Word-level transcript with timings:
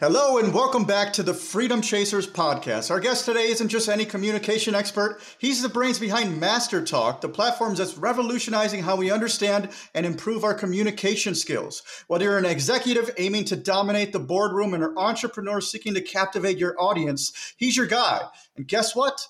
Hello 0.00 0.38
and 0.38 0.52
welcome 0.52 0.82
back 0.82 1.12
to 1.12 1.22
the 1.22 1.32
Freedom 1.32 1.80
Chasers 1.80 2.26
podcast. 2.26 2.90
Our 2.90 2.98
guest 2.98 3.26
today 3.26 3.46
isn't 3.50 3.68
just 3.68 3.88
any 3.88 4.04
communication 4.04 4.74
expert, 4.74 5.20
he's 5.38 5.62
the 5.62 5.68
brains 5.68 6.00
behind 6.00 6.40
Master 6.40 6.84
Talk, 6.84 7.20
the 7.20 7.28
platform 7.28 7.76
that's 7.76 7.96
revolutionizing 7.96 8.82
how 8.82 8.96
we 8.96 9.12
understand 9.12 9.68
and 9.94 10.04
improve 10.04 10.42
our 10.42 10.52
communication 10.52 11.36
skills. 11.36 11.84
Whether 12.08 12.24
you're 12.24 12.38
an 12.38 12.44
executive 12.44 13.08
aiming 13.18 13.44
to 13.44 13.56
dominate 13.56 14.12
the 14.12 14.18
boardroom 14.18 14.74
and 14.74 14.82
an 14.82 14.94
entrepreneur 14.96 15.60
seeking 15.60 15.94
to 15.94 16.00
captivate 16.00 16.58
your 16.58 16.74
audience, 16.76 17.54
he's 17.56 17.76
your 17.76 17.86
guy. 17.86 18.22
And 18.56 18.66
guess 18.66 18.96
what? 18.96 19.28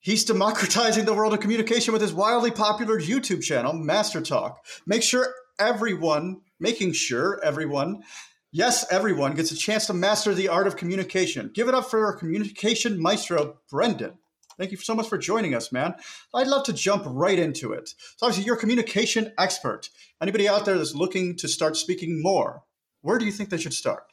He's 0.00 0.24
democratizing 0.24 1.04
the 1.04 1.12
world 1.12 1.34
of 1.34 1.40
communication 1.40 1.92
with 1.92 2.00
his 2.00 2.14
wildly 2.14 2.52
popular 2.52 2.98
YouTube 2.98 3.42
channel, 3.42 3.74
Master 3.74 4.22
Talk. 4.22 4.64
Make 4.86 5.02
sure 5.02 5.34
everyone, 5.58 6.40
making 6.58 6.94
sure 6.94 7.38
everyone 7.44 8.02
Yes, 8.50 8.90
everyone 8.90 9.34
gets 9.34 9.52
a 9.52 9.56
chance 9.56 9.86
to 9.86 9.92
master 9.92 10.32
the 10.32 10.48
art 10.48 10.66
of 10.66 10.76
communication. 10.76 11.50
Give 11.52 11.68
it 11.68 11.74
up 11.74 11.90
for 11.90 12.06
our 12.06 12.16
communication 12.16 13.00
maestro, 13.00 13.58
Brendan. 13.70 14.14
Thank 14.56 14.70
you 14.70 14.78
so 14.78 14.94
much 14.94 15.06
for 15.06 15.18
joining 15.18 15.54
us, 15.54 15.70
man. 15.70 15.94
I'd 16.34 16.46
love 16.46 16.64
to 16.64 16.72
jump 16.72 17.04
right 17.06 17.38
into 17.38 17.72
it. 17.72 17.90
So, 18.16 18.26
obviously, 18.26 18.46
you're 18.46 18.56
a 18.56 18.58
communication 18.58 19.32
expert. 19.38 19.90
Anybody 20.22 20.48
out 20.48 20.64
there 20.64 20.78
that's 20.78 20.94
looking 20.94 21.36
to 21.36 21.46
start 21.46 21.76
speaking 21.76 22.22
more, 22.22 22.62
where 23.02 23.18
do 23.18 23.26
you 23.26 23.32
think 23.32 23.50
they 23.50 23.58
should 23.58 23.74
start? 23.74 24.04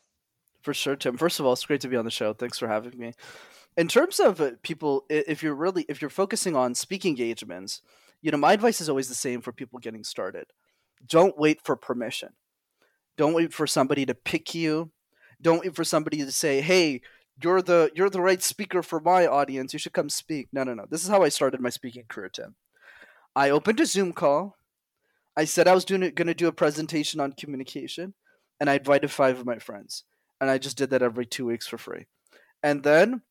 For 0.61 0.73
sure, 0.73 0.97
Tim. 0.97 1.15
First 1.15 1.39
of 1.39 1.45
all, 1.45 1.53
it's 1.53 1.65
great 1.65 1.81
to 1.81 1.87
be 1.87 1.95
on 1.95 2.05
the 2.05 2.11
show. 2.11 2.33
Thanks 2.33 2.59
for 2.59 2.67
having 2.67 2.99
me. 2.99 3.13
In 3.77 3.87
terms 3.87 4.19
of 4.19 4.41
uh, 4.41 4.51
people, 4.63 5.05
if 5.09 5.43
you're 5.43 5.55
really 5.55 5.85
if 5.87 6.01
you're 6.01 6.09
focusing 6.09 6.57
on 6.57 6.75
speaking 6.75 7.11
engagements, 7.11 7.81
you 8.21 8.31
know, 8.31 8.37
my 8.37 8.51
advice 8.51 8.81
is 8.81 8.89
always 8.89 9.07
the 9.07 9.15
same 9.15 9.39
for 9.39 9.53
people 9.53 9.79
getting 9.79 10.03
started. 10.03 10.47
Don't 11.07 11.37
wait 11.37 11.61
for 11.63 11.77
permission 11.77 12.33
don't 13.17 13.33
wait 13.33 13.53
for 13.53 13.67
somebody 13.67 14.05
to 14.05 14.13
pick 14.13 14.53
you. 14.53 14.91
Don't 15.41 15.61
wait 15.61 15.75
for 15.75 15.83
somebody 15.83 16.17
to 16.17 16.31
say, 16.31 16.61
"Hey, 16.61 17.01
you're 17.41 17.61
the 17.61 17.91
you're 17.95 18.09
the 18.09 18.21
right 18.21 18.41
speaker 18.41 18.81
for 18.81 18.99
my 18.99 19.27
audience. 19.27 19.73
You 19.73 19.79
should 19.79 19.93
come 19.93 20.09
speak." 20.09 20.47
No, 20.51 20.63
no, 20.63 20.73
no. 20.73 20.85
This 20.89 21.03
is 21.03 21.09
how 21.09 21.23
I 21.23 21.29
started 21.29 21.61
my 21.61 21.69
speaking 21.69 22.05
career, 22.07 22.29
Tim. 22.29 22.55
I 23.35 23.49
opened 23.49 23.79
a 23.79 23.85
Zoom 23.85 24.13
call. 24.13 24.57
I 25.35 25.45
said 25.45 25.67
I 25.67 25.73
was 25.73 25.85
doing 25.85 26.01
going 26.01 26.27
to 26.27 26.33
do 26.33 26.47
a 26.47 26.53
presentation 26.53 27.19
on 27.19 27.33
communication, 27.33 28.13
and 28.59 28.69
I 28.69 28.75
invited 28.75 29.11
five 29.11 29.39
of 29.39 29.45
my 29.45 29.59
friends, 29.59 30.03
and 30.39 30.49
I 30.49 30.57
just 30.57 30.77
did 30.77 30.89
that 30.91 31.01
every 31.01 31.25
two 31.25 31.45
weeks 31.45 31.67
for 31.67 31.77
free. 31.77 32.05
And 32.63 32.83
then, 32.83 33.21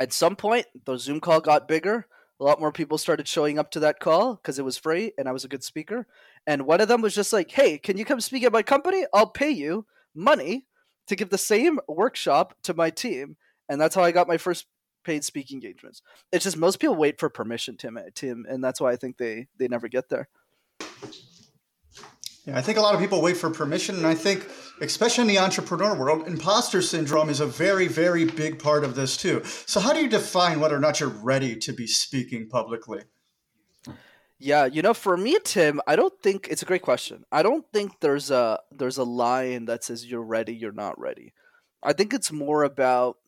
at 0.00 0.12
some 0.12 0.36
point, 0.36 0.66
the 0.84 0.98
Zoom 0.98 1.20
call 1.20 1.40
got 1.40 1.68
bigger. 1.68 2.06
A 2.40 2.44
lot 2.44 2.60
more 2.60 2.70
people 2.72 2.98
started 2.98 3.26
showing 3.26 3.58
up 3.58 3.70
to 3.72 3.80
that 3.80 3.98
call 3.98 4.34
because 4.34 4.58
it 4.58 4.64
was 4.64 4.78
free 4.78 5.12
and 5.18 5.28
I 5.28 5.32
was 5.32 5.44
a 5.44 5.48
good 5.48 5.64
speaker. 5.64 6.06
And 6.46 6.66
one 6.66 6.80
of 6.80 6.88
them 6.88 7.02
was 7.02 7.14
just 7.14 7.32
like, 7.32 7.50
hey, 7.50 7.78
can 7.78 7.98
you 7.98 8.04
come 8.04 8.20
speak 8.20 8.44
at 8.44 8.52
my 8.52 8.62
company? 8.62 9.04
I'll 9.12 9.30
pay 9.30 9.50
you 9.50 9.86
money 10.14 10.66
to 11.08 11.16
give 11.16 11.30
the 11.30 11.38
same 11.38 11.80
workshop 11.88 12.54
to 12.62 12.74
my 12.74 12.90
team. 12.90 13.36
And 13.68 13.80
that's 13.80 13.94
how 13.94 14.02
I 14.02 14.12
got 14.12 14.28
my 14.28 14.36
first 14.36 14.66
paid 15.04 15.24
speaking 15.24 15.56
engagements. 15.56 16.02
It's 16.32 16.44
just 16.44 16.56
most 16.56 16.78
people 16.80 16.94
wait 16.94 17.18
for 17.18 17.28
permission, 17.28 17.76
Tim, 17.76 17.96
eh, 17.96 18.10
Tim, 18.14 18.46
and 18.48 18.62
that's 18.62 18.80
why 18.80 18.92
I 18.92 18.96
think 18.96 19.16
they 19.16 19.48
they 19.58 19.68
never 19.68 19.88
get 19.88 20.08
there. 20.08 20.28
Yeah, 22.48 22.56
I 22.56 22.62
think 22.62 22.78
a 22.78 22.80
lot 22.80 22.94
of 22.94 23.00
people 23.00 23.20
wait 23.20 23.36
for 23.36 23.50
permission, 23.50 23.96
and 23.96 24.06
I 24.06 24.14
think, 24.14 24.48
especially 24.80 25.20
in 25.20 25.28
the 25.28 25.38
entrepreneur 25.38 25.94
world, 25.94 26.26
imposter 26.26 26.80
syndrome 26.80 27.28
is 27.28 27.40
a 27.40 27.46
very, 27.46 27.88
very 27.88 28.24
big 28.24 28.58
part 28.58 28.84
of 28.84 28.94
this 28.94 29.18
too. 29.18 29.42
So, 29.44 29.80
how 29.80 29.92
do 29.92 30.00
you 30.00 30.08
define 30.08 30.58
whether 30.58 30.74
or 30.74 30.80
not 30.80 30.98
you're 30.98 31.10
ready 31.10 31.56
to 31.56 31.74
be 31.74 31.86
speaking 31.86 32.48
publicly? 32.48 33.02
Yeah, 34.38 34.64
you 34.64 34.80
know, 34.80 34.94
for 34.94 35.18
me, 35.18 35.36
Tim, 35.44 35.82
I 35.86 35.94
don't 35.94 36.14
think 36.22 36.48
it's 36.48 36.62
a 36.62 36.64
great 36.64 36.80
question. 36.80 37.24
I 37.30 37.42
don't 37.42 37.66
think 37.70 38.00
there's 38.00 38.30
a 38.30 38.60
there's 38.72 38.96
a 38.96 39.04
line 39.04 39.66
that 39.66 39.84
says 39.84 40.06
you're 40.06 40.22
ready, 40.22 40.54
you're 40.54 40.72
not 40.72 40.98
ready. 40.98 41.34
I 41.82 41.92
think 41.92 42.14
it's 42.14 42.32
more 42.32 42.62
about 42.62 43.18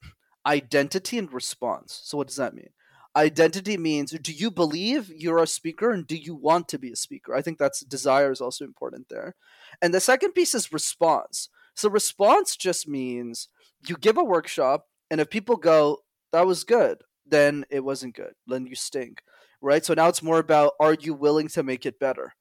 identity 0.47 1.19
and 1.19 1.31
response. 1.31 2.01
So 2.05 2.17
what 2.17 2.29
does 2.29 2.37
that 2.37 2.55
mean? 2.55 2.71
Identity 3.17 3.77
means 3.77 4.13
do 4.13 4.33
you 4.33 4.51
believe 4.51 5.11
you're 5.15 5.43
a 5.43 5.47
speaker 5.47 5.91
and 5.91 6.07
do 6.07 6.17
you 6.17 6.35
want 6.35 6.69
to 6.69 6.79
be 6.79 6.93
a 6.93 6.97
speaker? 6.97 7.35
I 7.35 7.43
think 7.43 7.59
that's 7.59 7.81
desire 7.81 8.31
is 8.31 8.41
also 8.41 8.65
important 8.65 9.09
there. 9.09 9.35
And 9.83 9.93
the 9.93 10.01
second 10.01 10.33
piece 10.33 10.55
is 10.55 10.73
response. 10.73 11.49
So 11.75 11.89
response 11.89 12.57
just 12.57 12.87
means 12.87 13.49
you 13.87 13.97
give 13.97 14.17
a 14.17 14.25
workshop 14.25 14.87
and 15.11 15.21
if 15.21 15.29
people 15.29 15.57
go, 15.57 15.99
that 16.33 16.47
was 16.47 16.63
good, 16.63 17.03
then 17.27 17.65
it 17.71 17.85
wasn't 17.85 18.15
good. 18.15 18.35
Then 18.47 18.67
you 18.67 18.77
stink 18.77 19.23
right? 19.61 19.85
So 19.85 19.95
now 19.95 20.09
it's 20.09 20.23
more 20.23 20.39
about 20.39 20.73
are 20.81 20.95
you 20.95 21.15
willing 21.15 21.49
to 21.49 21.63
make 21.63 21.87
it 21.87 21.99
better? 21.99 22.35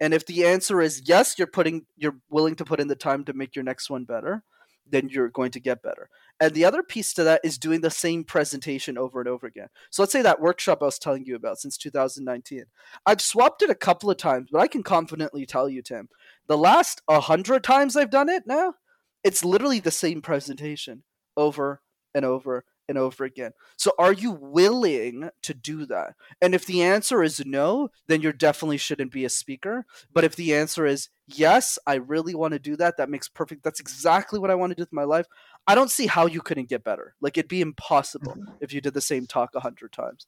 And 0.00 0.14
if 0.14 0.26
the 0.26 0.46
answer 0.46 0.80
is 0.80 1.02
yes, 1.04 1.38
you're 1.38 1.46
putting 1.46 1.86
you're 1.96 2.16
willing 2.30 2.56
to 2.56 2.64
put 2.64 2.80
in 2.80 2.88
the 2.88 2.96
time 2.96 3.24
to 3.24 3.32
make 3.32 3.54
your 3.54 3.64
next 3.64 3.90
one 3.90 4.04
better, 4.04 4.42
then 4.88 5.08
you're 5.08 5.28
going 5.28 5.52
to 5.52 5.60
get 5.60 5.82
better. 5.82 6.08
And 6.42 6.54
the 6.54 6.64
other 6.64 6.82
piece 6.82 7.12
to 7.14 7.22
that 7.22 7.40
is 7.44 7.56
doing 7.56 7.82
the 7.82 7.90
same 7.90 8.24
presentation 8.24 8.98
over 8.98 9.20
and 9.20 9.28
over 9.28 9.46
again. 9.46 9.68
So 9.90 10.02
let's 10.02 10.10
say 10.12 10.22
that 10.22 10.40
workshop 10.40 10.78
I 10.82 10.86
was 10.86 10.98
telling 10.98 11.24
you 11.24 11.36
about 11.36 11.60
since 11.60 11.76
2019. 11.76 12.64
I've 13.06 13.20
swapped 13.20 13.62
it 13.62 13.70
a 13.70 13.76
couple 13.76 14.10
of 14.10 14.16
times, 14.16 14.48
but 14.50 14.60
I 14.60 14.66
can 14.66 14.82
confidently 14.82 15.46
tell 15.46 15.68
you, 15.68 15.82
Tim, 15.82 16.08
the 16.48 16.58
last 16.58 17.00
100 17.06 17.62
times 17.62 17.96
I've 17.96 18.10
done 18.10 18.28
it 18.28 18.42
now, 18.44 18.74
it's 19.22 19.44
literally 19.44 19.78
the 19.78 19.92
same 19.92 20.20
presentation 20.20 21.04
over 21.36 21.80
and 22.12 22.24
over 22.24 22.64
and 22.88 22.98
over 22.98 23.24
again. 23.24 23.52
So 23.76 23.92
are 23.98 24.12
you 24.12 24.32
willing 24.32 25.30
to 25.42 25.54
do 25.54 25.86
that? 25.86 26.14
And 26.40 26.54
if 26.54 26.66
the 26.66 26.82
answer 26.82 27.22
is 27.22 27.44
no, 27.44 27.90
then 28.06 28.22
you 28.22 28.32
definitely 28.32 28.78
shouldn't 28.78 29.12
be 29.12 29.24
a 29.24 29.30
speaker. 29.30 29.86
But 30.12 30.24
if 30.24 30.36
the 30.36 30.54
answer 30.54 30.86
is 30.86 31.08
yes, 31.26 31.78
I 31.86 31.94
really 31.94 32.34
want 32.34 32.52
to 32.52 32.58
do 32.58 32.76
that, 32.76 32.96
that 32.96 33.10
makes 33.10 33.28
perfect 33.28 33.62
that's 33.62 33.80
exactly 33.80 34.38
what 34.38 34.50
I 34.50 34.54
want 34.54 34.70
to 34.70 34.76
do 34.76 34.82
with 34.82 34.92
my 34.92 35.04
life. 35.04 35.26
I 35.66 35.74
don't 35.74 35.90
see 35.90 36.06
how 36.06 36.26
you 36.26 36.40
couldn't 36.40 36.68
get 36.68 36.84
better. 36.84 37.14
Like 37.20 37.38
it'd 37.38 37.48
be 37.48 37.60
impossible 37.60 38.32
mm-hmm. 38.32 38.52
if 38.60 38.72
you 38.72 38.80
did 38.80 38.94
the 38.94 39.00
same 39.00 39.26
talk 39.26 39.54
a 39.54 39.60
hundred 39.60 39.92
times. 39.92 40.26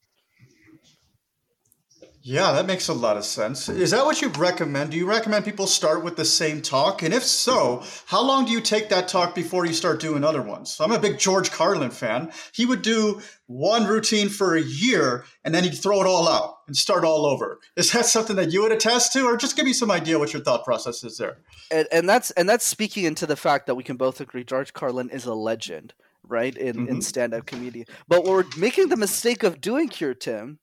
Yeah, 2.26 2.52
that 2.52 2.64
makes 2.64 2.88
a 2.88 2.94
lot 2.94 3.18
of 3.18 3.24
sense. 3.26 3.68
Is 3.68 3.90
that 3.90 4.06
what 4.06 4.22
you 4.22 4.28
recommend? 4.28 4.92
Do 4.92 4.96
you 4.96 5.04
recommend 5.04 5.44
people 5.44 5.66
start 5.66 6.02
with 6.02 6.16
the 6.16 6.24
same 6.24 6.62
talk? 6.62 7.02
And 7.02 7.12
if 7.12 7.22
so, 7.22 7.82
how 8.06 8.22
long 8.22 8.46
do 8.46 8.52
you 8.52 8.62
take 8.62 8.88
that 8.88 9.08
talk 9.08 9.34
before 9.34 9.66
you 9.66 9.74
start 9.74 10.00
doing 10.00 10.24
other 10.24 10.40
ones? 10.40 10.72
So 10.72 10.84
I'm 10.84 10.92
a 10.92 10.98
big 10.98 11.18
George 11.18 11.50
Carlin 11.50 11.90
fan. 11.90 12.32
He 12.54 12.64
would 12.64 12.80
do 12.80 13.20
one 13.46 13.86
routine 13.86 14.30
for 14.30 14.56
a 14.56 14.62
year 14.62 15.26
and 15.44 15.54
then 15.54 15.64
he'd 15.64 15.74
throw 15.76 16.00
it 16.00 16.06
all 16.06 16.26
out 16.26 16.60
and 16.66 16.74
start 16.74 17.04
all 17.04 17.26
over. 17.26 17.60
Is 17.76 17.92
that 17.92 18.06
something 18.06 18.36
that 18.36 18.50
you 18.50 18.62
would 18.62 18.72
attest 18.72 19.12
to, 19.12 19.26
or 19.26 19.36
just 19.36 19.54
give 19.54 19.66
me 19.66 19.74
some 19.74 19.90
idea 19.90 20.18
what 20.18 20.32
your 20.32 20.42
thought 20.42 20.64
process 20.64 21.04
is 21.04 21.18
there? 21.18 21.36
And, 21.70 21.86
and 21.92 22.08
that's 22.08 22.30
and 22.30 22.48
that's 22.48 22.64
speaking 22.64 23.04
into 23.04 23.26
the 23.26 23.36
fact 23.36 23.66
that 23.66 23.74
we 23.74 23.84
can 23.84 23.98
both 23.98 24.22
agree 24.22 24.44
George 24.44 24.72
Carlin 24.72 25.10
is 25.10 25.26
a 25.26 25.34
legend, 25.34 25.92
right? 26.22 26.56
In 26.56 26.76
mm-hmm. 26.76 26.88
in 26.88 27.02
stand-up 27.02 27.44
comedy. 27.44 27.84
But 28.08 28.24
what 28.24 28.32
we're 28.32 28.58
making 28.58 28.88
the 28.88 28.96
mistake 28.96 29.42
of 29.42 29.60
doing 29.60 29.90
here, 29.90 30.14
Tim, 30.14 30.58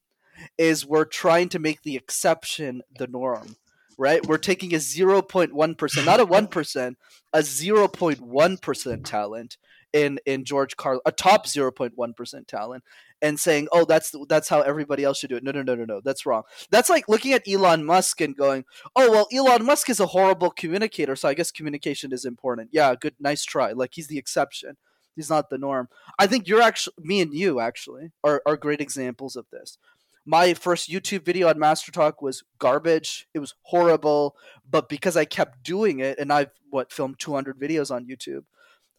is 0.58 0.86
we're 0.86 1.04
trying 1.04 1.48
to 1.50 1.58
make 1.58 1.82
the 1.82 1.96
exception 1.96 2.82
the 2.98 3.06
norm 3.06 3.56
right? 3.98 4.26
We're 4.26 4.38
taking 4.38 4.74
a 4.74 4.78
0.1% 4.78 6.04
not 6.04 6.20
a 6.20 6.26
1% 6.26 6.94
a 7.32 7.38
0.1% 7.38 9.04
talent 9.04 9.56
in 9.92 10.18
in 10.24 10.42
george 10.42 10.74
carl 10.78 11.02
a 11.04 11.12
top 11.12 11.46
0.1% 11.46 12.46
talent 12.46 12.82
and 13.20 13.38
saying 13.38 13.68
oh 13.72 13.84
that's 13.84 14.14
that's 14.26 14.48
how 14.48 14.62
everybody 14.62 15.04
else 15.04 15.18
should 15.18 15.30
do 15.30 15.36
it. 15.36 15.44
No 15.44 15.52
no 15.52 15.62
no 15.62 15.74
no 15.74 15.84
no. 15.84 16.00
That's 16.02 16.26
wrong. 16.26 16.42
That's 16.70 16.90
like 16.90 17.08
looking 17.08 17.32
at 17.32 17.46
elon 17.46 17.84
musk 17.84 18.20
and 18.20 18.36
going 18.36 18.64
oh 18.96 19.10
well 19.10 19.28
elon 19.32 19.64
musk 19.64 19.88
is 19.88 20.00
a 20.00 20.06
horrible 20.06 20.50
communicator 20.50 21.14
so 21.14 21.28
i 21.28 21.34
guess 21.34 21.50
communication 21.50 22.12
is 22.12 22.24
important. 22.24 22.70
Yeah 22.72 22.94
good 22.98 23.14
nice 23.20 23.44
try. 23.44 23.72
Like 23.72 23.90
he's 23.94 24.08
the 24.08 24.18
exception. 24.18 24.76
He's 25.14 25.28
not 25.28 25.50
the 25.50 25.58
norm. 25.58 25.88
I 26.18 26.26
think 26.26 26.48
you're 26.48 26.62
actually 26.62 26.94
me 26.98 27.20
and 27.20 27.34
you 27.34 27.60
actually 27.60 28.12
are, 28.24 28.42
are 28.46 28.56
great 28.56 28.80
examples 28.80 29.36
of 29.36 29.46
this 29.52 29.76
my 30.24 30.54
first 30.54 30.90
YouTube 30.90 31.24
video 31.24 31.48
on 31.48 31.58
Master 31.58 31.90
Talk 31.90 32.22
was 32.22 32.44
garbage. 32.58 33.26
It 33.34 33.40
was 33.40 33.54
horrible, 33.62 34.36
but 34.68 34.88
because 34.88 35.16
I 35.16 35.24
kept 35.24 35.62
doing 35.62 36.00
it, 36.00 36.18
and 36.18 36.32
I've 36.32 36.50
what 36.70 36.92
filmed 36.92 37.18
200 37.18 37.58
videos 37.58 37.90
on 37.90 38.06
YouTube, 38.06 38.44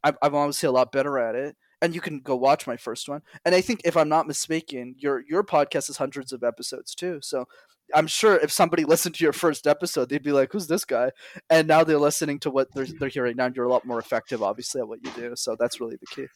I'm, 0.03 0.15
I'm 0.21 0.35
obviously 0.35 0.67
a 0.67 0.71
lot 0.71 0.91
better 0.91 1.17
at 1.17 1.35
it. 1.35 1.55
And 1.81 1.93
you 1.93 1.99
can 1.99 2.19
go 2.19 2.35
watch 2.35 2.65
my 2.65 2.77
first 2.77 3.09
one. 3.09 3.21
And 3.43 3.53
I 3.53 3.59
think, 3.59 3.81
if 3.83 3.97
I'm 3.97 4.07
not 4.07 4.25
mistaken, 4.25 4.95
your 4.97 5.21
your 5.27 5.43
podcast 5.43 5.89
is 5.89 5.97
hundreds 5.97 6.31
of 6.31 6.41
episodes 6.41 6.95
too. 6.95 7.19
So 7.21 7.45
I'm 7.93 8.07
sure 8.07 8.37
if 8.37 8.51
somebody 8.51 8.85
listened 8.85 9.15
to 9.15 9.23
your 9.23 9.33
first 9.33 9.67
episode, 9.67 10.07
they'd 10.07 10.23
be 10.23 10.31
like, 10.31 10.53
"Who's 10.53 10.67
this 10.67 10.85
guy?" 10.85 11.11
And 11.49 11.67
now 11.67 11.83
they're 11.83 11.97
listening 11.97 12.39
to 12.39 12.49
what 12.49 12.73
they're 12.73 12.85
they're 12.85 13.09
hearing 13.09 13.35
now. 13.35 13.51
You're 13.53 13.65
a 13.65 13.69
lot 13.69 13.85
more 13.85 13.99
effective, 13.99 14.41
obviously, 14.41 14.79
at 14.79 14.87
what 14.87 14.99
you 15.03 15.11
do. 15.11 15.33
So 15.35 15.57
that's 15.59 15.81
really 15.81 15.97
the 15.97 16.07
key. 16.07 16.27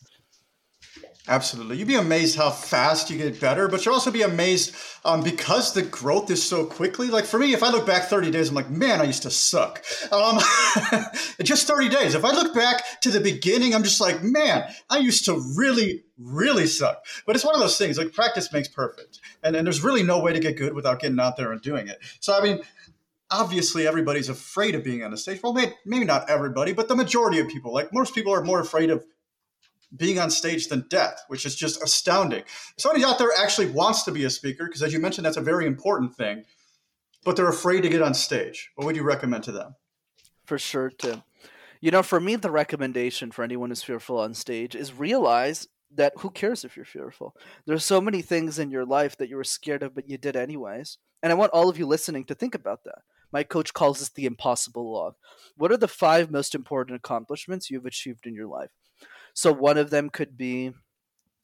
Absolutely. 1.29 1.75
You'd 1.77 1.89
be 1.89 1.95
amazed 1.95 2.37
how 2.37 2.49
fast 2.49 3.09
you 3.09 3.17
get 3.17 3.41
better, 3.41 3.67
but 3.67 3.83
you'll 3.83 3.95
also 3.95 4.11
be 4.11 4.21
amazed 4.21 4.73
um, 5.03 5.21
because 5.21 5.73
the 5.73 5.81
growth 5.81 6.31
is 6.31 6.41
so 6.41 6.65
quickly. 6.65 7.07
Like 7.07 7.25
for 7.25 7.37
me, 7.37 7.53
if 7.53 7.63
I 7.63 7.69
look 7.69 7.85
back 7.85 8.03
30 8.03 8.31
days, 8.31 8.47
I'm 8.47 8.55
like, 8.55 8.69
man, 8.69 9.01
I 9.01 9.03
used 9.03 9.23
to 9.23 9.31
suck. 9.31 9.83
Um, 10.11 10.39
just 11.43 11.67
30 11.67 11.89
days. 11.89 12.15
If 12.15 12.23
I 12.23 12.31
look 12.31 12.55
back 12.55 13.01
to 13.01 13.11
the 13.11 13.19
beginning, 13.19 13.75
I'm 13.75 13.83
just 13.83 13.99
like, 13.99 14.23
man, 14.23 14.71
I 14.89 14.99
used 14.99 15.25
to 15.25 15.37
really, 15.57 16.05
really 16.17 16.65
suck. 16.65 17.05
But 17.25 17.35
it's 17.35 17.43
one 17.43 17.55
of 17.55 17.61
those 17.61 17.77
things 17.77 17.97
like 17.97 18.13
practice 18.13 18.53
makes 18.53 18.69
perfect. 18.69 19.19
And, 19.43 19.53
and 19.53 19.67
there's 19.67 19.83
really 19.83 20.03
no 20.03 20.21
way 20.21 20.31
to 20.31 20.39
get 20.39 20.55
good 20.55 20.73
without 20.73 21.01
getting 21.01 21.19
out 21.19 21.35
there 21.35 21.51
and 21.51 21.61
doing 21.61 21.89
it. 21.89 21.99
So, 22.21 22.37
I 22.37 22.41
mean, 22.41 22.61
obviously 23.29 23.85
everybody's 23.85 24.29
afraid 24.29 24.75
of 24.75 24.83
being 24.85 25.03
on 25.03 25.11
the 25.11 25.17
stage. 25.17 25.41
Well, 25.43 25.53
maybe, 25.53 25.73
maybe 25.85 26.05
not 26.05 26.29
everybody, 26.29 26.71
but 26.71 26.87
the 26.87 26.95
majority 26.95 27.39
of 27.39 27.49
people, 27.49 27.73
like 27.73 27.91
most 27.91 28.15
people, 28.15 28.33
are 28.33 28.43
more 28.43 28.61
afraid 28.61 28.89
of 28.89 29.05
being 29.95 30.19
on 30.19 30.29
stage 30.29 30.67
than 30.67 30.85
death, 30.89 31.23
which 31.27 31.45
is 31.45 31.55
just 31.55 31.81
astounding. 31.81 32.43
Somebody 32.77 33.05
out 33.05 33.17
there 33.17 33.31
actually 33.37 33.71
wants 33.71 34.03
to 34.03 34.11
be 34.11 34.25
a 34.25 34.29
speaker, 34.29 34.65
because 34.65 34.83
as 34.83 34.93
you 34.93 34.99
mentioned, 34.99 35.25
that's 35.25 35.37
a 35.37 35.41
very 35.41 35.65
important 35.65 36.15
thing, 36.15 36.43
but 37.23 37.35
they're 37.35 37.49
afraid 37.49 37.81
to 37.81 37.89
get 37.89 38.01
on 38.01 38.13
stage. 38.13 38.71
What 38.75 38.85
would 38.85 38.95
you 38.95 39.03
recommend 39.03 39.43
to 39.45 39.51
them? 39.51 39.75
For 40.45 40.59
sure, 40.59 40.89
Tim. 40.89 41.23
You 41.79 41.91
know, 41.91 42.03
for 42.03 42.19
me, 42.19 42.35
the 42.35 42.51
recommendation 42.51 43.31
for 43.31 43.43
anyone 43.43 43.69
who's 43.69 43.83
fearful 43.83 44.19
on 44.19 44.33
stage 44.33 44.75
is 44.75 44.93
realize 44.93 45.67
that 45.93 46.13
who 46.17 46.29
cares 46.31 46.65
if 46.65 46.75
you're 46.75 46.85
fearful? 46.85 47.35
There's 47.65 47.85
so 47.85 48.01
many 48.01 48.21
things 48.21 48.59
in 48.59 48.71
your 48.71 48.85
life 48.85 49.15
that 49.17 49.29
you 49.29 49.35
were 49.37 49.43
scared 49.43 49.83
of, 49.83 49.95
but 49.95 50.09
you 50.09 50.17
did 50.17 50.35
anyways. 50.35 50.97
And 51.23 51.31
I 51.31 51.35
want 51.35 51.51
all 51.53 51.69
of 51.69 51.77
you 51.77 51.85
listening 51.85 52.25
to 52.25 52.35
think 52.35 52.55
about 52.55 52.83
that. 52.83 52.99
My 53.31 53.43
coach 53.43 53.73
calls 53.73 53.99
this 53.99 54.09
the 54.09 54.25
impossible 54.25 54.91
log. 54.91 55.15
What 55.55 55.71
are 55.71 55.77
the 55.77 55.87
five 55.87 56.31
most 56.31 56.55
important 56.55 56.95
accomplishments 56.95 57.69
you've 57.69 57.85
achieved 57.85 58.25
in 58.25 58.33
your 58.33 58.47
life? 58.47 58.71
So 59.37 59.53
one 59.53 59.77
of 59.77 59.91
them 59.91 60.09
could 60.09 60.35
be 60.35 60.71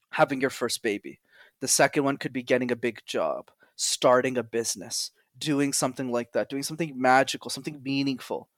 having 0.10 0.42
your 0.42 0.50
first 0.50 0.82
baby. 0.82 1.20
The 1.60 1.68
second 1.68 2.04
one 2.04 2.18
could 2.18 2.34
be 2.34 2.42
getting 2.42 2.72
a 2.72 2.76
big 2.76 3.04
job, 3.06 3.52
starting 3.76 4.36
a 4.36 4.42
business, 4.42 5.12
doing 5.38 5.74
something 5.74 6.12
like 6.12 6.32
that, 6.32 6.50
doing 6.50 6.64
something 6.64 7.00
magical, 7.00 7.52
something 7.52 7.84
meaningful. 7.84 8.50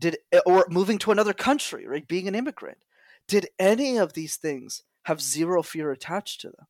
Did 0.00 0.16
or 0.44 0.66
moving 0.68 0.98
to 0.98 1.12
another 1.12 1.32
country, 1.32 1.86
right? 1.86 2.08
Being 2.08 2.26
an 2.26 2.34
immigrant. 2.34 2.78
Did 3.28 3.46
any 3.60 3.96
of 3.96 4.14
these 4.14 4.34
things 4.34 4.82
have 5.04 5.22
zero 5.22 5.62
fear 5.62 5.92
attached 5.92 6.40
to 6.40 6.48
them? 6.48 6.66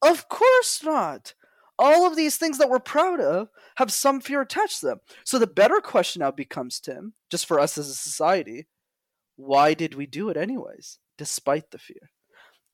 Of 0.00 0.30
course 0.30 0.82
not. 0.82 1.34
All 1.78 2.06
of 2.06 2.16
these 2.16 2.38
things 2.38 2.56
that 2.56 2.70
we're 2.70 2.78
proud 2.78 3.20
of 3.20 3.50
have 3.76 3.92
some 3.92 4.22
fear 4.22 4.40
attached 4.40 4.80
to 4.80 4.86
them. 4.86 5.00
So 5.22 5.38
the 5.38 5.46
better 5.46 5.82
question 5.82 6.20
now 6.20 6.30
becomes, 6.30 6.80
Tim, 6.80 7.12
just 7.30 7.44
for 7.44 7.60
us 7.60 7.76
as 7.76 7.90
a 7.90 7.94
society, 7.94 8.68
why 9.36 9.74
did 9.74 9.94
we 9.96 10.06
do 10.06 10.30
it 10.30 10.38
anyways? 10.38 10.98
Despite 11.16 11.70
the 11.70 11.78
fear? 11.78 12.10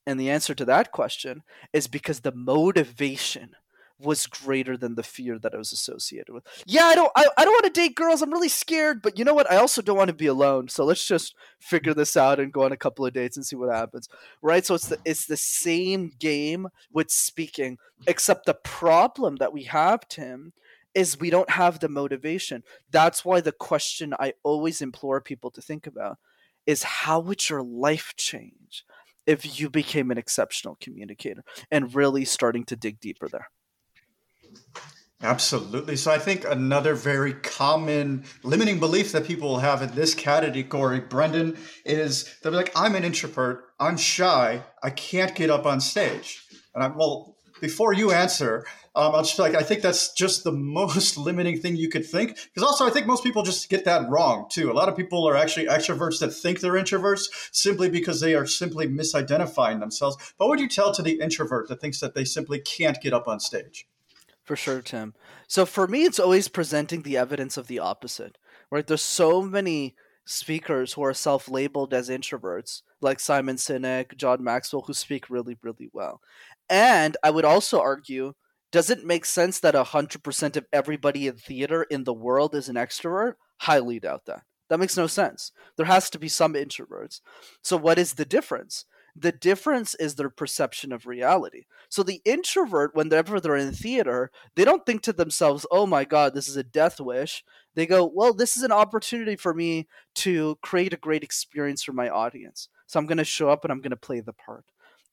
And 0.06 0.18
the 0.18 0.30
answer 0.30 0.54
to 0.54 0.64
that 0.64 0.92
question 0.92 1.42
is 1.72 1.86
because 1.86 2.20
the 2.20 2.34
motivation 2.34 3.56
was 4.04 4.26
greater 4.26 4.76
than 4.76 4.94
the 4.94 5.02
fear 5.02 5.38
that 5.38 5.54
I 5.54 5.58
was 5.58 5.72
associated 5.72 6.32
with. 6.32 6.44
Yeah, 6.66 6.84
I 6.84 6.94
don't 6.94 7.12
I, 7.14 7.26
I 7.38 7.44
don't 7.44 7.52
want 7.52 7.72
to 7.72 7.80
date 7.80 7.94
girls. 7.94 8.20
I'm 8.20 8.32
really 8.32 8.48
scared, 8.48 9.00
but 9.00 9.18
you 9.18 9.24
know 9.24 9.34
what? 9.34 9.50
I 9.50 9.56
also 9.56 9.80
don't 9.80 9.96
want 9.96 10.08
to 10.08 10.14
be 10.14 10.26
alone. 10.26 10.68
So 10.68 10.84
let's 10.84 11.06
just 11.06 11.34
figure 11.60 11.94
this 11.94 12.16
out 12.16 12.40
and 12.40 12.52
go 12.52 12.64
on 12.64 12.72
a 12.72 12.76
couple 12.76 13.06
of 13.06 13.12
dates 13.12 13.36
and 13.36 13.46
see 13.46 13.56
what 13.56 13.74
happens. 13.74 14.08
Right? 14.40 14.66
So 14.66 14.74
it's 14.74 14.88
the 14.88 14.98
it's 15.04 15.26
the 15.26 15.36
same 15.36 16.10
game 16.18 16.68
with 16.92 17.10
speaking, 17.10 17.78
except 18.06 18.46
the 18.46 18.54
problem 18.54 19.36
that 19.36 19.52
we 19.52 19.64
have, 19.64 20.08
Tim, 20.08 20.52
is 20.94 21.20
we 21.20 21.30
don't 21.30 21.50
have 21.50 21.78
the 21.78 21.88
motivation. 21.88 22.64
That's 22.90 23.24
why 23.24 23.40
the 23.40 23.52
question 23.52 24.14
I 24.18 24.34
always 24.42 24.82
implore 24.82 25.20
people 25.20 25.50
to 25.52 25.62
think 25.62 25.86
about 25.86 26.18
is 26.67 26.82
how 26.82 27.20
would 27.20 27.49
your 27.49 27.62
life 27.62 28.14
change 28.17 28.85
if 29.26 29.59
you 29.61 29.70
became 29.70 30.11
an 30.11 30.19
exceptional 30.19 30.76
communicator 30.81 31.44
and 31.70 31.94
really 31.94 32.25
starting 32.25 32.64
to 32.64 32.76
dig 32.76 33.00
deeper 33.00 33.29
there? 33.29 33.49
Absolutely. 35.23 35.94
So 35.97 36.11
I 36.11 36.19
think 36.19 36.44
another 36.44 36.94
very 36.94 37.32
common 37.32 38.25
limiting 38.43 38.81
belief 38.81 39.12
that 39.12 39.25
people 39.25 39.50
will 39.50 39.59
have 39.61 39.81
in 39.81 39.94
this 39.94 40.14
category, 40.14 40.99
Brendan, 40.99 41.56
is 41.85 42.38
they're 42.43 42.50
like, 42.50 42.73
I'm 42.75 42.97
an 42.97 43.05
introvert, 43.05 43.67
I'm 43.79 43.97
shy, 43.97 44.62
I 44.82 44.91
can't 44.91 45.35
get 45.35 45.49
up 45.49 45.64
on 45.64 45.81
stage. 45.81 46.43
And 46.75 46.82
I'm 46.82 46.97
well, 46.97 47.37
before 47.62 47.94
you 47.94 48.11
answer, 48.11 48.67
um, 48.94 49.14
I'll 49.14 49.23
just 49.23 49.38
like 49.38 49.55
I 49.55 49.62
think 49.62 49.81
that's 49.81 50.12
just 50.12 50.44
the 50.44 50.53
most 50.81 51.17
limiting 51.17 51.59
thing 51.59 51.76
you 51.76 51.88
could 51.88 52.05
think. 52.05 52.35
Because 52.35 52.69
also, 52.69 52.85
I 52.85 52.91
think 52.91 53.06
most 53.06 53.23
people 53.23 53.43
just 53.43 53.70
get 53.70 53.87
that 53.87 54.11
wrong 54.11 54.49
too. 54.50 54.70
A 54.70 54.75
lot 54.75 54.91
of 54.91 54.97
people 54.97 55.26
are 55.26 55.37
actually 55.37 55.67
extroverts 55.67 56.19
that 56.19 56.32
think 56.32 56.61
they're 56.61 56.73
introverts 56.73 57.29
simply 57.53 57.88
because 57.88 58.20
they 58.20 58.35
are 58.35 58.47
simply 58.47 58.87
misidentifying 58.87 59.81
themselves. 59.81 60.17
But 60.37 60.49
What 60.49 60.50
would 60.50 60.61
you 60.61 60.69
tell 60.69 60.93
to 60.93 61.03
the 61.03 61.20
introvert 61.20 61.69
that 61.69 61.81
thinks 61.81 62.00
that 62.00 62.14
they 62.14 62.25
simply 62.25 62.59
can't 62.59 63.00
get 63.00 63.14
up 63.14 63.29
on 63.29 63.41
stage? 63.41 63.87
For 64.44 64.56
sure, 64.56 64.82
Tim. 64.82 65.14
So 65.47 65.64
for 65.64 65.87
me, 65.87 66.03
it's 66.03 66.19
always 66.19 66.49
presenting 66.49 67.03
the 67.03 67.17
evidence 67.17 67.56
of 67.56 67.69
the 67.69 67.79
opposite. 67.79 68.37
Right? 68.70 68.87
There's 68.87 69.03
so 69.03 69.41
many 69.41 69.94
speakers 70.25 70.93
who 70.93 71.03
are 71.03 71.14
self-labeled 71.14 71.93
as 71.93 72.09
introverts, 72.09 72.82
like 73.00 73.20
Simon 73.20 73.56
Sinek, 73.56 74.17
John 74.17 74.43
Maxwell, 74.43 74.85
who 74.87 74.94
speak 74.94 75.29
really, 75.29 75.56
really 75.62 75.91
well. 75.93 76.20
And 76.69 77.17
I 77.23 77.31
would 77.31 77.44
also 77.44 77.81
argue 77.81 78.35
does 78.73 78.88
it 78.88 79.05
make 79.05 79.26
sense 79.26 79.61
that 79.61 79.75
100% 79.75 80.56
of 80.56 80.67
everybody 80.73 81.26
in 81.26 81.37
theater 81.37 81.82
in 81.82 82.05
the 82.05 82.14
world 82.14 82.55
is 82.55 82.70
an 82.70 82.76
extrovert? 82.76 83.35
Highly 83.59 84.00
doubt 84.00 84.25
that. 84.25 84.44
That 84.70 84.81
makes 84.81 84.97
no 84.97 85.06
sense. 85.06 85.53
There 85.76 85.85
has 85.85 86.09
to 86.09 86.19
be 86.19 86.29
some 86.29 86.55
introverts. 86.55 87.20
So, 87.61 87.76
what 87.76 87.99
is 87.99 88.14
the 88.14 88.25
difference? 88.25 88.87
The 89.14 89.31
difference 89.31 89.94
is 89.97 90.14
their 90.14 90.31
perception 90.31 90.91
of 90.91 91.06
reality. 91.06 91.64
So, 91.91 92.03
the 92.03 92.23
introvert, 92.25 92.94
whenever 92.94 93.38
they're 93.38 93.56
in 93.56 93.73
theater, 93.73 94.31
they 94.56 94.64
don't 94.64 94.87
think 94.87 95.03
to 95.03 95.12
themselves, 95.12 95.67
oh 95.70 95.87
my 95.87 96.06
God, 96.06 96.32
this 96.32 96.49
is 96.49 96.56
a 96.56 96.64
death 96.64 96.99
wish. 96.99 97.44
They 97.75 97.85
go, 97.85 98.11
well, 98.14 98.32
this 98.32 98.56
is 98.56 98.62
an 98.62 98.73
opportunity 98.73 99.37
for 99.37 99.53
me 99.53 99.88
to 100.14 100.56
create 100.62 100.94
a 100.94 100.97
great 100.97 101.23
experience 101.23 101.82
for 101.82 101.93
my 101.93 102.09
audience. 102.09 102.70
So, 102.87 102.99
I'm 102.99 103.06
going 103.06 103.19
to 103.19 103.25
show 103.25 103.50
up 103.50 103.64
and 103.64 103.73
I'm 103.73 103.82
going 103.82 103.91
to 103.91 103.97
play 103.97 104.20
the 104.20 104.32
part. 104.32 104.64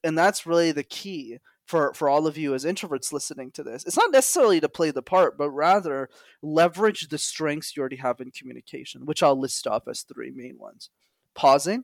And 0.03 0.17
that's 0.17 0.45
really 0.45 0.71
the 0.71 0.83
key 0.83 1.39
for 1.65 1.93
for 1.93 2.09
all 2.09 2.25
of 2.25 2.37
you 2.37 2.55
as 2.55 2.65
introverts 2.65 3.13
listening 3.13 3.51
to 3.51 3.63
this. 3.63 3.85
It's 3.85 3.97
not 3.97 4.11
necessarily 4.11 4.59
to 4.59 4.67
play 4.69 4.91
the 4.91 5.03
part 5.03 5.37
but 5.37 5.51
rather 5.51 6.09
leverage 6.41 7.07
the 7.09 7.17
strengths 7.17 7.75
you 7.75 7.81
already 7.81 7.97
have 7.97 8.19
in 8.19 8.31
communication 8.31 9.05
which 9.05 9.21
i'll 9.21 9.39
list 9.39 9.67
off 9.67 9.83
as 9.87 10.01
three 10.01 10.31
main 10.31 10.57
ones. 10.57 10.89
Pausing. 11.35 11.83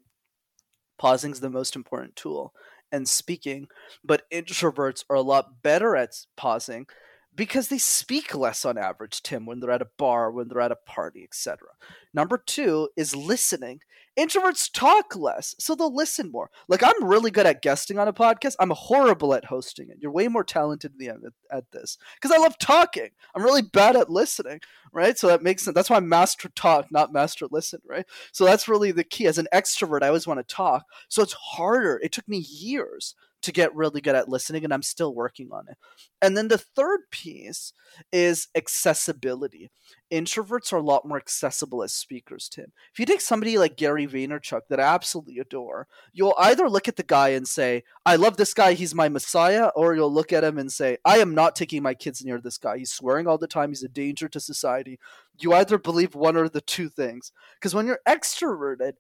Pausing 0.98 1.32
is 1.32 1.40
the 1.40 1.50
most 1.50 1.76
important 1.76 2.16
tool 2.16 2.54
and 2.92 3.08
speaking. 3.08 3.68
But 4.04 4.24
introverts 4.32 5.04
are 5.10 5.18
a 5.18 5.22
lot 5.22 5.62
better 5.62 5.96
at 5.96 6.16
pausing 6.36 6.88
because 7.36 7.68
they 7.68 7.78
speak 7.78 8.34
less 8.34 8.66
on 8.66 8.78
average 8.78 9.22
tim 9.22 9.46
when 9.46 9.60
they're 9.60 9.72
at 9.72 9.82
a 9.82 9.90
bar 9.98 10.32
when 10.32 10.48
they're 10.48 10.62
at 10.62 10.72
a 10.72 10.76
party 10.76 11.24
etc 11.24 11.68
number 12.14 12.38
two 12.38 12.90
is 12.96 13.16
listening 13.16 13.80
Introverts 14.18 14.72
talk 14.72 15.14
less, 15.18 15.56
so 15.60 15.76
they'll 15.76 15.94
listen 15.94 16.32
more. 16.32 16.50
Like 16.70 16.82
I'm 16.82 17.04
really 17.04 17.32
good 17.32 17.46
at 17.46 17.62
guesting 17.62 18.00
on 18.00 18.08
a 18.08 18.14
podcast. 18.14 18.56
I'm 18.60 18.70
horrible 18.70 19.34
at 19.34 19.44
hosting 19.44 19.90
it. 19.90 19.98
You're 20.00 20.12
way 20.12 20.30
more 20.30 20.46
talented 20.46 20.94
than 20.98 21.10
at, 21.10 21.58
at 21.58 21.72
this 21.74 21.98
because 22.16 22.36
I 22.36 22.42
love 22.42 22.58
talking. 22.58 23.10
I'm 23.36 23.44
really 23.44 23.62
bad 23.62 23.98
at 23.98 24.10
listening, 24.10 24.62
right? 24.94 25.18
So 25.18 25.28
that 25.28 25.44
makes 25.44 25.66
sense. 25.66 25.76
That's 25.76 25.90
why 25.90 25.98
I'm 25.98 26.08
master 26.08 26.48
talk, 26.56 26.86
not 26.92 27.12
master 27.12 27.48
listen, 27.52 27.82
right? 27.86 28.06
So 28.32 28.46
that's 28.46 28.70
really 28.70 28.92
the 28.92 29.04
key. 29.04 29.28
As 29.28 29.38
an 29.38 29.50
extrovert, 29.54 30.02
I 30.02 30.08
always 30.08 30.28
want 30.28 30.40
to 30.40 30.56
talk, 30.56 30.86
so 31.10 31.22
it's 31.22 31.34
harder. 31.34 32.00
It 32.02 32.14
took 32.14 32.28
me 32.30 32.38
years 32.38 33.16
to 33.42 33.52
get 33.52 33.76
really 33.76 34.02
good 34.02 34.16
at 34.16 34.30
listening, 34.30 34.64
and 34.64 34.74
I'm 34.74 34.82
still 34.82 35.14
working 35.14 35.50
on 35.52 35.66
it. 35.70 35.78
And 36.22 36.36
then 36.36 36.48
the 36.48 36.58
third 36.58 37.02
piece 37.12 37.74
is 38.12 38.48
accessibility. 38.56 39.70
Introverts 40.12 40.74
are 40.74 40.78
a 40.78 40.82
lot 40.82 41.08
more 41.08 41.18
accessible 41.18 41.84
as 41.84 41.94
speakers, 41.94 42.50
Tim. 42.50 42.72
If 42.92 43.00
you 43.00 43.06
take 43.06 43.22
somebody 43.22 43.58
like 43.58 43.78
Gary 43.78 44.08
Vaynerchuk 44.08 44.62
that 44.70 44.80
I 44.80 44.84
absolutely 44.84 45.38
adore, 45.38 45.88
you'll 46.12 46.36
either 46.40 46.70
look 46.70 46.88
at 46.88 46.96
the 46.96 47.04
guy 47.04 47.30
and 47.30 47.48
say, 47.48 47.84
I 48.06 48.16
love 48.16 48.38
this 48.38 48.54
guy, 48.54 48.74
he's 48.74 48.96
my 48.96 49.10
messiah, 49.10 49.70
or 49.76 49.96
you'll 49.96 50.14
look 50.14 50.34
at 50.34 50.44
him 50.44 50.58
and 50.58 50.72
say, 50.72 50.98
I 51.06 51.20
am 51.20 51.36
not 51.36 51.56
taking 51.56 51.84
my 51.84 51.94
kids 51.94 52.26
near 52.26 52.40
this 52.40 52.58
guy. 52.58 52.80
He's 52.80 52.94
swearing 52.94 53.28
all 53.28 53.38
the 53.38 53.48
time, 53.48 53.70
he's 53.70 53.84
a 53.84 53.90
danger 53.90 54.28
to 54.30 54.40
society. 54.40 55.00
You 55.40 55.54
either 55.54 55.78
believe 55.78 56.16
one 56.16 56.38
or 56.38 56.50
the 56.50 56.62
two 56.62 56.90
things. 56.90 57.32
Because 57.60 57.76
when 57.76 57.86
you're 57.86 58.00
extroverted, 58.08 58.94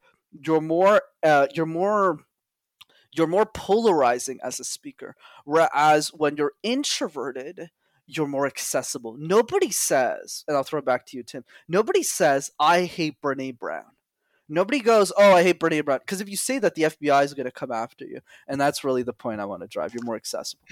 you're 0.45 0.61
more 0.61 1.01
uh, 1.23 1.47
you're 1.53 1.65
more 1.65 2.19
you're 3.15 3.27
more 3.27 3.45
polarizing 3.45 4.39
as 4.43 4.60
a 4.60 4.63
speaker. 4.63 5.15
Whereas 5.45 6.10
when 6.10 6.38
you're 6.38 6.53
introverted, 6.63 7.69
you're 8.07 8.27
more 8.27 8.45
accessible. 8.45 9.15
Nobody 9.17 9.72
says, 9.72 10.43
and 10.48 10.55
I'll 10.55 10.63
throw 10.63 10.79
it 10.79 10.86
back 10.86 11.05
to 11.07 11.17
you, 11.17 11.24
Tim. 11.24 11.43
Nobody 11.67 12.03
says, 12.03 12.51
I 12.60 12.84
hate 12.84 13.22
Brene 13.22 13.57
Brown. 13.57 13.86
Nobody 14.48 14.79
goes, 14.79 15.12
Oh, 15.17 15.31
I 15.34 15.43
hate 15.43 15.60
Brene 15.60 15.84
Brown. 15.84 16.00
Because 16.00 16.22
if 16.22 16.29
you 16.29 16.38
say 16.38 16.60
that, 16.60 16.75
the 16.75 16.84
FBI 16.84 17.24
is 17.24 17.34
going 17.34 17.45
to 17.45 17.51
come 17.51 17.72
after 17.72 18.05
you. 18.05 18.19
And 18.48 18.62
that's 18.62 18.84
really 18.84 19.01
the 19.01 19.13
point 19.13 19.41
I 19.41 19.45
want 19.45 19.63
to 19.63 19.67
drive. 19.67 19.93
You're 19.93 20.03
more 20.03 20.15
accessible. 20.15 20.65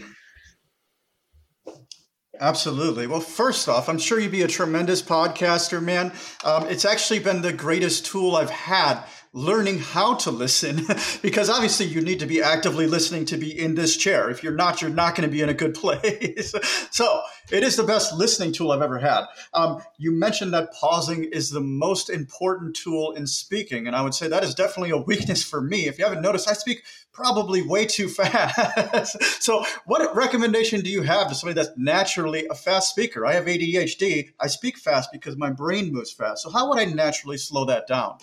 Absolutely. 2.40 3.08
Well, 3.08 3.20
first 3.20 3.70
off, 3.70 3.90
I'm 3.90 4.00
sure 4.00 4.20
you'd 4.20 4.32
be 4.32 4.42
a 4.42 4.48
tremendous 4.48 5.02
podcaster, 5.02 5.82
man. 5.82 6.12
Um, 6.44 6.68
it's 6.68 6.86
actually 6.86 7.20
been 7.20 7.42
the 7.42 7.54
greatest 7.54 8.08
tool 8.08 8.36
I've 8.36 8.50
had 8.50 9.04
learning 9.36 9.80
how 9.80 10.14
to 10.14 10.30
listen 10.30 10.86
because 11.24 11.50
obviously 11.50 11.88
you 11.88 12.02
need 12.02 12.20
to 12.20 12.26
be 12.28 12.42
actively 12.42 12.86
listening 12.86 13.26
to 13.26 13.36
be 13.36 13.58
in 13.58 13.74
this 13.74 13.98
chair. 13.98 14.30
If 14.30 14.44
you're 14.44 14.54
not, 14.54 14.82
you're 14.82 14.92
not 14.92 15.16
going 15.16 15.28
to 15.28 15.32
be 15.32 15.42
in 15.42 15.50
a 15.50 15.54
good 15.56 15.74
place. 15.84 16.54
so 16.92 17.22
it 17.52 17.64
is 17.64 17.76
the 17.76 17.84
best 17.84 18.14
listening 18.14 18.54
tool 18.54 18.72
I've 18.72 18.84
ever 18.84 19.00
had. 19.00 19.26
Um, 19.54 19.82
you 19.98 20.12
mentioned 20.12 20.54
that 20.54 20.72
pausing 20.72 21.24
is 21.24 21.50
the 21.50 21.62
most 21.62 22.10
important 22.12 22.76
tool 22.76 23.14
in 23.14 23.26
speaking. 23.26 23.88
And 23.88 23.96
I 23.96 24.02
would 24.02 24.14
say 24.14 24.28
that 24.28 24.44
is 24.44 24.54
definitely 24.54 24.92
a 24.92 24.98
weakness 24.98 25.44
for 25.44 25.62
me. 25.62 25.88
If 25.88 25.98
you 25.98 26.06
haven't 26.06 26.22
noticed, 26.22 26.48
I 26.48 26.54
speak 26.54 26.84
probably 27.12 27.64
way 27.64 27.86
too 27.88 28.10
fast. 28.10 29.42
so, 29.42 29.66
what 29.86 30.16
recommendation 30.16 30.82
do 30.82 30.92
you 30.92 31.02
have 31.02 31.28
to 31.30 31.36
somebody 31.36 31.56
that's 31.56 31.76
naturally 31.76 32.46
a 32.48 32.56
fast 32.56 32.90
speaker? 32.90 33.26
I 33.26 33.34
have 33.34 33.46
ADHD. 33.46 34.30
I 34.40 34.48
speak 34.48 34.78
fast 34.78 35.12
because 35.12 35.36
my 35.38 35.50
brain 35.50 35.92
moves 35.92 36.12
fast. 36.12 36.44
So, 36.44 36.52
how 36.52 36.70
would 36.70 36.80
I 36.80 36.86
naturally 36.86 37.38
slow 37.38 37.66
that 37.66 37.88
down? 37.88 38.18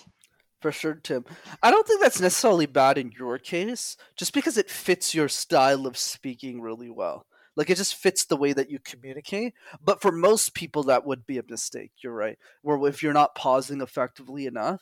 Sure, 0.69 0.93
Tim. 0.93 1.25
I 1.63 1.71
don't 1.71 1.87
think 1.87 2.01
that's 2.01 2.21
necessarily 2.21 2.67
bad 2.67 2.97
in 2.97 3.11
your 3.17 3.39
case, 3.39 3.97
just 4.15 4.33
because 4.33 4.57
it 4.57 4.69
fits 4.69 5.15
your 5.15 5.27
style 5.27 5.87
of 5.87 5.97
speaking 5.97 6.61
really 6.61 6.89
well. 6.89 7.25
Like 7.55 7.69
it 7.69 7.77
just 7.77 7.95
fits 7.95 8.25
the 8.25 8.37
way 8.37 8.53
that 8.53 8.69
you 8.69 8.79
communicate. 8.79 9.53
But 9.83 10.01
for 10.01 10.11
most 10.11 10.53
people, 10.53 10.83
that 10.83 11.05
would 11.05 11.25
be 11.25 11.37
a 11.39 11.43
mistake. 11.49 11.91
You're 12.03 12.13
right. 12.13 12.37
Where 12.61 12.87
if 12.87 13.01
you're 13.01 13.13
not 13.13 13.35
pausing 13.35 13.81
effectively 13.81 14.45
enough, 14.45 14.81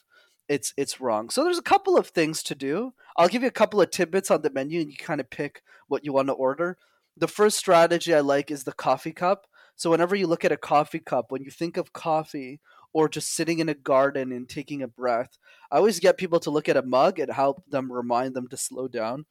it's 0.50 0.74
it's 0.78 1.00
wrong. 1.00 1.30
So 1.30 1.44
there's 1.44 1.58
a 1.58 1.64
couple 1.64 1.98
of 1.98 2.08
things 2.08 2.44
to 2.44 2.56
do. 2.56 2.94
I'll 3.18 3.28
give 3.30 3.42
you 3.42 3.48
a 3.48 3.52
couple 3.52 3.82
of 3.82 3.90
tidbits 3.92 4.30
on 4.32 4.42
the 4.42 4.50
menu, 4.50 4.82
and 4.82 4.92
you 4.92 4.98
kind 4.98 5.22
of 5.22 5.30
pick 5.30 5.62
what 5.88 6.04
you 6.06 6.14
want 6.14 6.28
to 6.28 6.34
order. 6.34 6.78
The 7.18 7.28
first 7.28 7.58
strategy 7.58 8.14
I 8.14 8.20
like 8.20 8.52
is 8.52 8.64
the 8.64 8.74
coffee 8.74 9.12
cup. 9.14 9.48
So 9.76 9.90
whenever 9.92 10.16
you 10.16 10.28
look 10.28 10.44
at 10.44 10.52
a 10.52 10.58
coffee 10.58 11.00
cup, 11.00 11.32
when 11.32 11.42
you 11.44 11.52
think 11.52 11.78
of 11.78 11.94
coffee 11.94 12.60
or 12.94 13.08
just 13.10 13.34
sitting 13.34 13.60
in 13.60 13.70
a 13.70 13.74
garden 13.74 14.32
and 14.32 14.50
taking 14.50 14.82
a 14.82 14.88
breath, 14.88 15.38
I 15.72 15.78
always 15.78 16.00
get 16.00 16.18
people 16.18 16.40
to 16.42 16.50
look 16.50 16.68
at 16.68 16.78
a 16.78 16.82
mug 16.82 17.20
and 17.20 17.32
help 17.32 17.64
them 17.70 17.92
remind 17.92 18.34
them 18.36 18.48
to 18.48 18.58
slow 18.58 18.88
down. 18.88 19.26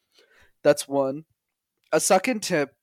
That's 0.63 0.87
one. 0.87 1.25
A 1.93 2.01
second 2.01 2.43
tip 2.43 2.75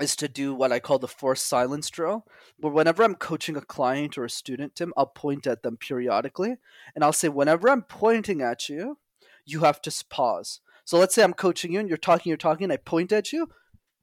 is 0.00 0.14
to 0.16 0.28
do 0.28 0.54
what 0.54 0.72
I 0.72 0.78
call 0.78 0.98
the 0.98 1.08
forced 1.08 1.46
silence 1.46 1.88
drill, 1.88 2.26
where 2.58 2.72
whenever 2.72 3.02
I'm 3.02 3.14
coaching 3.14 3.56
a 3.56 3.62
client 3.62 4.18
or 4.18 4.24
a 4.24 4.30
student, 4.30 4.76
Tim, 4.76 4.92
I'll 4.96 5.06
point 5.06 5.46
at 5.46 5.62
them 5.62 5.78
periodically, 5.78 6.56
and 6.94 7.02
I'll 7.02 7.12
say, 7.14 7.28
whenever 7.28 7.70
I'm 7.70 7.82
pointing 7.82 8.42
at 8.42 8.68
you, 8.68 8.98
you 9.46 9.60
have 9.60 9.80
to 9.82 10.04
pause. 10.10 10.60
So 10.84 10.98
let's 10.98 11.14
say 11.14 11.22
I'm 11.22 11.32
coaching 11.32 11.72
you 11.72 11.80
and 11.80 11.88
you're 11.88 11.96
talking, 11.96 12.30
you're 12.30 12.36
talking, 12.36 12.64
and 12.64 12.72
I 12.72 12.76
point 12.76 13.12
at 13.12 13.32
you, 13.32 13.48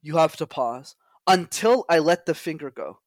you 0.02 0.16
have 0.16 0.36
to 0.36 0.46
pause 0.46 0.96
until 1.26 1.84
I 1.88 1.98
let 1.98 2.26
the 2.26 2.34
finger 2.34 2.70
go, 2.70 2.98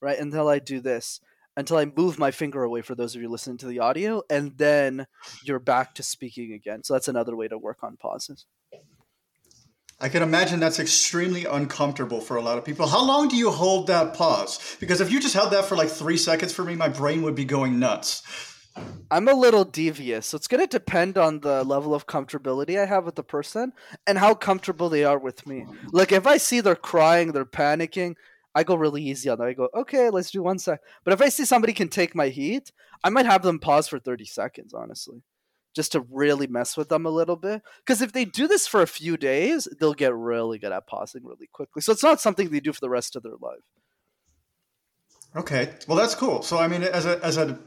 right? 0.00 0.18
Until 0.18 0.48
I 0.48 0.58
do 0.58 0.80
this, 0.80 1.20
until 1.56 1.76
I 1.76 1.84
move 1.84 2.18
my 2.18 2.30
finger 2.30 2.62
away 2.62 2.82
for 2.82 2.94
those 2.94 3.14
of 3.14 3.22
you 3.22 3.28
listening 3.28 3.58
to 3.58 3.66
the 3.66 3.80
audio, 3.80 4.22
and 4.30 4.56
then 4.56 5.06
you're 5.44 5.58
back 5.58 5.94
to 5.96 6.02
speaking 6.02 6.52
again. 6.52 6.82
So 6.82 6.94
that's 6.94 7.08
another 7.08 7.36
way 7.36 7.48
to 7.48 7.58
work 7.58 7.78
on 7.82 7.96
pauses. 7.96 8.46
I 10.00 10.08
can 10.08 10.22
imagine 10.22 10.58
that's 10.58 10.80
extremely 10.80 11.44
uncomfortable 11.44 12.20
for 12.20 12.36
a 12.36 12.42
lot 12.42 12.58
of 12.58 12.64
people. 12.64 12.88
How 12.88 13.04
long 13.04 13.28
do 13.28 13.36
you 13.36 13.50
hold 13.52 13.86
that 13.86 14.14
pause? 14.14 14.76
Because 14.80 15.00
if 15.00 15.12
you 15.12 15.20
just 15.20 15.34
held 15.34 15.52
that 15.52 15.66
for 15.66 15.76
like 15.76 15.90
three 15.90 16.16
seconds 16.16 16.52
for 16.52 16.64
me, 16.64 16.74
my 16.74 16.88
brain 16.88 17.22
would 17.22 17.36
be 17.36 17.44
going 17.44 17.78
nuts. 17.78 18.22
I'm 19.10 19.28
a 19.28 19.34
little 19.34 19.64
devious, 19.64 20.26
so 20.26 20.36
it's 20.36 20.48
going 20.48 20.62
to 20.62 20.66
depend 20.66 21.18
on 21.18 21.40
the 21.40 21.62
level 21.62 21.94
of 21.94 22.06
comfortability 22.06 22.80
I 22.80 22.86
have 22.86 23.04
with 23.04 23.14
the 23.14 23.22
person 23.22 23.74
and 24.06 24.18
how 24.18 24.34
comfortable 24.34 24.88
they 24.88 25.04
are 25.04 25.18
with 25.18 25.46
me. 25.46 25.66
Like 25.92 26.10
if 26.10 26.26
I 26.26 26.38
see 26.38 26.60
they're 26.60 26.74
crying, 26.74 27.32
they're 27.32 27.44
panicking, 27.44 28.14
I 28.54 28.64
go 28.64 28.74
really 28.74 29.02
easy 29.02 29.28
on 29.30 29.38
them. 29.38 29.48
I 29.48 29.52
go, 29.54 29.68
okay, 29.74 30.10
let's 30.10 30.30
do 30.30 30.42
one 30.42 30.58
sec. 30.58 30.80
But 31.04 31.14
if 31.14 31.22
I 31.22 31.28
see 31.28 31.44
somebody 31.44 31.72
can 31.72 31.88
take 31.88 32.14
my 32.14 32.28
heat, 32.28 32.72
I 33.02 33.10
might 33.10 33.26
have 33.26 33.42
them 33.42 33.58
pause 33.58 33.88
for 33.88 33.98
30 33.98 34.24
seconds, 34.24 34.74
honestly 34.74 35.22
just 35.74 35.92
to 35.92 36.06
really 36.10 36.46
mess 36.46 36.76
with 36.76 36.88
them 36.88 37.06
a 37.06 37.10
little 37.10 37.36
bit. 37.36 37.62
Because 37.78 38.02
if 38.02 38.12
they 38.12 38.24
do 38.24 38.46
this 38.46 38.66
for 38.66 38.82
a 38.82 38.86
few 38.86 39.16
days, 39.16 39.66
they'll 39.80 39.94
get 39.94 40.14
really 40.14 40.58
good 40.58 40.72
at 40.72 40.86
pausing 40.86 41.24
really 41.24 41.48
quickly. 41.52 41.82
So 41.82 41.92
it's 41.92 42.02
not 42.02 42.20
something 42.20 42.50
they 42.50 42.60
do 42.60 42.72
for 42.72 42.80
the 42.80 42.90
rest 42.90 43.16
of 43.16 43.22
their 43.22 43.32
life. 43.40 43.60
Okay, 45.34 45.70
well 45.88 45.96
that's 45.96 46.14
cool. 46.14 46.42
So 46.42 46.58
I 46.58 46.68
mean, 46.68 46.82
as 46.82 47.06
a 47.06 47.24
as 47.24 47.38
a 47.38 47.58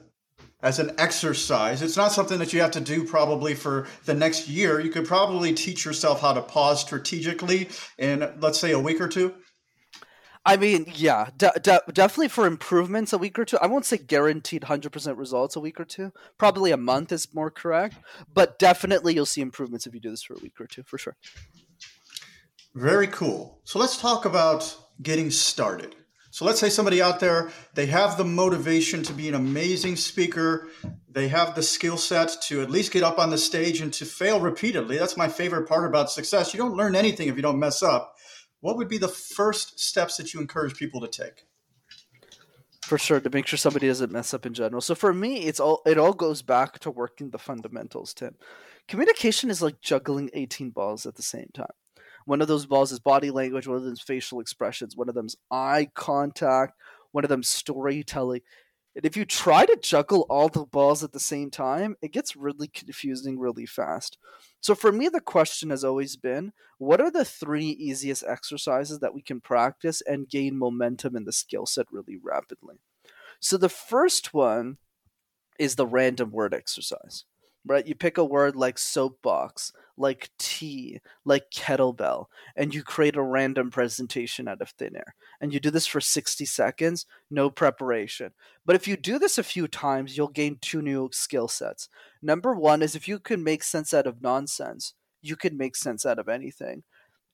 as 0.61 0.77
an 0.77 0.91
exercise, 0.99 1.81
it's 1.81 1.97
not 1.97 2.11
something 2.11 2.37
that 2.39 2.53
you 2.53 2.61
have 2.61 2.71
to 2.71 2.81
do 2.81 3.05
probably 3.05 3.55
for 3.55 3.87
the 4.05 4.13
next 4.13 4.47
year. 4.47 4.79
You 4.79 4.91
could 4.91 5.05
probably 5.05 5.53
teach 5.53 5.83
yourself 5.83 6.21
how 6.21 6.33
to 6.33 6.41
pause 6.41 6.81
strategically 6.81 7.69
in 7.97 8.31
let's 8.39 8.59
say 8.59 8.71
a 8.71 8.79
week 8.79 9.01
or 9.01 9.07
two. 9.07 9.33
I 10.47 10.57
mean, 10.57 10.85
yeah, 10.93 11.29
de- 11.35 11.59
de- 11.59 11.81
definitely 11.91 12.27
for 12.27 12.45
improvements 12.45 13.11
a 13.13 13.17
week 13.17 13.39
or 13.39 13.45
two. 13.45 13.57
I 13.57 13.65
won't 13.65 13.85
say 13.85 13.97
guaranteed 13.97 14.61
100% 14.61 15.17
results 15.17 15.55
a 15.55 15.59
week 15.59 15.79
or 15.79 15.85
two. 15.85 16.11
Probably 16.37 16.71
a 16.71 16.77
month 16.77 17.11
is 17.11 17.33
more 17.33 17.49
correct, 17.49 17.95
but 18.31 18.59
definitely 18.59 19.15
you'll 19.15 19.25
see 19.25 19.41
improvements 19.41 19.87
if 19.87 19.95
you 19.95 19.99
do 19.99 20.11
this 20.11 20.21
for 20.21 20.35
a 20.35 20.39
week 20.41 20.61
or 20.61 20.67
two, 20.67 20.83
for 20.83 20.99
sure. 20.99 21.17
Very 22.75 23.07
cool. 23.07 23.59
So 23.63 23.79
let's 23.79 23.99
talk 23.99 24.25
about 24.25 24.77
getting 25.01 25.31
started. 25.31 25.95
So 26.29 26.45
let's 26.45 26.59
say 26.59 26.69
somebody 26.69 27.01
out 27.01 27.21
there, 27.21 27.49
they 27.73 27.85
have 27.87 28.17
the 28.17 28.25
motivation 28.25 29.01
to 29.03 29.13
be 29.13 29.27
an 29.29 29.35
amazing 29.35 29.95
speaker. 29.95 30.67
They 31.09 31.29
have 31.29 31.55
the 31.55 31.63
skill 31.63 31.97
set 31.97 32.35
to 32.43 32.61
at 32.61 32.69
least 32.69 32.91
get 32.91 33.03
up 33.03 33.17
on 33.17 33.29
the 33.29 33.37
stage 33.37 33.79
and 33.79 33.91
to 33.93 34.05
fail 34.05 34.41
repeatedly. 34.41 34.97
That's 34.97 35.15
my 35.15 35.29
favorite 35.29 35.67
part 35.67 35.89
about 35.89 36.11
success. 36.11 36.53
You 36.53 36.59
don't 36.59 36.75
learn 36.75 36.95
anything 36.95 37.29
if 37.29 37.37
you 37.37 37.41
don't 37.41 37.57
mess 37.57 37.81
up 37.81 38.14
what 38.65 38.77
would 38.77 38.87
be 38.87 38.97
the 38.97 39.07
first 39.07 39.79
steps 39.79 40.17
that 40.17 40.33
you 40.33 40.41
encourage 40.41 40.75
people 40.75 40.99
to 40.99 41.07
take? 41.07 41.45
For 42.81 42.97
sure, 42.97 43.19
to 43.19 43.29
make 43.29 43.45
sure 43.45 43.57
somebody 43.57 43.85
doesn't 43.85 44.11
mess 44.11 44.33
up 44.33 44.43
in 44.43 44.55
general. 44.55 44.81
So 44.81 44.95
for 44.95 45.13
me, 45.13 45.41
it's 45.41 45.59
all 45.59 45.83
it 45.85 45.99
all 45.99 46.13
goes 46.13 46.41
back 46.41 46.79
to 46.79 46.89
working 46.89 47.29
the 47.29 47.37
fundamentals, 47.37 48.15
Tim. 48.15 48.33
Communication 48.87 49.51
is 49.51 49.61
like 49.61 49.81
juggling 49.81 50.31
18 50.33 50.71
balls 50.71 51.05
at 51.05 51.13
the 51.13 51.21
same 51.21 51.49
time. 51.53 51.75
One 52.25 52.41
of 52.41 52.47
those 52.47 52.65
balls 52.65 52.91
is 52.91 52.99
body 52.99 53.29
language, 53.29 53.67
one 53.67 53.77
of 53.77 53.83
them 53.83 53.93
is 53.93 54.01
facial 54.01 54.39
expressions, 54.39 54.97
one 54.97 55.09
of 55.09 55.15
them 55.15 55.27
is 55.27 55.37
eye 55.51 55.89
contact, 55.93 56.73
one 57.11 57.23
of 57.23 57.29
them 57.29 57.43
storytelling. 57.43 58.41
And 58.95 59.05
if 59.05 59.17
you 59.17 59.25
try 59.25 59.65
to 59.65 59.77
juggle 59.81 60.25
all 60.29 60.47
the 60.47 60.65
balls 60.65 61.03
at 61.03 61.11
the 61.11 61.19
same 61.19 61.51
time, 61.51 61.97
it 62.01 62.13
gets 62.13 62.35
really 62.35 62.69
confusing 62.69 63.37
really 63.37 63.65
fast. 63.65 64.17
So 64.61 64.73
for 64.73 64.91
me, 64.91 65.09
the 65.09 65.19
question 65.19 65.69
has 65.69 65.83
always 65.83 66.15
been 66.15 66.53
what 66.77 67.01
are 67.01 67.11
the 67.11 67.25
three 67.25 67.69
easiest 67.69 68.23
exercises 68.23 68.99
that 68.99 69.13
we 69.13 69.21
can 69.21 69.41
practice 69.41 70.01
and 70.01 70.29
gain 70.29 70.57
momentum 70.57 71.15
in 71.15 71.25
the 71.25 71.33
skill 71.33 71.65
set 71.65 71.87
really 71.91 72.17
rapidly? 72.21 72.75
So 73.41 73.57
the 73.57 73.69
first 73.69 74.33
one 74.33 74.77
is 75.59 75.75
the 75.75 75.87
random 75.87 76.31
word 76.31 76.53
exercise 76.53 77.25
right? 77.65 77.87
You 77.87 77.95
pick 77.95 78.17
a 78.17 78.23
word 78.23 78.55
like 78.55 78.77
soapbox, 78.77 79.73
like 79.97 80.29
tea, 80.37 80.99
like 81.23 81.49
kettlebell, 81.53 82.25
and 82.55 82.73
you 82.73 82.83
create 82.83 83.15
a 83.15 83.21
random 83.21 83.71
presentation 83.71 84.47
out 84.47 84.61
of 84.61 84.69
thin 84.69 84.95
air. 84.95 85.15
And 85.41 85.53
you 85.53 85.59
do 85.59 85.71
this 85.71 85.87
for 85.87 86.01
60 86.01 86.45
seconds, 86.45 87.05
no 87.29 87.49
preparation. 87.49 88.31
But 88.65 88.75
if 88.75 88.87
you 88.87 88.97
do 88.97 89.17
this 89.17 89.37
a 89.37 89.43
few 89.43 89.67
times, 89.67 90.15
you'll 90.15 90.27
gain 90.27 90.57
two 90.61 90.81
new 90.81 91.09
skill 91.11 91.47
sets. 91.47 91.89
Number 92.21 92.53
one 92.53 92.81
is 92.81 92.95
if 92.95 93.07
you 93.07 93.19
can 93.19 93.43
make 93.43 93.63
sense 93.63 93.93
out 93.93 94.07
of 94.07 94.21
nonsense, 94.21 94.93
you 95.21 95.35
can 95.35 95.57
make 95.57 95.75
sense 95.75 96.05
out 96.05 96.19
of 96.19 96.29
anything. 96.29 96.83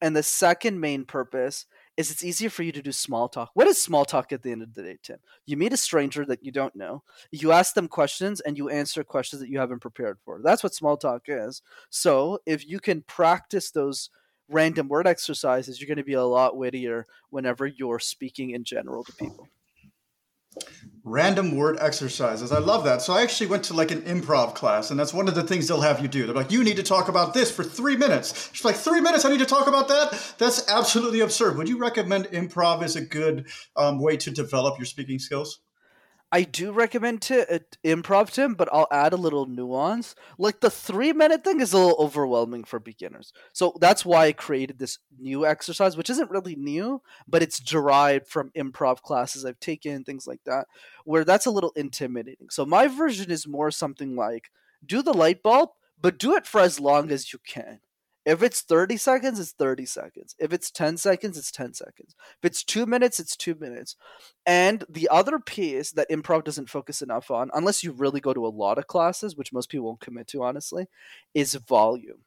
And 0.02 0.16
the 0.16 0.24
second 0.24 0.80
main 0.80 1.06
purpose 1.06 1.66
is 2.02 2.12
it's 2.12 2.24
easier 2.24 2.50
for 2.50 2.64
you 2.64 2.72
to 2.74 2.82
do 2.82 2.92
small 2.92 3.30
talk. 3.30 3.52
What 3.54 3.68
is 3.68 3.82
small 3.82 4.04
talk 4.04 4.34
at 4.34 4.44
the 4.44 4.52
end 4.52 4.62
of 4.62 4.74
the 4.74 4.84
day, 4.84 4.98
Tim? 5.02 5.20
You 5.46 5.56
meet 5.56 5.72
a 5.72 5.78
stranger 5.78 6.26
that 6.26 6.44
you 6.44 6.52
don't 6.52 6.76
know, 6.76 7.04
you 7.32 7.52
ask 7.52 7.74
them 7.74 7.88
questions, 7.88 8.42
and 8.42 8.58
you 8.58 8.70
answer 8.70 9.04
questions 9.04 9.40
that 9.42 9.50
you 9.50 9.60
haven't 9.60 9.80
prepared 9.80 10.18
for. 10.26 10.42
That's 10.44 10.64
what 10.64 10.74
small 10.74 10.98
talk 10.98 11.24
is. 11.28 11.62
So 11.90 12.40
if 12.46 12.68
you 12.68 12.80
can 12.80 13.04
practice 13.04 13.72
those 13.72 14.10
random 14.50 14.90
word 14.90 15.08
exercises, 15.08 15.80
you're 15.80 15.88
going 15.88 15.98
to 15.98 16.04
be 16.04 16.14
a 16.14 16.24
lot 16.24 16.58
wittier 16.58 17.06
whenever 17.30 17.66
you're 17.68 18.00
speaking 18.00 18.50
in 18.52 18.64
general 18.64 19.04
to 19.04 19.14
people. 19.14 19.48
Random 21.04 21.56
word 21.56 21.78
exercises. 21.80 22.52
I 22.52 22.60
love 22.60 22.84
that. 22.84 23.02
So 23.02 23.14
I 23.14 23.24
actually 23.24 23.48
went 23.48 23.64
to 23.66 23.74
like 23.74 23.90
an 23.90 24.02
improv 24.04 24.54
class, 24.54 24.92
and 24.92 25.00
that's 25.00 25.14
one 25.14 25.28
of 25.28 25.34
the 25.34 25.42
things 25.42 25.68
they'll 25.68 25.82
have 25.82 26.00
you 26.00 26.08
do. 26.08 26.26
They're 26.28 26.36
like, 26.36 26.52
you 26.52 26.64
need 26.64 26.76
to 26.76 26.84
talk 26.84 27.08
about 27.08 27.34
this 27.34 27.50
for 27.50 27.64
three 27.64 27.98
minutes. 27.98 28.52
She's 28.54 28.66
like, 28.66 28.76
three 28.76 29.02
minutes? 29.02 29.26
I 29.26 29.30
need 29.30 29.40
to 29.40 29.46
talk 29.46 29.68
about 29.68 29.88
that? 29.88 30.36
That's 30.38 30.68
absolutely 30.70 31.22
absurd. 31.22 31.58
Would 31.58 31.70
you 31.70 31.80
recommend 31.80 32.26
improv 32.26 32.84
as 32.84 32.96
a 32.96 33.02
good 33.02 33.48
um, 33.76 34.00
way 34.00 34.16
to 34.18 34.30
develop 34.30 34.78
your 34.78 34.86
speaking 34.86 35.18
skills? 35.18 35.60
I 36.34 36.44
do 36.44 36.72
recommend 36.72 37.22
to 37.24 37.56
uh, 37.56 37.60
improv 37.84 38.32
Tim, 38.32 38.54
but 38.54 38.70
I'll 38.72 38.88
add 38.90 39.12
a 39.12 39.18
little 39.18 39.46
nuance. 39.46 40.16
Like 40.38 40.62
the 40.62 40.70
three 40.70 41.12
minute 41.12 41.44
thing 41.44 41.60
is 41.60 41.74
a 41.74 41.78
little 41.78 41.98
overwhelming 42.00 42.64
for 42.64 42.80
beginners, 42.80 43.34
so 43.54 43.76
that's 43.82 44.06
why 44.06 44.28
I 44.28 44.32
created 44.32 44.80
this 44.80 45.00
new 45.20 45.46
exercise, 45.46 45.98
which 45.98 46.10
isn't 46.10 46.32
really 46.32 46.56
new, 46.56 47.02
but 47.28 47.44
it's 47.44 47.60
derived 47.60 48.28
from 48.28 48.52
improv 48.58 49.02
classes 49.02 49.44
I've 49.44 49.60
taken, 49.60 50.04
things 50.04 50.26
like 50.26 50.42
that, 50.46 50.68
where 51.04 51.26
that's 51.26 51.46
a 51.46 51.52
little 51.52 51.74
intimidating. 51.76 52.50
So 52.50 52.66
my 52.66 52.88
version 52.88 53.30
is 53.30 53.48
more 53.48 53.72
something 53.72 54.16
like 54.16 54.52
do 54.86 55.02
the 55.02 55.14
light 55.14 55.44
bulb, 55.44 55.70
but 56.02 56.18
do 56.18 56.36
it 56.36 56.48
for 56.48 56.62
as 56.62 56.80
long 56.80 57.12
as 57.12 57.34
you 57.34 57.40
can 57.46 57.80
If 58.26 58.44
it's 58.44 58.62
30 58.62 58.98
seconds, 58.98 59.40
it's 59.40 59.52
30 59.52 59.86
seconds. 59.86 60.36
If 60.38 60.54
it's 60.54 60.70
10 60.70 60.98
seconds, 60.98 61.38
it's 61.38 61.52
10 61.52 61.74
seconds. 61.74 62.16
If 62.38 62.46
it's 62.46 62.64
two 62.64 62.86
minutes, 62.86 63.20
it's 63.20 63.36
two 63.36 63.56
minutes. 63.56 63.96
And 64.46 64.84
the 64.88 65.10
other 65.10 65.40
piece 65.40 65.92
that 65.94 66.10
improv 66.10 66.44
doesn't 66.44 66.70
focus 66.70 67.02
enough 67.02 67.32
on, 67.32 67.50
unless 67.54 67.84
you 67.84 67.92
really 67.92 68.22
go 68.22 68.34
to 68.34 68.46
a 68.46 68.50
lot 68.50 68.78
of 68.78 68.88
classes, 68.88 69.36
which 69.36 69.54
most 69.54 69.70
people 69.70 69.88
won't 69.88 70.02
commit 70.02 70.28
to, 70.28 70.44
honestly, 70.44 70.86
is 71.34 71.56
volume. 71.56 72.20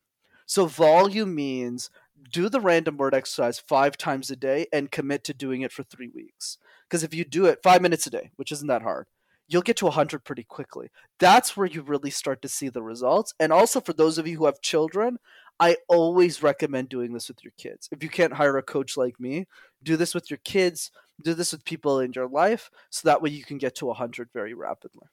So, 0.46 0.66
volume 0.66 1.34
means 1.34 1.90
do 2.32 2.48
the 2.48 2.60
random 2.60 2.96
word 2.96 3.14
exercise 3.14 3.58
five 3.58 3.96
times 3.96 4.30
a 4.30 4.36
day 4.36 4.66
and 4.72 4.90
commit 4.90 5.24
to 5.24 5.34
doing 5.34 5.62
it 5.62 5.72
for 5.72 5.82
three 5.82 6.08
weeks. 6.08 6.58
Because 6.88 7.02
if 7.02 7.14
you 7.14 7.24
do 7.24 7.46
it 7.46 7.62
five 7.62 7.82
minutes 7.82 8.06
a 8.06 8.10
day, 8.10 8.30
which 8.36 8.52
isn't 8.52 8.68
that 8.68 8.82
hard, 8.82 9.06
you'll 9.48 9.62
get 9.62 9.76
to 9.78 9.86
100 9.86 10.24
pretty 10.24 10.44
quickly. 10.44 10.90
That's 11.18 11.56
where 11.56 11.66
you 11.66 11.82
really 11.82 12.10
start 12.10 12.42
to 12.42 12.48
see 12.48 12.68
the 12.68 12.82
results. 12.82 13.34
And 13.38 13.52
also, 13.52 13.80
for 13.80 13.92
those 13.92 14.18
of 14.18 14.26
you 14.26 14.38
who 14.38 14.46
have 14.46 14.60
children, 14.60 15.18
I 15.60 15.76
always 15.88 16.42
recommend 16.42 16.88
doing 16.88 17.12
this 17.12 17.28
with 17.28 17.42
your 17.44 17.52
kids. 17.56 17.88
If 17.92 18.02
you 18.02 18.08
can't 18.08 18.32
hire 18.32 18.56
a 18.56 18.62
coach 18.62 18.96
like 18.96 19.18
me, 19.20 19.46
do 19.82 19.96
this 19.96 20.14
with 20.14 20.30
your 20.30 20.40
kids, 20.44 20.90
do 21.22 21.34
this 21.34 21.52
with 21.52 21.64
people 21.64 22.00
in 22.00 22.12
your 22.12 22.28
life, 22.28 22.70
so 22.90 23.08
that 23.08 23.22
way 23.22 23.30
you 23.30 23.44
can 23.44 23.58
get 23.58 23.76
to 23.76 23.86
100 23.86 24.30
very 24.32 24.54
rapidly. 24.54 25.06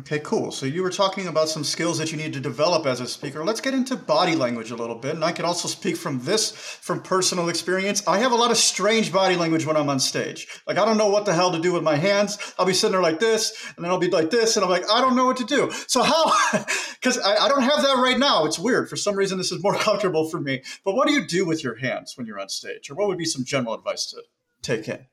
Okay, 0.00 0.20
cool. 0.20 0.50
So 0.50 0.64
you 0.64 0.82
were 0.82 0.90
talking 0.90 1.28
about 1.28 1.50
some 1.50 1.62
skills 1.62 1.98
that 1.98 2.10
you 2.10 2.16
need 2.16 2.32
to 2.32 2.40
develop 2.40 2.86
as 2.86 3.00
a 3.00 3.06
speaker. 3.06 3.44
Let's 3.44 3.60
get 3.60 3.74
into 3.74 3.94
body 3.94 4.34
language 4.34 4.70
a 4.70 4.76
little 4.76 4.96
bit. 4.96 5.14
And 5.14 5.24
I 5.24 5.32
can 5.32 5.44
also 5.44 5.68
speak 5.68 5.98
from 5.98 6.24
this, 6.24 6.50
from 6.50 7.02
personal 7.02 7.50
experience. 7.50 8.06
I 8.08 8.18
have 8.18 8.32
a 8.32 8.34
lot 8.34 8.50
of 8.50 8.56
strange 8.56 9.12
body 9.12 9.36
language 9.36 9.66
when 9.66 9.76
I'm 9.76 9.90
on 9.90 10.00
stage. 10.00 10.48
Like, 10.66 10.78
I 10.78 10.86
don't 10.86 10.96
know 10.96 11.10
what 11.10 11.26
the 11.26 11.34
hell 11.34 11.52
to 11.52 11.60
do 11.60 11.74
with 11.74 11.82
my 11.82 11.96
hands. 11.96 12.38
I'll 12.58 12.64
be 12.64 12.72
sitting 12.72 12.92
there 12.92 13.02
like 13.02 13.20
this, 13.20 13.52
and 13.76 13.84
then 13.84 13.92
I'll 13.92 13.98
be 13.98 14.08
like 14.08 14.30
this, 14.30 14.56
and 14.56 14.64
I'm 14.64 14.70
like, 14.70 14.88
I 14.90 15.02
don't 15.02 15.14
know 15.14 15.26
what 15.26 15.36
to 15.36 15.44
do. 15.44 15.70
So 15.88 16.02
how, 16.02 16.32
because 16.94 17.18
I, 17.18 17.36
I 17.44 17.48
don't 17.48 17.62
have 17.62 17.82
that 17.82 17.98
right 17.98 18.18
now. 18.18 18.46
It's 18.46 18.58
weird. 18.58 18.88
For 18.88 18.96
some 18.96 19.14
reason, 19.14 19.36
this 19.36 19.52
is 19.52 19.62
more 19.62 19.74
comfortable 19.78 20.26
for 20.26 20.40
me. 20.40 20.62
But 20.86 20.94
what 20.94 21.06
do 21.06 21.12
you 21.12 21.26
do 21.26 21.44
with 21.44 21.62
your 21.62 21.76
hands 21.76 22.16
when 22.16 22.26
you're 22.26 22.40
on 22.40 22.48
stage? 22.48 22.90
Or 22.90 22.94
what 22.94 23.08
would 23.08 23.18
be 23.18 23.26
some 23.26 23.44
general 23.44 23.74
advice 23.74 24.06
to 24.06 24.22
take 24.62 24.88
in? 24.88 25.06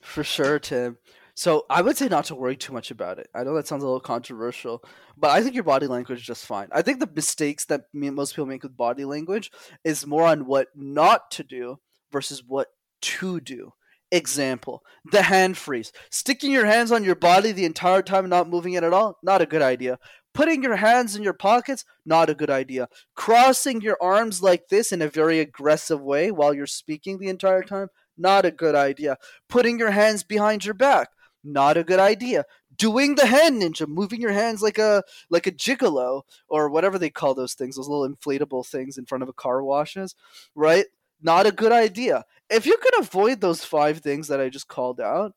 For 0.00 0.22
sure, 0.22 0.60
Tim. 0.60 0.98
So 1.34 1.64
I 1.70 1.80
would 1.80 1.96
say 1.96 2.08
not 2.08 2.26
to 2.26 2.34
worry 2.34 2.56
too 2.56 2.74
much 2.74 2.90
about 2.90 3.18
it. 3.18 3.28
I 3.34 3.42
know 3.42 3.54
that 3.54 3.66
sounds 3.66 3.82
a 3.82 3.86
little 3.86 4.00
controversial, 4.00 4.84
but 5.16 5.30
I 5.30 5.42
think 5.42 5.54
your 5.54 5.64
body 5.64 5.86
language 5.86 6.18
is 6.18 6.26
just 6.26 6.44
fine. 6.44 6.68
I 6.72 6.82
think 6.82 7.00
the 7.00 7.10
mistakes 7.14 7.64
that 7.66 7.84
most 7.92 8.32
people 8.34 8.46
make 8.46 8.62
with 8.62 8.76
body 8.76 9.04
language 9.04 9.50
is 9.82 10.06
more 10.06 10.26
on 10.26 10.46
what 10.46 10.68
not 10.74 11.30
to 11.32 11.42
do 11.42 11.78
versus 12.10 12.42
what 12.46 12.68
to 13.00 13.40
do. 13.40 13.72
Example, 14.10 14.82
the 15.10 15.22
hand 15.22 15.56
freeze. 15.56 15.90
Sticking 16.10 16.50
your 16.52 16.66
hands 16.66 16.92
on 16.92 17.02
your 17.02 17.14
body 17.14 17.50
the 17.50 17.64
entire 17.64 18.02
time, 18.02 18.28
not 18.28 18.50
moving 18.50 18.74
it 18.74 18.84
at 18.84 18.92
all, 18.92 19.18
not 19.22 19.40
a 19.40 19.46
good 19.46 19.62
idea. 19.62 19.98
Putting 20.34 20.62
your 20.62 20.76
hands 20.76 21.16
in 21.16 21.22
your 21.22 21.32
pockets, 21.32 21.86
not 22.04 22.28
a 22.28 22.34
good 22.34 22.50
idea. 22.50 22.88
Crossing 23.16 23.80
your 23.80 23.96
arms 24.02 24.42
like 24.42 24.68
this 24.68 24.92
in 24.92 25.00
a 25.00 25.08
very 25.08 25.40
aggressive 25.40 26.02
way 26.02 26.30
while 26.30 26.52
you're 26.52 26.66
speaking 26.66 27.18
the 27.18 27.28
entire 27.28 27.62
time, 27.62 27.88
not 28.18 28.44
a 28.44 28.50
good 28.50 28.74
idea. 28.74 29.16
Putting 29.48 29.78
your 29.78 29.92
hands 29.92 30.24
behind 30.24 30.66
your 30.66 30.74
back, 30.74 31.08
not 31.44 31.76
a 31.76 31.84
good 31.84 32.00
idea. 32.00 32.44
Doing 32.76 33.14
the 33.16 33.26
hand 33.26 33.62
ninja, 33.62 33.86
moving 33.86 34.20
your 34.20 34.32
hands 34.32 34.62
like 34.62 34.78
a 34.78 35.02
like 35.30 35.46
a 35.46 35.52
gigolo 35.52 36.22
or 36.48 36.68
whatever 36.70 36.98
they 36.98 37.10
call 37.10 37.34
those 37.34 37.54
things, 37.54 37.76
those 37.76 37.88
little 37.88 38.08
inflatable 38.08 38.66
things 38.66 38.98
in 38.98 39.06
front 39.06 39.22
of 39.22 39.28
a 39.28 39.32
car 39.34 39.62
washes, 39.62 40.14
right? 40.54 40.86
Not 41.20 41.46
a 41.46 41.52
good 41.52 41.72
idea. 41.72 42.24
If 42.50 42.66
you 42.66 42.76
can 42.78 43.00
avoid 43.02 43.40
those 43.40 43.64
five 43.64 43.98
things 43.98 44.28
that 44.28 44.40
I 44.40 44.48
just 44.48 44.68
called 44.68 45.00
out, 45.00 45.34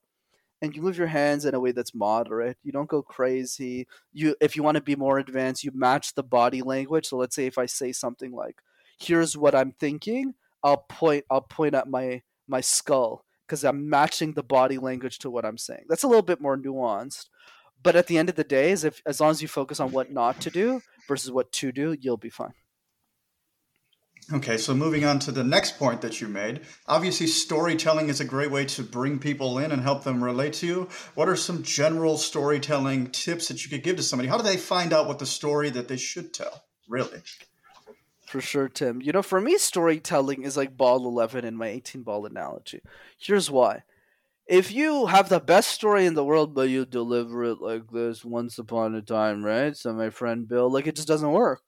and 0.61 0.75
you 0.75 0.81
move 0.81 0.97
your 0.97 1.07
hands 1.07 1.45
in 1.45 1.53
a 1.53 1.59
way 1.59 1.71
that's 1.71 1.93
moderate, 1.93 2.57
you 2.63 2.71
don't 2.71 2.89
go 2.89 3.01
crazy. 3.01 3.87
You 4.13 4.35
if 4.41 4.55
you 4.55 4.63
want 4.63 4.75
to 4.75 4.81
be 4.81 4.95
more 4.95 5.19
advanced, 5.19 5.63
you 5.63 5.71
match 5.73 6.15
the 6.15 6.23
body 6.23 6.61
language. 6.61 7.07
So 7.07 7.17
let's 7.17 7.35
say 7.35 7.45
if 7.45 7.57
I 7.57 7.65
say 7.65 7.91
something 7.91 8.31
like, 8.31 8.61
"Here's 8.97 9.37
what 9.37 9.55
I'm 9.55 9.71
thinking," 9.73 10.33
I'll 10.63 10.85
point 10.89 11.25
I'll 11.29 11.41
point 11.41 11.75
at 11.75 11.87
my 11.89 12.23
my 12.47 12.61
skull 12.61 13.25
because 13.45 13.63
I'm 13.63 13.89
matching 13.89 14.33
the 14.33 14.43
body 14.43 14.77
language 14.77 15.19
to 15.19 15.29
what 15.29 15.45
I'm 15.45 15.57
saying. 15.57 15.85
That's 15.89 16.03
a 16.03 16.07
little 16.07 16.23
bit 16.23 16.41
more 16.41 16.57
nuanced. 16.57 17.27
But 17.83 17.95
at 17.95 18.07
the 18.07 18.17
end 18.17 18.29
of 18.29 18.35
the 18.35 18.43
day, 18.43 18.71
is 18.71 18.83
if 18.83 19.01
as 19.05 19.19
long 19.19 19.31
as 19.31 19.41
you 19.41 19.47
focus 19.47 19.79
on 19.79 19.91
what 19.91 20.11
not 20.11 20.41
to 20.41 20.49
do 20.49 20.81
versus 21.07 21.31
what 21.31 21.51
to 21.53 21.71
do, 21.71 21.95
you'll 21.99 22.17
be 22.17 22.29
fine. 22.29 22.53
Okay, 24.33 24.57
so 24.57 24.73
moving 24.73 25.05
on 25.05 25.19
to 25.19 25.31
the 25.31 25.43
next 25.43 25.77
point 25.77 26.01
that 26.01 26.19
you 26.19 26.27
made. 26.27 26.61
Obviously, 26.87 27.27
storytelling 27.27 28.09
is 28.09 28.19
a 28.19 28.25
great 28.25 28.49
way 28.49 28.65
to 28.65 28.81
bring 28.81 29.19
people 29.19 29.59
in 29.59 29.71
and 29.71 29.83
help 29.83 30.03
them 30.03 30.23
relate 30.23 30.53
to 30.53 30.65
you. 30.65 30.89
What 31.13 31.29
are 31.29 31.35
some 31.35 31.61
general 31.61 32.17
storytelling 32.17 33.11
tips 33.11 33.49
that 33.49 33.63
you 33.63 33.69
could 33.69 33.83
give 33.83 33.97
to 33.97 34.03
somebody? 34.03 34.27
How 34.27 34.37
do 34.37 34.43
they 34.43 34.57
find 34.57 34.93
out 34.93 35.07
what 35.07 35.19
the 35.19 35.27
story 35.27 35.69
that 35.69 35.87
they 35.87 35.97
should 35.97 36.33
tell, 36.33 36.63
really? 36.89 37.21
For 38.25 38.41
sure, 38.41 38.67
Tim. 38.67 39.01
You 39.01 39.11
know, 39.11 39.21
for 39.21 39.39
me, 39.39 39.57
storytelling 39.57 40.43
is 40.43 40.57
like 40.57 40.77
ball 40.77 41.05
11 41.05 41.45
in 41.45 41.55
my 41.55 41.67
18 41.67 42.03
ball 42.03 42.25
analogy. 42.25 42.81
Here's 43.19 43.51
why. 43.51 43.83
If 44.47 44.71
you 44.71 45.07
have 45.07 45.29
the 45.29 45.39
best 45.39 45.69
story 45.69 46.05
in 46.05 46.13
the 46.15 46.25
world, 46.25 46.53
but 46.53 46.69
you 46.69 46.85
deliver 46.85 47.43
it 47.45 47.61
like 47.61 47.89
this 47.91 48.25
once 48.25 48.57
upon 48.59 48.95
a 48.95 49.01
time, 49.01 49.43
right? 49.43 49.75
So, 49.75 49.93
my 49.93 50.09
friend 50.09 50.47
Bill, 50.47 50.69
like 50.69 50.87
it 50.87 50.95
just 50.95 51.07
doesn't 51.07 51.31
work. 51.31 51.61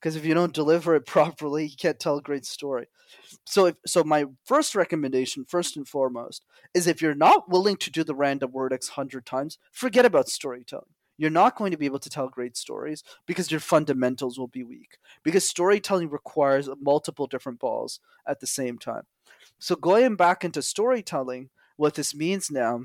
Because 0.00 0.14
if 0.16 0.24
you 0.24 0.34
don't 0.34 0.54
deliver 0.54 0.94
it 0.94 1.06
properly, 1.06 1.66
you 1.66 1.76
can't 1.76 1.98
tell 1.98 2.18
a 2.18 2.22
great 2.22 2.46
story. 2.46 2.86
So, 3.44 3.66
if, 3.66 3.76
so 3.86 4.04
my 4.04 4.26
first 4.44 4.74
recommendation, 4.74 5.44
first 5.48 5.76
and 5.76 5.86
foremost, 5.86 6.44
is 6.74 6.86
if 6.86 7.02
you're 7.02 7.14
not 7.14 7.50
willing 7.50 7.76
to 7.78 7.90
do 7.90 8.04
the 8.04 8.14
random 8.14 8.52
word 8.52 8.72
X 8.72 8.88
hundred 8.90 9.26
times, 9.26 9.58
forget 9.72 10.04
about 10.04 10.28
storytelling 10.28 10.86
you're 11.18 11.30
not 11.30 11.56
going 11.56 11.72
to 11.72 11.76
be 11.76 11.84
able 11.84 11.98
to 11.98 12.08
tell 12.08 12.28
great 12.28 12.56
stories 12.56 13.02
because 13.26 13.50
your 13.50 13.60
fundamentals 13.60 14.38
will 14.38 14.46
be 14.46 14.62
weak. 14.62 14.98
Because 15.22 15.46
storytelling 15.46 16.08
requires 16.08 16.70
multiple 16.80 17.26
different 17.26 17.58
balls 17.58 18.00
at 18.26 18.40
the 18.40 18.46
same 18.46 18.78
time. 18.78 19.02
So, 19.58 19.74
going 19.74 20.14
back 20.14 20.44
into 20.44 20.62
storytelling, 20.62 21.50
what 21.76 21.94
this 21.94 22.14
means 22.14 22.50
now 22.50 22.84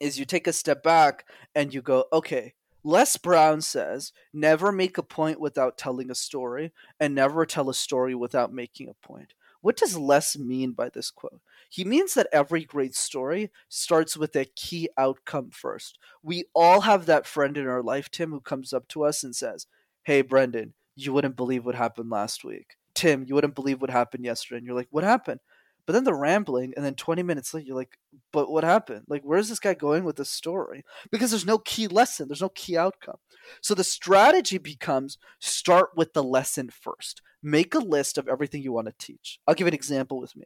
is 0.00 0.18
you 0.18 0.24
take 0.24 0.46
a 0.46 0.52
step 0.52 0.82
back 0.82 1.26
and 1.54 1.72
you 1.72 1.82
go, 1.82 2.06
okay, 2.12 2.54
Les 2.82 3.16
Brown 3.16 3.60
says, 3.60 4.12
never 4.32 4.72
make 4.72 4.98
a 4.98 5.02
point 5.02 5.40
without 5.40 5.78
telling 5.78 6.10
a 6.10 6.14
story, 6.14 6.72
and 7.00 7.14
never 7.14 7.46
tell 7.46 7.70
a 7.70 7.74
story 7.74 8.14
without 8.14 8.52
making 8.52 8.88
a 8.88 9.06
point. 9.06 9.32
What 9.62 9.76
does 9.76 9.96
Les 9.96 10.36
mean 10.36 10.72
by 10.72 10.90
this 10.90 11.10
quote? 11.10 11.40
He 11.74 11.84
means 11.84 12.14
that 12.14 12.28
every 12.32 12.64
great 12.64 12.94
story 12.94 13.50
starts 13.68 14.16
with 14.16 14.36
a 14.36 14.44
key 14.44 14.88
outcome 14.96 15.50
first. 15.50 15.98
We 16.22 16.44
all 16.54 16.82
have 16.82 17.06
that 17.06 17.26
friend 17.26 17.56
in 17.56 17.66
our 17.66 17.82
life, 17.82 18.08
Tim, 18.12 18.30
who 18.30 18.40
comes 18.40 18.72
up 18.72 18.86
to 18.90 19.02
us 19.02 19.24
and 19.24 19.34
says, 19.34 19.66
Hey, 20.04 20.22
Brendan, 20.22 20.74
you 20.94 21.12
wouldn't 21.12 21.34
believe 21.34 21.66
what 21.66 21.74
happened 21.74 22.10
last 22.10 22.44
week. 22.44 22.76
Tim, 22.94 23.24
you 23.26 23.34
wouldn't 23.34 23.56
believe 23.56 23.80
what 23.80 23.90
happened 23.90 24.24
yesterday. 24.24 24.58
And 24.58 24.66
you're 24.68 24.76
like, 24.76 24.86
What 24.92 25.02
happened? 25.02 25.40
But 25.84 25.94
then 25.94 26.04
the 26.04 26.14
rambling, 26.14 26.74
and 26.76 26.84
then 26.84 26.94
20 26.94 27.24
minutes 27.24 27.52
later, 27.52 27.66
you're 27.66 27.76
like, 27.76 27.98
but 28.32 28.50
what 28.50 28.62
happened? 28.62 29.02
Like, 29.08 29.22
where's 29.22 29.48
this 29.48 29.58
guy 29.58 29.74
going 29.74 30.04
with 30.04 30.14
this 30.14 30.30
story? 30.30 30.84
Because 31.10 31.30
there's 31.30 31.44
no 31.44 31.58
key 31.58 31.88
lesson, 31.88 32.28
there's 32.28 32.40
no 32.40 32.50
key 32.50 32.78
outcome. 32.78 33.18
So 33.60 33.74
the 33.74 33.84
strategy 33.84 34.58
becomes 34.58 35.18
start 35.40 35.90
with 35.96 36.12
the 36.12 36.22
lesson 36.22 36.70
first. 36.70 37.20
Make 37.42 37.74
a 37.74 37.80
list 37.80 38.16
of 38.16 38.28
everything 38.28 38.62
you 38.62 38.72
want 38.72 38.86
to 38.86 38.94
teach. 38.98 39.40
I'll 39.46 39.54
give 39.56 39.66
an 39.66 39.74
example 39.74 40.20
with 40.20 40.36
me. 40.36 40.44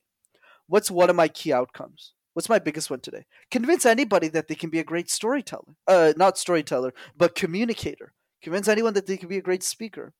What's 0.68 0.90
one 0.90 1.11
of 1.11 1.16
my 1.16 1.28
key 1.28 1.52
outcomes? 1.52 2.12
What's 2.35 2.48
my 2.48 2.59
biggest 2.59 2.90
one 2.90 3.00
today? 3.00 3.24
Convince 3.50 3.85
anybody 3.85 4.28
that 4.28 4.48
they 4.48 4.54
can 4.54 4.70
be 4.70 4.78
a 4.78 4.85
great 4.85 5.11
storyteller. 5.11 5.74
Uh, 5.88 6.12
not 6.16 6.38
storyteller, 6.38 6.92
but 7.16 7.35
communicator. 7.35 8.12
Convince 8.42 8.68
anyone 8.68 8.94
that 8.94 9.07
they 9.07 9.16
can 9.16 9.28
be 9.28 9.38
a 9.38 9.42
great 9.42 9.62
speaker. 9.62 10.12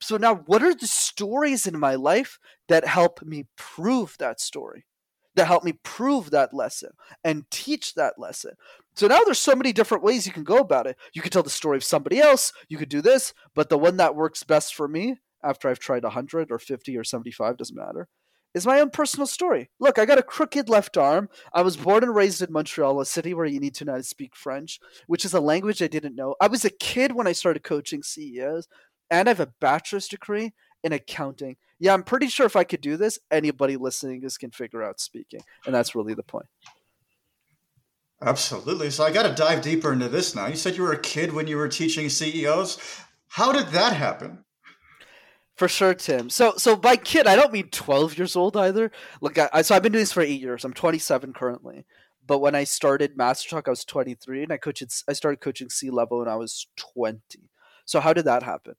So 0.00 0.16
now, 0.16 0.36
what 0.46 0.62
are 0.62 0.74
the 0.74 0.86
stories 0.86 1.66
in 1.66 1.78
my 1.78 1.96
life 1.96 2.38
that 2.68 2.86
help 2.86 3.20
me 3.22 3.44
prove 3.56 4.16
that 4.18 4.40
story? 4.40 4.86
That 5.34 5.48
help 5.48 5.62
me 5.64 5.74
prove 5.82 6.30
that 6.30 6.54
lesson 6.54 6.90
and 7.22 7.44
teach 7.50 7.94
that 7.94 8.14
lesson. 8.18 8.52
So 8.94 9.06
now 9.06 9.20
there's 9.24 9.38
so 9.38 9.54
many 9.54 9.72
different 9.72 10.02
ways 10.02 10.26
you 10.26 10.32
can 10.32 10.44
go 10.44 10.58
about 10.58 10.86
it. 10.86 10.96
You 11.12 11.22
could 11.22 11.32
tell 11.32 11.42
the 11.42 11.50
story 11.50 11.76
of 11.76 11.84
somebody 11.84 12.18
else, 12.18 12.52
you 12.68 12.78
could 12.78 12.88
do 12.88 13.00
this, 13.00 13.34
but 13.54 13.68
the 13.68 13.78
one 13.78 13.96
that 13.98 14.16
works 14.16 14.42
best 14.42 14.74
for 14.74 14.88
me 14.88 15.16
after 15.42 15.68
I've 15.68 15.78
tried 15.78 16.02
100 16.02 16.50
or 16.50 16.58
50 16.58 16.96
or 16.96 17.04
75, 17.04 17.56
doesn't 17.56 17.76
matter, 17.76 18.08
is 18.54 18.66
my 18.66 18.80
own 18.80 18.90
personal 18.90 19.26
story. 19.26 19.70
Look, 19.78 19.98
I 19.98 20.04
got 20.04 20.18
a 20.18 20.22
crooked 20.22 20.68
left 20.68 20.96
arm. 20.96 21.28
I 21.54 21.62
was 21.62 21.76
born 21.76 22.02
and 22.02 22.14
raised 22.14 22.42
in 22.42 22.52
Montreal, 22.52 23.00
a 23.00 23.06
city 23.06 23.34
where 23.34 23.46
you 23.46 23.60
need 23.60 23.74
to 23.76 23.84
know 23.84 23.92
how 23.92 23.98
to 23.98 24.04
speak 24.04 24.34
French, 24.34 24.80
which 25.06 25.24
is 25.24 25.34
a 25.34 25.40
language 25.40 25.82
I 25.82 25.86
didn't 25.86 26.16
know. 26.16 26.34
I 26.40 26.48
was 26.48 26.64
a 26.64 26.70
kid 26.70 27.14
when 27.14 27.26
I 27.26 27.32
started 27.32 27.62
coaching 27.62 28.02
CEOs 28.02 28.68
and 29.10 29.28
I 29.28 29.30
have 29.30 29.40
a 29.40 29.52
bachelor's 29.60 30.08
degree 30.08 30.52
in 30.82 30.92
accounting. 30.92 31.56
Yeah, 31.78 31.94
I'm 31.94 32.02
pretty 32.02 32.28
sure 32.28 32.46
if 32.46 32.56
I 32.56 32.64
could 32.64 32.80
do 32.80 32.96
this, 32.96 33.18
anybody 33.30 33.76
listening 33.76 34.20
this 34.20 34.38
can 34.38 34.50
figure 34.50 34.82
out 34.82 35.00
speaking. 35.00 35.40
And 35.66 35.74
that's 35.74 35.94
really 35.94 36.14
the 36.14 36.22
point. 36.22 36.46
Absolutely. 38.22 38.90
So 38.90 39.04
I 39.04 39.12
got 39.12 39.22
to 39.22 39.34
dive 39.34 39.62
deeper 39.62 39.92
into 39.92 40.08
this 40.08 40.34
now. 40.34 40.46
You 40.46 40.56
said 40.56 40.76
you 40.76 40.82
were 40.82 40.92
a 40.92 41.00
kid 41.00 41.32
when 41.32 41.46
you 41.46 41.56
were 41.56 41.68
teaching 41.68 42.08
CEOs. 42.08 42.78
How 43.28 43.52
did 43.52 43.68
that 43.68 43.94
happen? 43.94 44.44
For 45.60 45.68
sure, 45.68 45.92
Tim. 45.92 46.30
So, 46.30 46.54
so 46.56 46.74
by 46.74 46.96
kid, 46.96 47.26
I 47.26 47.36
don't 47.36 47.52
mean 47.52 47.68
12 47.68 48.16
years 48.16 48.34
old 48.34 48.56
either. 48.56 48.90
Look, 49.20 49.36
I, 49.36 49.60
so 49.60 49.74
I've 49.74 49.82
been 49.82 49.92
doing 49.92 50.00
this 50.00 50.10
for 50.10 50.22
eight 50.22 50.40
years. 50.40 50.64
I'm 50.64 50.72
27 50.72 51.34
currently. 51.34 51.84
But 52.26 52.38
when 52.38 52.54
I 52.54 52.64
started 52.64 53.14
Master 53.14 53.50
Talk, 53.50 53.68
I 53.68 53.70
was 53.70 53.84
23, 53.84 54.44
and 54.44 54.52
I 54.52 54.56
coached. 54.56 55.04
I 55.06 55.12
started 55.12 55.42
coaching 55.42 55.68
C 55.68 55.90
level 55.90 56.20
when 56.20 56.28
I 56.28 56.36
was 56.36 56.66
20. 56.76 57.50
So 57.84 58.00
how 58.00 58.14
did 58.14 58.24
that 58.24 58.42
happen? 58.42 58.76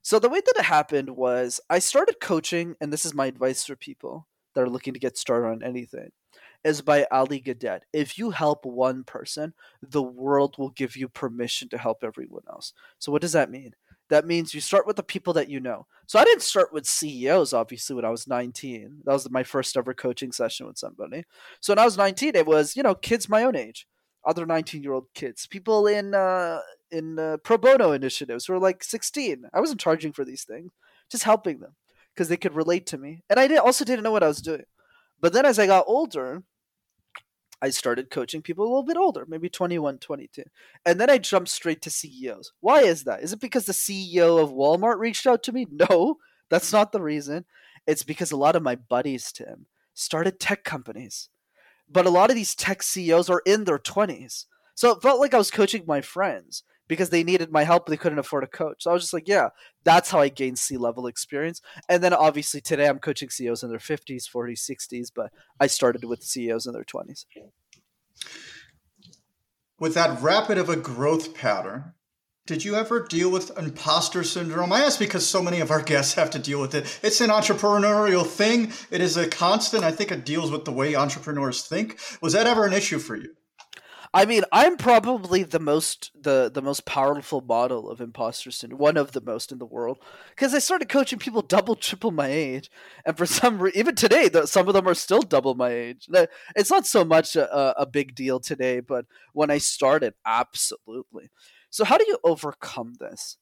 So 0.00 0.20
the 0.20 0.28
way 0.28 0.40
that 0.40 0.54
it 0.56 0.66
happened 0.66 1.16
was 1.16 1.58
I 1.68 1.80
started 1.80 2.20
coaching, 2.20 2.76
and 2.80 2.92
this 2.92 3.04
is 3.04 3.12
my 3.12 3.26
advice 3.26 3.64
for 3.64 3.74
people 3.74 4.28
that 4.54 4.60
are 4.60 4.70
looking 4.70 4.94
to 4.94 5.00
get 5.00 5.18
started 5.18 5.48
on 5.48 5.64
anything, 5.64 6.12
is 6.62 6.80
by 6.80 7.08
Ali 7.10 7.40
Gadet. 7.40 7.80
If 7.92 8.16
you 8.16 8.30
help 8.30 8.64
one 8.64 9.02
person, 9.02 9.52
the 9.82 10.04
world 10.04 10.58
will 10.58 10.70
give 10.70 10.96
you 10.96 11.08
permission 11.08 11.68
to 11.70 11.78
help 11.78 12.04
everyone 12.04 12.44
else. 12.48 12.72
So 13.00 13.10
what 13.10 13.20
does 13.20 13.32
that 13.32 13.50
mean? 13.50 13.74
That 14.10 14.26
means 14.26 14.54
you 14.54 14.60
start 14.60 14.86
with 14.86 14.96
the 14.96 15.02
people 15.02 15.32
that 15.34 15.48
you 15.48 15.60
know. 15.60 15.86
So 16.06 16.18
I 16.18 16.24
didn't 16.24 16.42
start 16.42 16.72
with 16.72 16.86
CEOs, 16.86 17.52
obviously, 17.52 17.94
when 17.94 18.04
I 18.04 18.10
was 18.10 18.26
19. 18.26 19.02
That 19.04 19.12
was 19.12 19.30
my 19.30 19.42
first 19.42 19.76
ever 19.76 19.92
coaching 19.92 20.32
session 20.32 20.66
with 20.66 20.78
somebody. 20.78 21.24
So 21.60 21.72
when 21.72 21.78
I 21.78 21.84
was 21.84 21.98
19, 21.98 22.34
it 22.34 22.46
was, 22.46 22.76
you 22.76 22.82
know, 22.82 22.94
kids 22.94 23.28
my 23.28 23.42
own 23.42 23.54
age, 23.54 23.86
other 24.24 24.46
19 24.46 24.82
year 24.82 24.92
old 24.92 25.06
kids, 25.14 25.46
people 25.46 25.86
in, 25.86 26.14
uh, 26.14 26.60
in 26.90 27.18
uh, 27.18 27.36
pro 27.42 27.58
bono 27.58 27.92
initiatives 27.92 28.46
who 28.46 28.54
were 28.54 28.58
like 28.58 28.82
16. 28.82 29.44
I 29.52 29.60
wasn't 29.60 29.80
charging 29.80 30.12
for 30.12 30.24
these 30.24 30.44
things, 30.44 30.72
just 31.10 31.24
helping 31.24 31.60
them 31.60 31.74
because 32.14 32.28
they 32.28 32.36
could 32.36 32.54
relate 32.54 32.86
to 32.86 32.98
me. 32.98 33.22
And 33.28 33.38
I 33.38 33.46
did, 33.46 33.58
also 33.58 33.84
didn't 33.84 34.04
know 34.04 34.10
what 34.10 34.22
I 34.22 34.28
was 34.28 34.42
doing. 34.42 34.64
But 35.20 35.32
then 35.32 35.44
as 35.44 35.58
I 35.58 35.66
got 35.66 35.84
older, 35.86 36.42
I 37.60 37.70
started 37.70 38.10
coaching 38.10 38.42
people 38.42 38.64
a 38.64 38.68
little 38.68 38.84
bit 38.84 38.96
older, 38.96 39.26
maybe 39.26 39.48
21, 39.48 39.98
22. 39.98 40.44
And 40.86 41.00
then 41.00 41.10
I 41.10 41.18
jumped 41.18 41.48
straight 41.48 41.82
to 41.82 41.90
CEOs. 41.90 42.52
Why 42.60 42.82
is 42.82 43.04
that? 43.04 43.22
Is 43.22 43.32
it 43.32 43.40
because 43.40 43.66
the 43.66 43.72
CEO 43.72 44.40
of 44.40 44.50
Walmart 44.50 44.98
reached 44.98 45.26
out 45.26 45.42
to 45.44 45.52
me? 45.52 45.66
No, 45.90 46.16
that's 46.50 46.72
not 46.72 46.92
the 46.92 47.00
reason. 47.00 47.44
It's 47.86 48.02
because 48.02 48.32
a 48.32 48.36
lot 48.36 48.56
of 48.56 48.62
my 48.62 48.74
buddies, 48.74 49.32
Tim, 49.32 49.66
started 49.94 50.40
tech 50.40 50.64
companies. 50.64 51.28
But 51.90 52.06
a 52.06 52.10
lot 52.10 52.30
of 52.30 52.36
these 52.36 52.54
tech 52.54 52.82
CEOs 52.82 53.30
are 53.30 53.42
in 53.46 53.64
their 53.64 53.78
20s. 53.78 54.46
So 54.74 54.90
it 54.90 55.02
felt 55.02 55.20
like 55.20 55.34
I 55.34 55.38
was 55.38 55.50
coaching 55.50 55.84
my 55.86 56.00
friends 56.00 56.62
because 56.88 57.10
they 57.10 57.22
needed 57.22 57.52
my 57.52 57.64
help. 57.64 57.86
They 57.86 57.96
couldn't 57.96 58.18
afford 58.18 58.44
a 58.44 58.48
coach. 58.48 58.82
So 58.82 58.90
I 58.90 58.94
was 58.94 59.02
just 59.02 59.14
like, 59.14 59.28
yeah, 59.28 59.50
that's 59.84 60.10
how 60.10 60.18
I 60.18 60.28
gained 60.28 60.58
C 60.58 60.76
level 60.76 61.06
experience. 61.06 61.60
And 61.88 62.02
then 62.02 62.12
obviously 62.12 62.60
today 62.60 62.88
I'm 62.88 62.98
coaching 62.98 63.30
CEOs 63.30 63.62
in 63.62 63.70
their 63.70 63.78
50s, 63.78 64.24
40s, 64.28 64.68
60s, 64.68 65.08
but 65.14 65.30
I 65.60 65.66
started 65.66 66.04
with 66.04 66.24
CEOs 66.24 66.66
in 66.66 66.72
their 66.72 66.84
20s. 66.84 67.26
With 69.78 69.94
that 69.94 70.20
rapid 70.20 70.58
of 70.58 70.68
a 70.68 70.76
growth 70.76 71.34
pattern, 71.34 71.92
did 72.46 72.64
you 72.64 72.76
ever 72.76 73.06
deal 73.06 73.30
with 73.30 73.56
imposter 73.58 74.24
syndrome? 74.24 74.72
I 74.72 74.80
ask 74.80 74.98
because 74.98 75.26
so 75.26 75.42
many 75.42 75.60
of 75.60 75.70
our 75.70 75.82
guests 75.82 76.14
have 76.14 76.30
to 76.30 76.38
deal 76.38 76.60
with 76.60 76.74
it. 76.74 76.98
It's 77.02 77.20
an 77.20 77.28
entrepreneurial 77.28 78.26
thing. 78.26 78.72
It 78.90 79.02
is 79.02 79.18
a 79.18 79.28
constant. 79.28 79.84
I 79.84 79.92
think 79.92 80.10
it 80.10 80.24
deals 80.24 80.50
with 80.50 80.64
the 80.64 80.72
way 80.72 80.94
entrepreneurs 80.94 81.66
think. 81.66 81.98
Was 82.22 82.32
that 82.32 82.46
ever 82.46 82.64
an 82.64 82.72
issue 82.72 82.98
for 82.98 83.16
you? 83.16 83.34
I 84.18 84.24
mean, 84.24 84.42
I'm 84.50 84.76
probably 84.76 85.44
the 85.44 85.60
most 85.60 86.10
the 86.20 86.50
the 86.52 86.60
most 86.60 86.84
powerful 86.84 87.40
model 87.40 87.88
of 87.88 88.00
imposter 88.00 88.50
syndrome, 88.50 88.80
one 88.80 88.96
of 88.96 89.12
the 89.12 89.20
most 89.20 89.52
in 89.52 89.58
the 89.58 89.64
world, 89.64 89.98
because 90.30 90.52
I 90.52 90.58
started 90.58 90.88
coaching 90.88 91.20
people 91.20 91.40
double, 91.40 91.76
triple 91.76 92.10
my 92.10 92.26
age, 92.26 92.68
and 93.06 93.16
for 93.16 93.26
some 93.26 93.62
reason, 93.62 93.78
even 93.78 93.94
today, 93.94 94.28
the, 94.28 94.48
some 94.48 94.66
of 94.66 94.74
them 94.74 94.88
are 94.88 94.94
still 94.94 95.22
double 95.22 95.54
my 95.54 95.70
age. 95.70 96.08
It's 96.56 96.68
not 96.68 96.84
so 96.84 97.04
much 97.04 97.36
a, 97.36 97.80
a 97.80 97.86
big 97.86 98.16
deal 98.16 98.40
today, 98.40 98.80
but 98.80 99.06
when 99.34 99.52
I 99.52 99.58
started, 99.58 100.14
absolutely. 100.26 101.30
So, 101.70 101.84
how 101.84 101.96
do 101.96 102.04
you 102.08 102.18
overcome 102.24 102.94
this? 102.98 103.36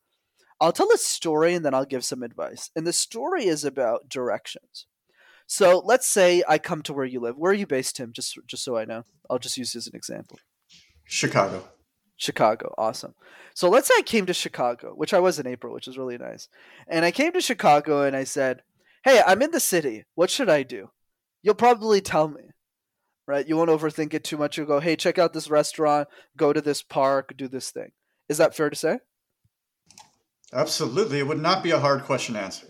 I'll 0.61 0.73
tell 0.73 0.93
a 0.93 0.99
story 0.99 1.55
and 1.55 1.65
then 1.65 1.73
I'll 1.73 1.87
give 1.87 2.05
some 2.05 2.23
advice. 2.23 2.71
And 2.77 2.87
the 2.87 2.93
story 2.93 3.47
is 3.47 3.65
about 3.65 4.11
directions. 4.11 4.85
So 5.47 5.81
let's 5.85 6.07
say 6.07 6.43
I 6.47 6.59
come 6.59 6.83
to 6.83 6.93
where 6.93 7.07
you 7.07 7.21
live. 7.21 7.39
Where 7.39 7.53
are 7.53 7.55
you 7.55 7.67
based, 7.67 7.97
Tim? 7.97 8.13
Just 8.13 8.39
just 8.47 8.65
so 8.65 8.77
I 8.77 8.85
know. 8.85 9.05
I'll 9.31 9.39
just 9.39 9.57
use 9.57 9.73
this 9.73 9.85
as 9.85 9.87
an 9.87 9.97
example. 9.97 10.39
Chicago. 11.07 11.69
Chicago, 12.17 12.75
awesome. 12.77 13.15
So 13.55 13.71
let's 13.71 13.89
say 13.89 13.95
I 13.99 14.03
came 14.03 14.27
to 14.27 14.35
Chicago, 14.35 14.93
which 14.95 15.15
I 15.15 15.21
was 15.21 15.39
in 15.39 15.47
April, 15.47 15.73
which 15.73 15.89
is 15.89 15.97
really 15.97 16.19
nice. 16.19 16.49
And 16.89 17.05
I 17.05 17.11
came 17.11 17.33
to 17.33 17.41
Chicago 17.41 18.03
and 18.03 18.17
I 18.17 18.25
said, 18.25 18.63
Hey, 19.05 19.23
I'm 19.27 19.41
in 19.41 19.51
the 19.51 19.61
city. 19.61 20.05
What 20.15 20.31
should 20.31 20.49
I 20.49 20.63
do? 20.63 20.91
You'll 21.43 21.55
probably 21.55 22.01
tell 22.01 22.29
me, 22.29 22.43
right? 23.27 23.47
You 23.47 23.57
won't 23.57 23.71
overthink 23.71 24.13
it 24.15 24.25
too 24.25 24.37
much. 24.37 24.57
You'll 24.57 24.67
go, 24.67 24.81
Hey, 24.81 24.97
check 24.97 25.19
out 25.19 25.33
this 25.33 25.49
restaurant, 25.49 26.09
go 26.37 26.53
to 26.53 26.61
this 26.61 26.83
park, 26.83 27.35
do 27.37 27.49
this 27.49 27.71
thing. 27.71 27.93
Is 28.29 28.39
that 28.39 28.57
fair 28.57 28.71
to 28.71 28.77
say? 28.77 28.99
Absolutely. 30.53 31.19
It 31.21 31.27
would 31.27 31.41
not 31.41 31.63
be 31.63 31.71
a 31.71 31.79
hard 31.79 32.05
question 32.05 32.35
to 32.35 32.41
answer. 32.41 32.67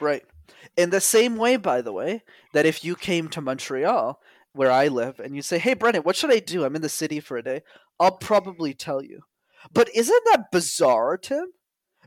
Right. 0.00 0.24
In 0.76 0.90
the 0.90 1.00
same 1.00 1.36
way, 1.36 1.56
by 1.56 1.82
the 1.82 1.92
way, 1.92 2.22
that 2.52 2.66
if 2.66 2.84
you 2.84 2.96
came 2.96 3.28
to 3.28 3.40
Montreal 3.40 4.20
where 4.52 4.70
I 4.70 4.88
live 4.88 5.20
and 5.20 5.34
you 5.36 5.42
say, 5.42 5.58
"Hey, 5.58 5.74
Brendan, 5.74 6.02
what 6.02 6.16
should 6.16 6.32
I 6.32 6.40
do? 6.40 6.64
I'm 6.64 6.76
in 6.76 6.82
the 6.82 6.88
city 6.88 7.20
for 7.20 7.36
a 7.36 7.42
day." 7.42 7.62
I'll 8.00 8.16
probably 8.16 8.72
tell 8.72 9.04
you. 9.04 9.20
But 9.72 9.94
isn't 9.94 10.24
that 10.32 10.50
bizarre, 10.50 11.18
Tim? 11.18 11.52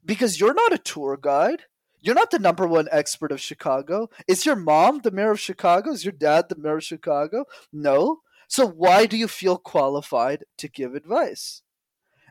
Because 0.03 0.39
you're 0.39 0.55
not 0.55 0.73
a 0.73 0.79
tour 0.79 1.17
guide. 1.21 1.63
You're 2.01 2.15
not 2.15 2.31
the 2.31 2.39
number 2.39 2.67
one 2.67 2.89
expert 2.91 3.31
of 3.31 3.39
Chicago. 3.39 4.09
Is 4.27 4.45
your 4.45 4.57
mom 4.57 4.99
the 4.99 5.11
mayor 5.11 5.31
of 5.31 5.39
Chicago? 5.39 5.91
Is 5.91 6.03
your 6.03 6.11
dad 6.11 6.49
the 6.49 6.57
mayor 6.57 6.77
of 6.77 6.83
Chicago? 6.83 7.45
No. 7.71 8.21
So 8.49 8.67
why 8.67 9.05
do 9.05 9.15
you 9.15 9.27
feel 9.27 9.57
qualified 9.57 10.43
to 10.57 10.67
give 10.67 10.95
advice? 10.95 11.61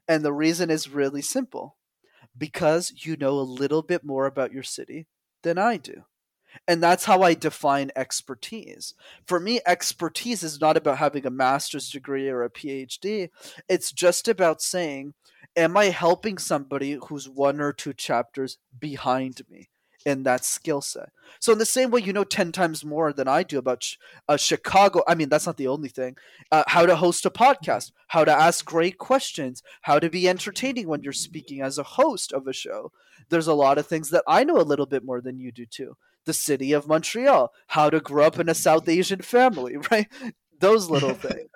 And 0.06 0.24
the 0.24 0.32
reason 0.32 0.70
is 0.70 0.90
really 0.90 1.22
simple. 1.22 1.78
Because 2.36 2.92
you 3.06 3.16
know 3.16 3.38
a 3.38 3.40
little 3.40 3.82
bit 3.82 4.04
more 4.04 4.26
about 4.26 4.52
your 4.52 4.62
city 4.62 5.06
than 5.42 5.56
I 5.56 5.76
do. 5.76 6.04
And 6.68 6.82
that's 6.82 7.04
how 7.04 7.22
I 7.22 7.34
define 7.34 7.90
expertise. 7.96 8.94
For 9.26 9.40
me, 9.40 9.60
expertise 9.66 10.42
is 10.42 10.60
not 10.60 10.76
about 10.76 10.98
having 10.98 11.26
a 11.26 11.30
master's 11.30 11.90
degree 11.90 12.28
or 12.28 12.42
a 12.42 12.50
PhD. 12.50 13.30
It's 13.68 13.92
just 13.92 14.28
about 14.28 14.62
saying, 14.62 15.14
Am 15.54 15.76
I 15.76 15.86
helping 15.86 16.38
somebody 16.38 16.98
who's 17.08 17.28
one 17.28 17.60
or 17.60 17.72
two 17.72 17.92
chapters 17.92 18.58
behind 18.78 19.42
me? 19.50 19.68
in 20.04 20.22
that 20.24 20.44
skill 20.44 20.80
set. 20.80 21.10
So 21.40 21.52
in 21.52 21.58
the 21.58 21.66
same 21.66 21.90
way, 21.90 22.00
you 22.00 22.12
know 22.12 22.24
ten 22.24 22.52
times 22.52 22.84
more 22.84 23.12
than 23.12 23.28
I 23.28 23.42
do 23.42 23.58
about 23.58 23.84
uh, 24.28 24.36
Chicago. 24.36 25.02
I 25.06 25.14
mean, 25.14 25.28
that's 25.28 25.46
not 25.46 25.56
the 25.56 25.68
only 25.68 25.88
thing. 25.88 26.16
Uh, 26.50 26.64
how 26.66 26.86
to 26.86 26.96
host 26.96 27.24
a 27.26 27.30
podcast, 27.30 27.92
how 28.08 28.24
to 28.24 28.32
ask 28.32 28.64
great 28.64 28.98
questions, 28.98 29.62
how 29.82 29.98
to 29.98 30.10
be 30.10 30.28
entertaining 30.28 30.88
when 30.88 31.02
you're 31.02 31.12
speaking 31.12 31.62
as 31.62 31.78
a 31.78 31.82
host 31.82 32.32
of 32.32 32.46
a 32.46 32.52
show. 32.52 32.92
There's 33.28 33.46
a 33.46 33.54
lot 33.54 33.78
of 33.78 33.86
things 33.86 34.10
that 34.10 34.24
I 34.26 34.44
know 34.44 34.58
a 34.58 34.62
little 34.62 34.86
bit 34.86 35.04
more 35.04 35.20
than 35.20 35.38
you 35.38 35.52
do 35.52 35.66
too 35.66 35.96
the 36.24 36.32
city 36.32 36.72
of 36.72 36.86
Montreal, 36.86 37.52
how 37.68 37.90
to 37.90 38.00
grow 38.00 38.26
up 38.26 38.38
in 38.38 38.48
a 38.48 38.54
South 38.54 38.88
Asian 38.88 39.20
family, 39.20 39.76
right? 39.90 40.08
Those 40.58 40.90
little 40.90 41.14
things. 41.14 41.48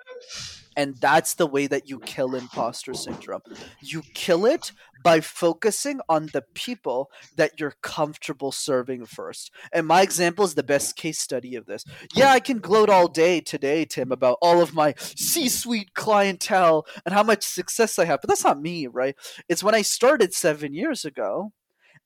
And 0.77 0.95
that's 0.97 1.33
the 1.33 1.47
way 1.47 1.65
that 1.65 1.89
you 1.89 1.99
kill 1.99 2.35
imposter 2.35 2.93
syndrome. 2.93 3.41
You 3.81 4.03
kill 4.13 4.45
it 4.45 4.71
by 5.03 5.21
focusing 5.21 5.99
on 6.07 6.27
the 6.33 6.43
people 6.53 7.09
that 7.35 7.59
you're 7.59 7.73
comfortable 7.81 8.51
serving 8.51 9.07
first. 9.07 9.49
And 9.73 9.87
my 9.87 10.03
example 10.03 10.45
is 10.45 10.53
the 10.53 10.61
best 10.61 10.95
case 10.95 11.17
study 11.17 11.55
of 11.55 11.65
this. 11.65 11.83
Yeah, 12.13 12.29
I 12.29 12.39
can 12.39 12.59
gloat 12.59 12.89
all 12.89 13.07
day 13.07 13.41
today, 13.41 13.85
Tim, 13.85 14.11
about 14.11 14.37
all 14.39 14.61
of 14.61 14.75
my 14.75 14.93
C 14.97 15.49
suite 15.49 15.95
clientele 15.95 16.85
and 17.05 17.13
how 17.15 17.23
much 17.23 17.43
success 17.43 17.97
I 17.97 18.05
have, 18.05 18.21
but 18.21 18.27
that's 18.27 18.43
not 18.43 18.61
me, 18.61 18.85
right? 18.85 19.15
It's 19.49 19.63
when 19.63 19.73
I 19.73 19.81
started 19.81 20.35
seven 20.35 20.75
years 20.75 21.05
ago, 21.05 21.53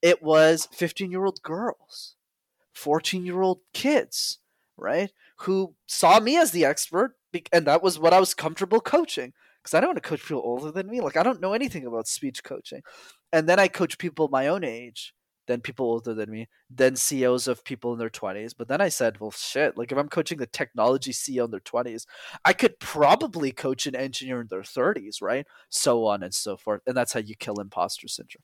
it 0.02 0.24
was 0.24 0.70
15 0.72 1.12
year 1.12 1.26
old 1.26 1.42
girls 1.44 2.16
14 2.74 3.26
year 3.26 3.42
old 3.42 3.60
kids, 3.74 4.40
right? 4.78 5.12
Who 5.42 5.76
saw 5.88 6.20
me 6.20 6.38
as 6.38 6.52
the 6.52 6.66
expert, 6.66 7.16
and 7.52 7.66
that 7.68 7.84
was 7.84 8.00
what 8.00 8.14
I 8.14 8.20
was 8.20 8.34
comfortable 8.34 8.82
coaching. 8.82 9.34
Because 9.62 9.76
I 9.76 9.80
don't 9.80 9.90
want 9.90 10.02
to 10.02 10.10
coach 10.10 10.24
people 10.24 10.42
older 10.44 10.72
than 10.72 10.90
me. 10.90 11.02
Like, 11.02 11.18
I 11.18 11.24
don't 11.24 11.42
know 11.42 11.54
anything 11.54 11.86
about 11.86 12.08
speech 12.08 12.44
coaching. 12.44 12.82
And 13.32 13.48
then 13.48 13.60
I 13.60 13.68
coach 13.68 14.00
people 14.00 14.28
my 14.28 14.48
own 14.48 14.64
age, 14.64 15.14
then 15.48 15.62
people 15.62 15.86
older 15.86 16.14
than 16.14 16.32
me, 16.32 16.48
then 16.70 16.96
CEOs 16.96 17.48
of 17.48 17.64
people 17.64 17.94
in 17.94 18.00
their 18.00 18.10
20s. 18.10 18.54
But 18.58 18.68
then 18.68 18.82
I 18.82 18.90
said, 18.90 19.20
well, 19.20 19.32
shit, 19.32 19.78
like 19.78 19.92
if 19.92 19.98
I'm 19.98 20.10
coaching 20.10 20.38
the 20.38 20.48
technology 20.48 21.12
CEO 21.12 21.46
in 21.46 21.52
their 21.52 21.60
20s, 21.60 22.06
I 22.44 22.54
could 22.54 22.80
probably 22.80 23.52
coach 23.52 23.86
an 23.86 23.96
engineer 23.96 24.42
in 24.42 24.48
their 24.48 24.62
30s, 24.62 25.22
right? 25.22 25.46
So 25.70 26.06
on 26.06 26.24
and 26.24 26.34
so 26.34 26.58
forth. 26.58 26.82
And 26.88 26.98
that's 26.98 27.14
how 27.14 27.20
you 27.20 27.36
kill 27.36 27.60
imposter 27.60 28.08
syndrome. 28.08 28.44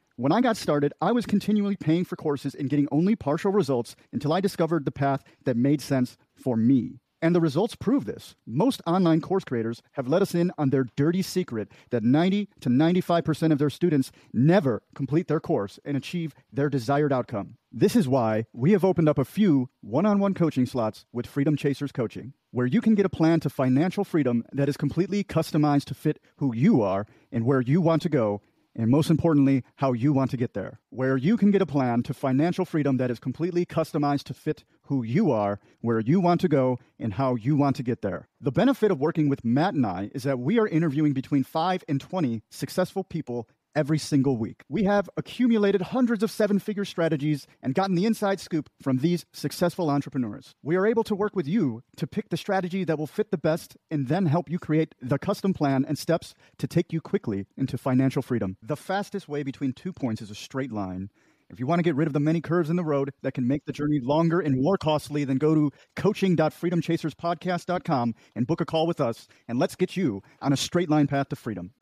When 0.21 0.31
I 0.31 0.41
got 0.41 0.55
started, 0.55 0.93
I 1.01 1.13
was 1.13 1.25
continually 1.25 1.75
paying 1.75 2.05
for 2.05 2.15
courses 2.15 2.53
and 2.53 2.69
getting 2.69 2.87
only 2.91 3.15
partial 3.15 3.51
results 3.51 3.95
until 4.13 4.33
I 4.33 4.39
discovered 4.39 4.85
the 4.85 4.91
path 4.91 5.23
that 5.45 5.57
made 5.57 5.81
sense 5.81 6.15
for 6.35 6.55
me. 6.55 6.99
And 7.23 7.33
the 7.33 7.41
results 7.41 7.75
prove 7.75 8.05
this. 8.05 8.35
Most 8.45 8.83
online 8.85 9.21
course 9.21 9.43
creators 9.43 9.81
have 9.93 10.07
let 10.07 10.21
us 10.21 10.35
in 10.35 10.51
on 10.59 10.69
their 10.69 10.85
dirty 10.95 11.23
secret 11.23 11.71
that 11.89 12.03
90 12.03 12.49
to 12.59 12.69
95% 12.69 13.51
of 13.51 13.57
their 13.57 13.71
students 13.71 14.11
never 14.31 14.83
complete 14.93 15.27
their 15.27 15.39
course 15.39 15.79
and 15.83 15.97
achieve 15.97 16.35
their 16.53 16.69
desired 16.69 17.11
outcome. 17.11 17.57
This 17.71 17.95
is 17.95 18.07
why 18.07 18.45
we 18.53 18.73
have 18.73 18.85
opened 18.85 19.09
up 19.09 19.17
a 19.17 19.25
few 19.25 19.69
one 19.81 20.05
on 20.05 20.19
one 20.19 20.35
coaching 20.35 20.67
slots 20.67 21.05
with 21.11 21.25
Freedom 21.25 21.55
Chasers 21.55 21.91
Coaching, 21.91 22.33
where 22.51 22.67
you 22.67 22.81
can 22.81 22.93
get 22.93 23.07
a 23.07 23.09
plan 23.09 23.39
to 23.39 23.49
financial 23.49 24.03
freedom 24.03 24.43
that 24.51 24.69
is 24.69 24.77
completely 24.77 25.23
customized 25.23 25.85
to 25.85 25.95
fit 25.95 26.19
who 26.37 26.53
you 26.53 26.83
are 26.83 27.07
and 27.31 27.43
where 27.45 27.61
you 27.61 27.81
want 27.81 28.03
to 28.03 28.09
go 28.09 28.41
and 28.75 28.89
most 28.89 29.09
importantly, 29.09 29.63
how 29.75 29.93
you 29.93 30.13
want 30.13 30.31
to 30.31 30.37
get 30.37 30.53
there, 30.53 30.79
where 30.89 31.17
you 31.17 31.37
can 31.37 31.51
get 31.51 31.61
a 31.61 31.65
plan 31.65 32.03
to 32.03 32.13
financial 32.13 32.65
freedom 32.65 32.97
that 32.97 33.11
is 33.11 33.19
completely 33.19 33.65
customized 33.65 34.23
to 34.23 34.33
fit 34.33 34.63
who 34.83 35.03
you 35.03 35.31
are, 35.31 35.59
where 35.81 35.99
you 35.99 36.19
want 36.19 36.41
to 36.41 36.47
go, 36.47 36.79
and 36.99 37.13
how 37.13 37.35
you 37.35 37.55
want 37.55 37.75
to 37.75 37.83
get 37.83 38.01
there. 38.01 38.27
The 38.39 38.51
benefit 38.51 38.91
of 38.91 38.99
working 38.99 39.29
with 39.29 39.45
Matt 39.45 39.73
and 39.73 39.85
I 39.85 40.09
is 40.13 40.23
that 40.23 40.39
we 40.39 40.59
are 40.59 40.67
interviewing 40.67 41.13
between 41.13 41.43
5 41.43 41.83
and 41.87 41.99
20 41.99 42.43
successful 42.49 43.03
people 43.03 43.47
every 43.75 43.97
single 43.97 44.37
week. 44.37 44.63
We 44.69 44.83
have 44.83 45.09
accumulated 45.17 45.81
hundreds 45.81 46.23
of 46.23 46.31
seven 46.31 46.59
figure 46.59 46.85
strategies 46.85 47.47
and 47.61 47.75
gotten 47.75 47.95
the 47.95 48.05
inside 48.05 48.39
scoop 48.39 48.69
from 48.81 48.97
these 48.97 49.25
successful 49.31 49.89
entrepreneurs. 49.89 50.55
We 50.63 50.75
are 50.75 50.85
able 50.85 51.03
to 51.05 51.15
work 51.15 51.35
with 51.35 51.47
you 51.47 51.83
to 51.97 52.07
pick 52.07 52.29
the 52.29 52.37
strategy 52.37 52.83
that 52.83 52.97
will 52.97 53.07
fit 53.07 53.31
the 53.31 53.37
best 53.37 53.77
and 53.89 54.07
then 54.07 54.25
help 54.25 54.49
you 54.49 54.59
create 54.59 54.95
the 55.01 55.19
custom 55.19 55.53
plan 55.53 55.85
and 55.87 55.97
steps 55.97 56.33
to 56.57 56.67
take 56.67 56.93
you 56.93 57.01
quickly 57.01 57.47
into 57.57 57.77
financial 57.77 58.21
freedom. 58.21 58.57
The 58.61 58.77
fastest 58.77 59.27
way 59.27 59.43
between 59.43 59.73
two 59.73 59.93
points 59.93 60.21
is 60.21 60.31
a 60.31 60.35
straight 60.35 60.71
line. 60.71 61.09
If 61.51 61.59
you 61.59 61.67
want 61.67 61.79
to 61.79 61.83
get 61.83 61.95
rid 61.95 62.07
of 62.07 62.13
the 62.13 62.21
many 62.21 62.39
curves 62.39 62.69
in 62.69 62.77
the 62.77 62.83
road 62.83 63.11
that 63.23 63.33
can 63.33 63.45
make 63.45 63.65
the 63.65 63.73
journey 63.73 63.99
longer 64.01 64.39
and 64.39 64.61
more 64.61 64.77
costly, 64.77 65.25
then 65.25 65.37
go 65.37 65.53
to 65.53 65.69
coaching.freedomchaserspodcast.com 65.97 68.15
and 68.35 68.47
book 68.47 68.61
a 68.61 68.65
call 68.65 68.87
with 68.87 69.01
us, 69.01 69.27
and 69.49 69.59
let's 69.59 69.75
get 69.75 69.97
you 69.97 70.21
on 70.41 70.53
a 70.53 70.57
straight 70.57 70.89
line 70.89 71.07
path 71.07 71.27
to 71.27 71.35
freedom. 71.35 71.73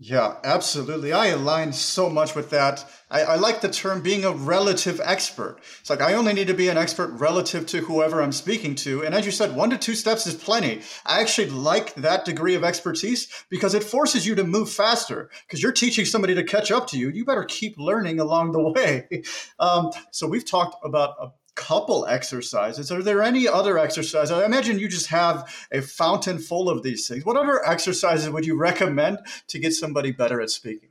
Yeah, 0.00 0.38
absolutely. 0.42 1.12
I 1.12 1.28
align 1.28 1.72
so 1.72 2.10
much 2.10 2.34
with 2.34 2.50
that. 2.50 2.84
I, 3.08 3.22
I, 3.22 3.34
like 3.36 3.60
the 3.60 3.70
term 3.70 4.02
being 4.02 4.24
a 4.24 4.32
relative 4.32 5.00
expert. 5.02 5.58
It's 5.80 5.88
like 5.88 6.00
I 6.00 6.14
only 6.14 6.32
need 6.32 6.48
to 6.48 6.54
be 6.54 6.68
an 6.68 6.76
expert 6.76 7.12
relative 7.12 7.64
to 7.66 7.80
whoever 7.80 8.20
I'm 8.20 8.32
speaking 8.32 8.74
to. 8.76 9.04
And 9.04 9.14
as 9.14 9.24
you 9.24 9.30
said, 9.30 9.54
one 9.54 9.70
to 9.70 9.78
two 9.78 9.94
steps 9.94 10.26
is 10.26 10.34
plenty. 10.34 10.80
I 11.06 11.20
actually 11.20 11.50
like 11.50 11.94
that 11.94 12.24
degree 12.24 12.56
of 12.56 12.64
expertise 12.64 13.28
because 13.48 13.72
it 13.72 13.84
forces 13.84 14.26
you 14.26 14.34
to 14.34 14.42
move 14.42 14.68
faster 14.68 15.30
because 15.46 15.62
you're 15.62 15.70
teaching 15.70 16.06
somebody 16.06 16.34
to 16.34 16.42
catch 16.42 16.72
up 16.72 16.88
to 16.88 16.98
you. 16.98 17.08
You 17.10 17.24
better 17.24 17.44
keep 17.44 17.78
learning 17.78 18.18
along 18.18 18.50
the 18.50 18.68
way. 18.70 19.22
Um, 19.60 19.92
so 20.10 20.26
we've 20.26 20.44
talked 20.44 20.84
about 20.84 21.14
a 21.20 21.28
couple 21.54 22.06
exercises. 22.06 22.90
Are 22.90 23.02
there 23.02 23.22
any 23.22 23.46
other 23.48 23.78
exercises? 23.78 24.30
I 24.30 24.44
imagine 24.44 24.78
you 24.78 24.88
just 24.88 25.08
have 25.08 25.66
a 25.72 25.80
fountain 25.82 26.38
full 26.38 26.68
of 26.68 26.82
these 26.82 27.08
things. 27.08 27.24
What 27.24 27.36
other 27.36 27.64
exercises 27.66 28.28
would 28.30 28.46
you 28.46 28.56
recommend 28.56 29.18
to 29.48 29.58
get 29.58 29.72
somebody 29.72 30.12
better 30.12 30.40
at 30.40 30.50
speaking? 30.50 30.90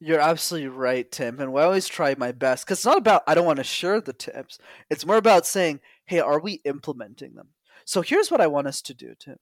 You're 0.00 0.20
absolutely 0.20 0.68
right, 0.68 1.10
Tim. 1.10 1.38
And 1.40 1.56
I 1.56 1.62
always 1.62 1.86
try 1.86 2.14
my 2.16 2.32
best 2.32 2.64
because 2.64 2.78
it's 2.78 2.86
not 2.86 2.96
about 2.96 3.22
I 3.26 3.34
don't 3.34 3.44
want 3.44 3.58
to 3.58 3.64
share 3.64 4.00
the 4.00 4.14
tips. 4.14 4.58
It's 4.88 5.04
more 5.04 5.18
about 5.18 5.46
saying, 5.46 5.80
hey, 6.06 6.20
are 6.20 6.40
we 6.40 6.62
implementing 6.64 7.34
them? 7.34 7.48
So 7.84 8.00
here's 8.00 8.30
what 8.30 8.40
I 8.40 8.46
want 8.46 8.66
us 8.66 8.80
to 8.82 8.94
do, 8.94 9.14
Tim. 9.18 9.36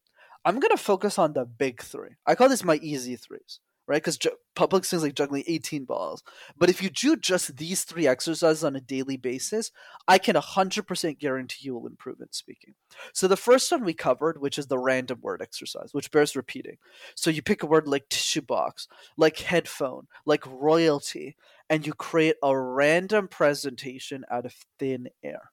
I'm 0.44 0.59
going 0.59 0.76
to 0.76 0.83
focus 0.83 1.18
on 1.18 1.33
the 1.33 1.44
big 1.44 1.83
three. 1.83 2.16
I 2.26 2.35
call 2.35 2.48
this 2.48 2.64
my 2.64 2.76
easy 2.76 3.16
threes 3.16 3.61
right? 3.88 4.03
Because 4.03 4.18
ju- 4.18 4.37
public 4.55 4.85
things 4.85 5.03
like 5.03 5.14
juggling 5.14 5.44
18 5.46 5.85
balls. 5.85 6.22
But 6.57 6.68
if 6.68 6.83
you 6.83 6.90
do 6.90 7.16
just 7.16 7.57
these 7.57 7.85
three 7.85 8.07
exercises 8.07 8.62
on 8.62 8.77
a 8.77 8.81
daily 8.81 9.16
basis, 9.16 9.72
I 10.07 10.18
can 10.18 10.37
100% 10.37 11.18
guarantee 11.18 11.64
you 11.64 11.74
will 11.74 11.87
improve 11.87 12.20
in 12.20 12.31
speaking. 12.31 12.74
So 13.14 13.27
the 13.27 13.37
first 13.37 13.72
one 13.72 13.85
we 13.85 13.94
covered, 13.94 14.40
which 14.40 14.59
is 14.59 14.66
the 14.66 14.79
random 14.79 15.20
word 15.22 15.40
exercise, 15.40 15.88
which 15.92 16.11
bears 16.11 16.37
repeating. 16.37 16.77
So 17.14 17.31
you 17.31 17.42
pick 17.42 17.62
a 17.62 17.66
word 17.66 17.88
like 17.88 18.09
tissue 18.11 18.42
box, 18.42 18.87
like 19.16 19.38
headphone, 19.38 20.07
like 20.27 20.44
royalty, 20.46 21.37
and 21.70 21.87
you 21.87 21.94
create 21.94 22.37
a 22.42 22.57
random 22.57 23.27
presentation 23.27 24.24
out 24.31 24.44
of 24.44 24.55
thin 24.79 25.09
air. 25.24 25.51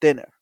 Thin 0.00 0.18
air. 0.18 0.32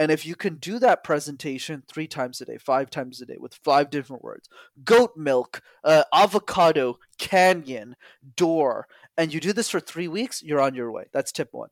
And 0.00 0.10
if 0.10 0.24
you 0.24 0.34
can 0.34 0.54
do 0.54 0.78
that 0.78 1.04
presentation 1.04 1.82
three 1.86 2.06
times 2.06 2.40
a 2.40 2.46
day, 2.46 2.56
five 2.56 2.88
times 2.88 3.20
a 3.20 3.26
day 3.26 3.36
with 3.38 3.54
five 3.54 3.90
different 3.90 4.24
words 4.24 4.48
goat 4.82 5.12
milk, 5.14 5.60
uh, 5.84 6.04
avocado, 6.12 6.98
canyon, 7.18 7.96
door 8.34 8.86
and 9.18 9.34
you 9.34 9.40
do 9.40 9.52
this 9.52 9.68
for 9.68 9.80
three 9.80 10.08
weeks, 10.08 10.42
you're 10.42 10.62
on 10.62 10.74
your 10.74 10.90
way. 10.90 11.04
That's 11.12 11.30
tip 11.30 11.50
one. 11.52 11.68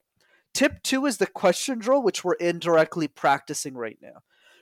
Tip 0.52 0.82
two 0.82 1.06
is 1.06 1.16
the 1.16 1.26
question 1.26 1.78
drill, 1.78 2.02
which 2.02 2.22
we're 2.22 2.34
indirectly 2.34 3.08
practicing 3.08 3.72
right 3.72 3.96
now. 4.02 4.20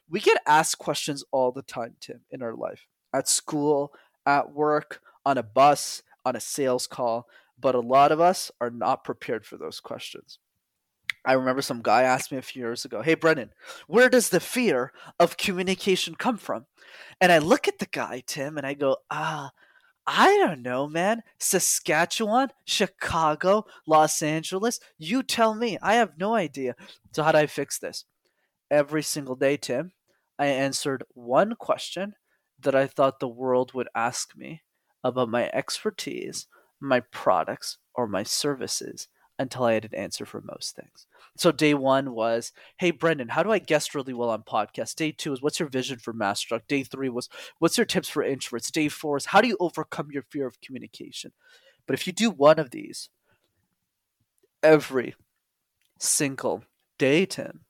We 0.08 0.20
get 0.20 0.40
asked 0.46 0.78
questions 0.78 1.24
all 1.32 1.50
the 1.50 1.62
time, 1.62 1.96
Tim, 2.00 2.20
in 2.30 2.42
our 2.42 2.54
life 2.54 2.86
at 3.12 3.28
school, 3.28 3.92
at 4.24 4.52
work, 4.52 5.00
on 5.24 5.38
a 5.38 5.42
bus, 5.42 6.04
on 6.24 6.36
a 6.36 6.40
sales 6.40 6.86
call, 6.86 7.26
but 7.58 7.74
a 7.74 7.80
lot 7.80 8.12
of 8.12 8.20
us 8.20 8.52
are 8.60 8.70
not 8.70 9.02
prepared 9.02 9.44
for 9.44 9.56
those 9.56 9.80
questions. 9.80 10.38
I 11.26 11.32
remember 11.32 11.60
some 11.60 11.82
guy 11.82 12.02
asked 12.04 12.30
me 12.30 12.38
a 12.38 12.42
few 12.42 12.62
years 12.62 12.84
ago, 12.84 13.02
Hey, 13.02 13.14
Brendan, 13.14 13.50
where 13.88 14.08
does 14.08 14.28
the 14.28 14.38
fear 14.38 14.92
of 15.18 15.36
communication 15.36 16.14
come 16.14 16.36
from? 16.36 16.66
And 17.20 17.32
I 17.32 17.38
look 17.38 17.66
at 17.66 17.80
the 17.80 17.88
guy, 17.90 18.22
Tim, 18.24 18.56
and 18.56 18.66
I 18.66 18.74
go, 18.74 18.98
Ah, 19.10 19.50
I 20.06 20.36
don't 20.38 20.62
know, 20.62 20.86
man. 20.86 21.22
Saskatchewan, 21.40 22.50
Chicago, 22.64 23.66
Los 23.88 24.22
Angeles. 24.22 24.78
You 24.98 25.24
tell 25.24 25.56
me. 25.56 25.78
I 25.82 25.94
have 25.94 26.12
no 26.16 26.36
idea. 26.36 26.76
So, 27.12 27.24
how 27.24 27.32
do 27.32 27.38
I 27.38 27.46
fix 27.46 27.76
this? 27.78 28.04
Every 28.70 29.02
single 29.02 29.34
day, 29.34 29.56
Tim, 29.56 29.92
I 30.38 30.46
answered 30.46 31.02
one 31.14 31.56
question 31.56 32.14
that 32.60 32.76
I 32.76 32.86
thought 32.86 33.18
the 33.18 33.28
world 33.28 33.74
would 33.74 33.88
ask 33.96 34.36
me 34.36 34.62
about 35.02 35.28
my 35.28 35.50
expertise, 35.52 36.46
my 36.80 37.00
products, 37.00 37.78
or 37.94 38.06
my 38.06 38.22
services 38.22 39.08
until 39.38 39.64
I 39.64 39.74
had 39.74 39.84
an 39.84 39.94
answer 39.94 40.24
for 40.24 40.40
most 40.40 40.76
things. 40.76 41.06
So 41.36 41.52
day 41.52 41.74
one 41.74 42.12
was, 42.12 42.52
hey 42.78 42.90
Brendan, 42.90 43.28
how 43.28 43.42
do 43.42 43.52
I 43.52 43.58
guest 43.58 43.94
really 43.94 44.14
well 44.14 44.30
on 44.30 44.42
podcasts? 44.42 44.94
Day 44.94 45.12
two 45.12 45.32
is 45.32 45.42
what's 45.42 45.60
your 45.60 45.68
vision 45.68 45.98
for 45.98 46.12
Master 46.12 46.48
Talk? 46.48 46.68
Day 46.68 46.82
three 46.82 47.08
was 47.08 47.28
what's 47.58 47.76
your 47.76 47.84
tips 47.84 48.08
for 48.08 48.24
introverts? 48.24 48.72
Day 48.72 48.88
four 48.88 49.18
is 49.18 49.26
how 49.26 49.40
do 49.40 49.48
you 49.48 49.56
overcome 49.60 50.10
your 50.10 50.22
fear 50.22 50.46
of 50.46 50.60
communication? 50.60 51.32
But 51.86 51.94
if 51.94 52.06
you 52.06 52.12
do 52.12 52.30
one 52.30 52.58
of 52.58 52.70
these 52.70 53.08
every 54.62 55.14
single 55.98 56.64
day, 56.98 57.26
Tim, 57.26 57.60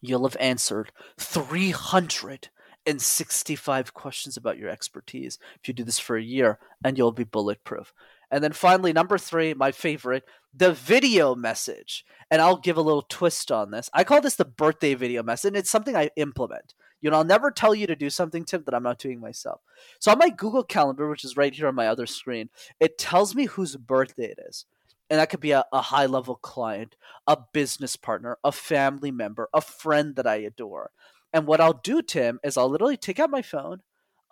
you'll 0.00 0.26
have 0.26 0.36
answered 0.38 0.92
365 1.18 3.94
questions 3.94 4.36
about 4.36 4.58
your 4.58 4.70
expertise 4.70 5.38
if 5.60 5.68
you 5.68 5.74
do 5.74 5.84
this 5.84 5.98
for 5.98 6.16
a 6.16 6.22
year 6.22 6.58
and 6.84 6.96
you'll 6.96 7.12
be 7.12 7.24
bulletproof. 7.24 7.92
And 8.30 8.42
then 8.42 8.52
finally, 8.52 8.92
number 8.92 9.18
three, 9.18 9.54
my 9.54 9.72
favorite, 9.72 10.24
the 10.52 10.72
video 10.72 11.34
message. 11.34 12.04
And 12.30 12.40
I'll 12.40 12.56
give 12.56 12.76
a 12.76 12.82
little 12.82 13.06
twist 13.08 13.52
on 13.52 13.70
this. 13.70 13.90
I 13.92 14.04
call 14.04 14.20
this 14.20 14.36
the 14.36 14.44
birthday 14.44 14.94
video 14.94 15.22
message, 15.22 15.48
and 15.48 15.56
it's 15.56 15.70
something 15.70 15.96
I 15.96 16.10
implement. 16.16 16.74
You 17.00 17.10
know, 17.10 17.18
I'll 17.18 17.24
never 17.24 17.50
tell 17.50 17.74
you 17.74 17.86
to 17.86 17.94
do 17.94 18.08
something, 18.08 18.44
Tim, 18.44 18.62
that 18.64 18.74
I'm 18.74 18.82
not 18.82 18.98
doing 18.98 19.20
myself. 19.20 19.60
So 19.98 20.10
on 20.10 20.18
my 20.18 20.30
Google 20.30 20.64
Calendar, 20.64 21.08
which 21.08 21.24
is 21.24 21.36
right 21.36 21.54
here 21.54 21.68
on 21.68 21.74
my 21.74 21.86
other 21.86 22.06
screen, 22.06 22.48
it 22.80 22.96
tells 22.96 23.34
me 23.34 23.44
whose 23.44 23.76
birthday 23.76 24.30
it 24.30 24.38
is. 24.48 24.64
And 25.10 25.20
that 25.20 25.28
could 25.28 25.40
be 25.40 25.50
a, 25.50 25.66
a 25.70 25.82
high 25.82 26.06
level 26.06 26.36
client, 26.36 26.96
a 27.26 27.36
business 27.52 27.94
partner, 27.94 28.38
a 28.42 28.50
family 28.50 29.10
member, 29.10 29.50
a 29.52 29.60
friend 29.60 30.16
that 30.16 30.26
I 30.26 30.36
adore. 30.36 30.92
And 31.30 31.46
what 31.46 31.60
I'll 31.60 31.80
do, 31.84 32.00
Tim, 32.00 32.40
is 32.42 32.56
I'll 32.56 32.70
literally 32.70 32.96
take 32.96 33.20
out 33.20 33.28
my 33.28 33.42
phone, 33.42 33.82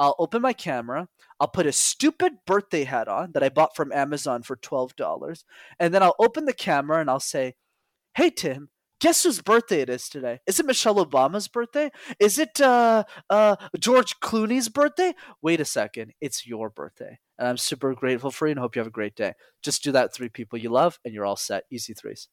I'll 0.02 0.16
open 0.18 0.42
my 0.42 0.52
camera. 0.52 1.06
I'll 1.38 1.46
put 1.46 1.64
a 1.64 1.70
stupid 1.70 2.32
birthday 2.44 2.82
hat 2.82 3.06
on 3.06 3.30
that 3.32 3.44
I 3.44 3.50
bought 3.50 3.76
from 3.76 3.92
Amazon 3.92 4.42
for 4.42 4.56
$12. 4.56 5.44
And 5.78 5.94
then 5.94 6.02
I'll 6.02 6.16
open 6.18 6.44
the 6.44 6.52
camera 6.52 6.98
and 6.98 7.08
I'll 7.08 7.20
say, 7.20 7.54
Hey, 8.16 8.30
Tim, 8.30 8.70
guess 9.00 9.22
whose 9.22 9.40
birthday 9.40 9.80
it 9.80 9.88
is 9.88 10.08
today? 10.08 10.40
Is 10.44 10.58
it 10.58 10.66
Michelle 10.66 11.06
Obama's 11.06 11.46
birthday? 11.46 11.92
Is 12.18 12.36
it 12.36 12.60
uh, 12.60 13.04
uh, 13.30 13.54
George 13.78 14.18
Clooney's 14.18 14.68
birthday? 14.68 15.14
Wait 15.40 15.60
a 15.60 15.64
second. 15.64 16.14
It's 16.20 16.48
your 16.48 16.68
birthday. 16.68 17.20
And 17.38 17.46
I'm 17.46 17.56
super 17.56 17.94
grateful 17.94 18.32
for 18.32 18.48
you 18.48 18.52
and 18.52 18.58
hope 18.58 18.74
you 18.74 18.80
have 18.80 18.88
a 18.88 18.90
great 18.90 19.14
day. 19.14 19.34
Just 19.62 19.84
do 19.84 19.92
that 19.92 20.12
three 20.12 20.30
people 20.30 20.58
you 20.58 20.68
love 20.68 20.98
and 21.04 21.14
you're 21.14 21.24
all 21.24 21.36
set. 21.36 21.62
Easy 21.70 21.94
threes. 21.94 22.26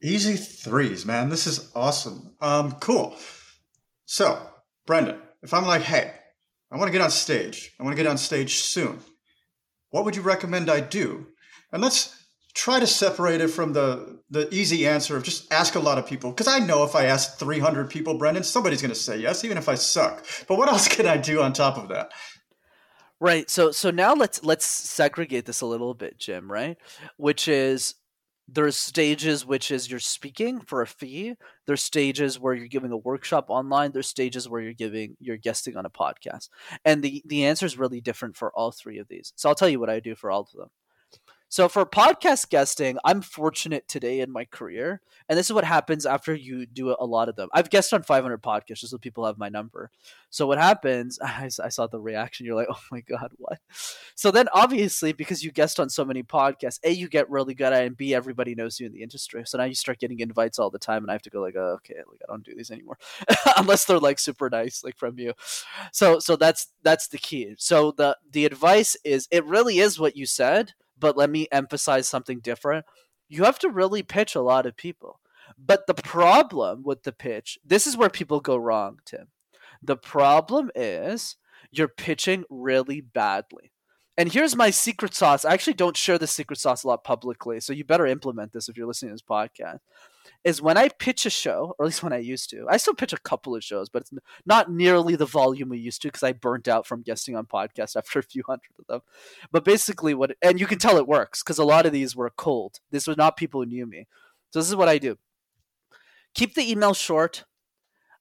Easy 0.00 0.36
threes, 0.36 1.04
man. 1.04 1.30
This 1.30 1.48
is 1.48 1.72
awesome. 1.74 2.36
Um, 2.40 2.76
cool. 2.78 3.16
So 4.06 4.40
Brendan, 4.90 5.20
if 5.40 5.54
I'm 5.54 5.66
like, 5.66 5.82
hey, 5.82 6.10
I 6.68 6.76
want 6.76 6.88
to 6.88 6.92
get 6.92 7.00
on 7.00 7.12
stage, 7.12 7.70
I 7.78 7.84
want 7.84 7.96
to 7.96 8.02
get 8.02 8.10
on 8.10 8.18
stage 8.18 8.56
soon, 8.56 8.98
what 9.90 10.04
would 10.04 10.16
you 10.16 10.22
recommend 10.22 10.68
I 10.68 10.80
do? 10.80 11.28
And 11.70 11.80
let's 11.80 12.24
try 12.54 12.80
to 12.80 12.88
separate 12.88 13.40
it 13.40 13.52
from 13.52 13.72
the 13.72 14.18
the 14.30 14.52
easy 14.52 14.88
answer 14.88 15.16
of 15.16 15.22
just 15.22 15.52
ask 15.52 15.76
a 15.76 15.78
lot 15.78 15.98
of 15.98 16.08
people 16.08 16.32
because 16.32 16.48
I 16.48 16.58
know 16.58 16.82
if 16.82 16.96
I 16.96 17.04
ask 17.04 17.38
300 17.38 17.88
people, 17.88 18.14
Brendan, 18.14 18.42
somebody's 18.42 18.82
going 18.82 18.92
to 18.92 18.96
say 18.96 19.16
yes, 19.16 19.44
even 19.44 19.58
if 19.58 19.68
I 19.68 19.76
suck. 19.76 20.26
But 20.48 20.58
what 20.58 20.68
else 20.72 20.88
can 20.88 21.06
I 21.06 21.18
do 21.18 21.40
on 21.40 21.52
top 21.52 21.78
of 21.78 21.86
that? 21.90 22.10
Right. 23.20 23.48
So 23.48 23.70
so 23.70 23.92
now 23.92 24.14
let's 24.14 24.42
let's 24.42 24.66
segregate 24.66 25.46
this 25.46 25.60
a 25.60 25.66
little 25.66 25.94
bit, 25.94 26.18
Jim. 26.18 26.50
Right, 26.50 26.78
which 27.16 27.46
is 27.46 27.94
there's 28.52 28.76
stages 28.76 29.46
which 29.46 29.70
is 29.70 29.90
you're 29.90 30.00
speaking 30.00 30.60
for 30.60 30.82
a 30.82 30.86
fee 30.86 31.34
there's 31.66 31.82
stages 31.82 32.38
where 32.40 32.54
you're 32.54 32.66
giving 32.68 32.90
a 32.92 32.96
workshop 32.96 33.46
online 33.48 33.92
there's 33.92 34.08
stages 34.08 34.48
where 34.48 34.60
you're 34.60 34.72
giving 34.72 35.16
you're 35.20 35.36
guesting 35.36 35.76
on 35.76 35.86
a 35.86 35.90
podcast. 35.90 36.48
And 36.84 37.02
the 37.02 37.22
the 37.26 37.44
answer 37.44 37.66
is 37.66 37.78
really 37.78 38.00
different 38.00 38.36
for 38.36 38.52
all 38.52 38.72
three 38.72 38.98
of 38.98 39.08
these. 39.08 39.32
So 39.36 39.48
i'll 39.48 39.54
tell 39.54 39.68
you 39.68 39.80
what 39.80 39.90
i 39.90 40.00
do 40.00 40.14
for 40.14 40.30
all 40.30 40.40
of 40.42 40.52
them 40.52 40.70
So 41.52 41.68
for 41.68 41.84
podcast 41.84 42.48
guesting, 42.48 42.96
I'm 43.04 43.22
fortunate 43.22 43.88
today 43.88 44.20
in 44.20 44.30
my 44.30 44.44
career, 44.44 45.00
and 45.28 45.36
this 45.36 45.46
is 45.46 45.52
what 45.52 45.64
happens 45.64 46.06
after 46.06 46.32
you 46.32 46.64
do 46.64 46.94
a 46.96 47.04
lot 47.04 47.28
of 47.28 47.34
them. 47.34 47.48
I've 47.52 47.70
guested 47.70 47.96
on 47.96 48.02
500 48.04 48.40
podcasts 48.40 48.78
just 48.78 48.92
so 48.92 48.98
people 48.98 49.26
have 49.26 49.36
my 49.36 49.48
number. 49.48 49.90
So 50.30 50.46
what 50.46 50.58
happens? 50.58 51.18
I, 51.22 51.48
saw 51.48 51.88
the 51.88 51.98
reaction. 51.98 52.46
You're 52.46 52.54
like, 52.54 52.68
oh 52.70 52.78
my 52.92 53.00
god, 53.00 53.32
what? 53.36 53.58
So 54.14 54.30
then 54.30 54.46
obviously 54.54 55.12
because 55.12 55.42
you 55.42 55.50
guest 55.50 55.80
on 55.80 55.90
so 55.90 56.04
many 56.04 56.22
podcasts, 56.22 56.78
a 56.84 56.92
you 56.92 57.08
get 57.08 57.28
really 57.28 57.54
good 57.54 57.72
at, 57.72 57.82
it, 57.82 57.86
and 57.88 57.96
b 57.96 58.14
everybody 58.14 58.54
knows 58.54 58.78
you 58.78 58.86
in 58.86 58.92
the 58.92 59.02
industry. 59.02 59.42
So 59.44 59.58
now 59.58 59.64
you 59.64 59.74
start 59.74 59.98
getting 59.98 60.20
invites 60.20 60.60
all 60.60 60.70
the 60.70 60.78
time, 60.78 61.02
and 61.02 61.10
I 61.10 61.14
have 61.14 61.22
to 61.22 61.30
go 61.30 61.40
like, 61.40 61.56
oh, 61.56 61.78
okay, 61.78 61.96
like 61.96 62.20
I 62.22 62.30
don't 62.30 62.44
do 62.44 62.54
these 62.54 62.70
anymore 62.70 62.98
unless 63.56 63.86
they're 63.86 63.98
like 63.98 64.20
super 64.20 64.48
nice, 64.50 64.84
like 64.84 64.96
from 64.96 65.18
you. 65.18 65.32
So 65.90 66.20
so 66.20 66.36
that's 66.36 66.68
that's 66.84 67.08
the 67.08 67.18
key. 67.18 67.56
So 67.58 67.90
the 67.90 68.16
the 68.30 68.44
advice 68.44 68.96
is 69.02 69.26
it 69.32 69.44
really 69.46 69.80
is 69.80 69.98
what 69.98 70.16
you 70.16 70.26
said 70.26 70.74
but 71.00 71.16
let 71.16 71.30
me 71.30 71.48
emphasize 71.50 72.08
something 72.08 72.40
different. 72.40 72.84
You 73.28 73.44
have 73.44 73.58
to 73.60 73.70
really 73.70 74.02
pitch 74.02 74.34
a 74.34 74.42
lot 74.42 74.66
of 74.66 74.76
people. 74.76 75.20
But 75.58 75.86
the 75.86 75.94
problem 75.94 76.82
with 76.84 77.02
the 77.02 77.12
pitch, 77.12 77.58
this 77.64 77.86
is 77.86 77.96
where 77.96 78.10
people 78.10 78.40
go 78.40 78.56
wrong, 78.56 78.98
Tim. 79.04 79.28
The 79.82 79.96
problem 79.96 80.70
is 80.74 81.36
you're 81.70 81.88
pitching 81.88 82.44
really 82.48 83.00
badly. 83.00 83.72
And 84.16 84.32
here's 84.32 84.54
my 84.54 84.70
secret 84.70 85.14
sauce. 85.14 85.44
I 85.44 85.54
actually 85.54 85.74
don't 85.74 85.96
share 85.96 86.18
the 86.18 86.26
secret 86.26 86.58
sauce 86.58 86.84
a 86.84 86.88
lot 86.88 87.04
publicly, 87.04 87.60
so 87.60 87.72
you 87.72 87.84
better 87.84 88.06
implement 88.06 88.52
this 88.52 88.68
if 88.68 88.76
you're 88.76 88.86
listening 88.86 89.10
to 89.10 89.14
this 89.14 89.22
podcast 89.22 89.78
is 90.44 90.62
when 90.62 90.76
I 90.76 90.88
pitch 90.88 91.26
a 91.26 91.30
show, 91.30 91.74
or 91.78 91.84
at 91.84 91.88
least 91.88 92.02
when 92.02 92.12
I 92.12 92.18
used 92.18 92.50
to. 92.50 92.66
I 92.68 92.76
still 92.76 92.94
pitch 92.94 93.12
a 93.12 93.18
couple 93.18 93.54
of 93.54 93.62
shows, 93.62 93.88
but 93.88 94.02
it's 94.02 94.12
not 94.46 94.70
nearly 94.70 95.16
the 95.16 95.26
volume 95.26 95.68
we 95.68 95.78
used 95.78 96.02
to 96.02 96.08
because 96.08 96.22
I 96.22 96.32
burnt 96.32 96.68
out 96.68 96.86
from 96.86 97.02
guesting 97.02 97.36
on 97.36 97.46
podcasts 97.46 97.96
after 97.96 98.18
a 98.18 98.22
few 98.22 98.42
hundred 98.46 98.70
of 98.78 98.86
them. 98.86 99.00
But 99.52 99.64
basically, 99.64 100.14
what 100.14 100.36
and 100.42 100.58
you 100.58 100.66
can 100.66 100.78
tell 100.78 100.96
it 100.96 101.06
works 101.06 101.42
because 101.42 101.58
a 101.58 101.64
lot 101.64 101.86
of 101.86 101.92
these 101.92 102.16
were 102.16 102.30
cold. 102.30 102.80
This 102.90 103.06
was 103.06 103.16
not 103.16 103.36
people 103.36 103.62
who 103.62 103.66
knew 103.66 103.86
me. 103.86 104.06
So 104.50 104.58
this 104.58 104.68
is 104.68 104.76
what 104.76 104.88
I 104.88 104.98
do: 104.98 105.18
keep 106.34 106.54
the 106.54 106.70
email 106.70 106.94
short. 106.94 107.44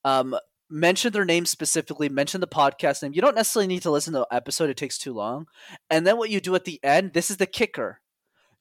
Um, 0.05 0.35
mention 0.69 1.11
their 1.11 1.25
name 1.25 1.45
specifically, 1.45 2.09
mention 2.09 2.41
the 2.41 2.47
podcast 2.47 3.01
name. 3.01 3.13
You 3.13 3.21
don't 3.21 3.35
necessarily 3.35 3.67
need 3.67 3.81
to 3.81 3.91
listen 3.91 4.13
to 4.13 4.19
the 4.19 4.35
episode, 4.35 4.69
it 4.69 4.77
takes 4.77 4.97
too 4.97 5.13
long. 5.13 5.47
And 5.89 6.05
then 6.05 6.17
what 6.17 6.29
you 6.29 6.39
do 6.39 6.55
at 6.55 6.65
the 6.65 6.79
end, 6.83 7.13
this 7.13 7.31
is 7.31 7.37
the 7.37 7.47
kicker 7.47 8.01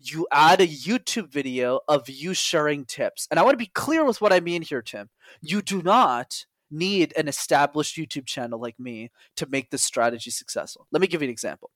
you 0.01 0.27
add 0.31 0.61
a 0.61 0.67
YouTube 0.67 1.29
video 1.29 1.81
of 1.89 2.09
you 2.09 2.35
sharing 2.35 2.85
tips. 2.85 3.27
And 3.31 3.39
I 3.39 3.43
want 3.43 3.55
to 3.55 3.65
be 3.65 3.71
clear 3.75 4.05
with 4.05 4.21
what 4.21 4.33
I 4.33 4.41
mean 4.41 4.63
here, 4.63 4.83
Tim. 4.83 5.11
You 5.41 5.63
do 5.63 5.83
not 5.83 6.47
need 6.71 7.13
an 7.17 7.29
established 7.29 7.97
YouTube 7.97 8.27
channel 8.27 8.61
like 8.61 8.79
me 8.79 9.11
to 9.37 9.47
make 9.47 9.71
this 9.71 9.83
strategy 9.83 10.31
successful. 10.31 10.87
Let 10.93 11.01
me 11.01 11.07
give 11.07 11.23
you 11.23 11.27
an 11.27 11.33
example. 11.33 11.71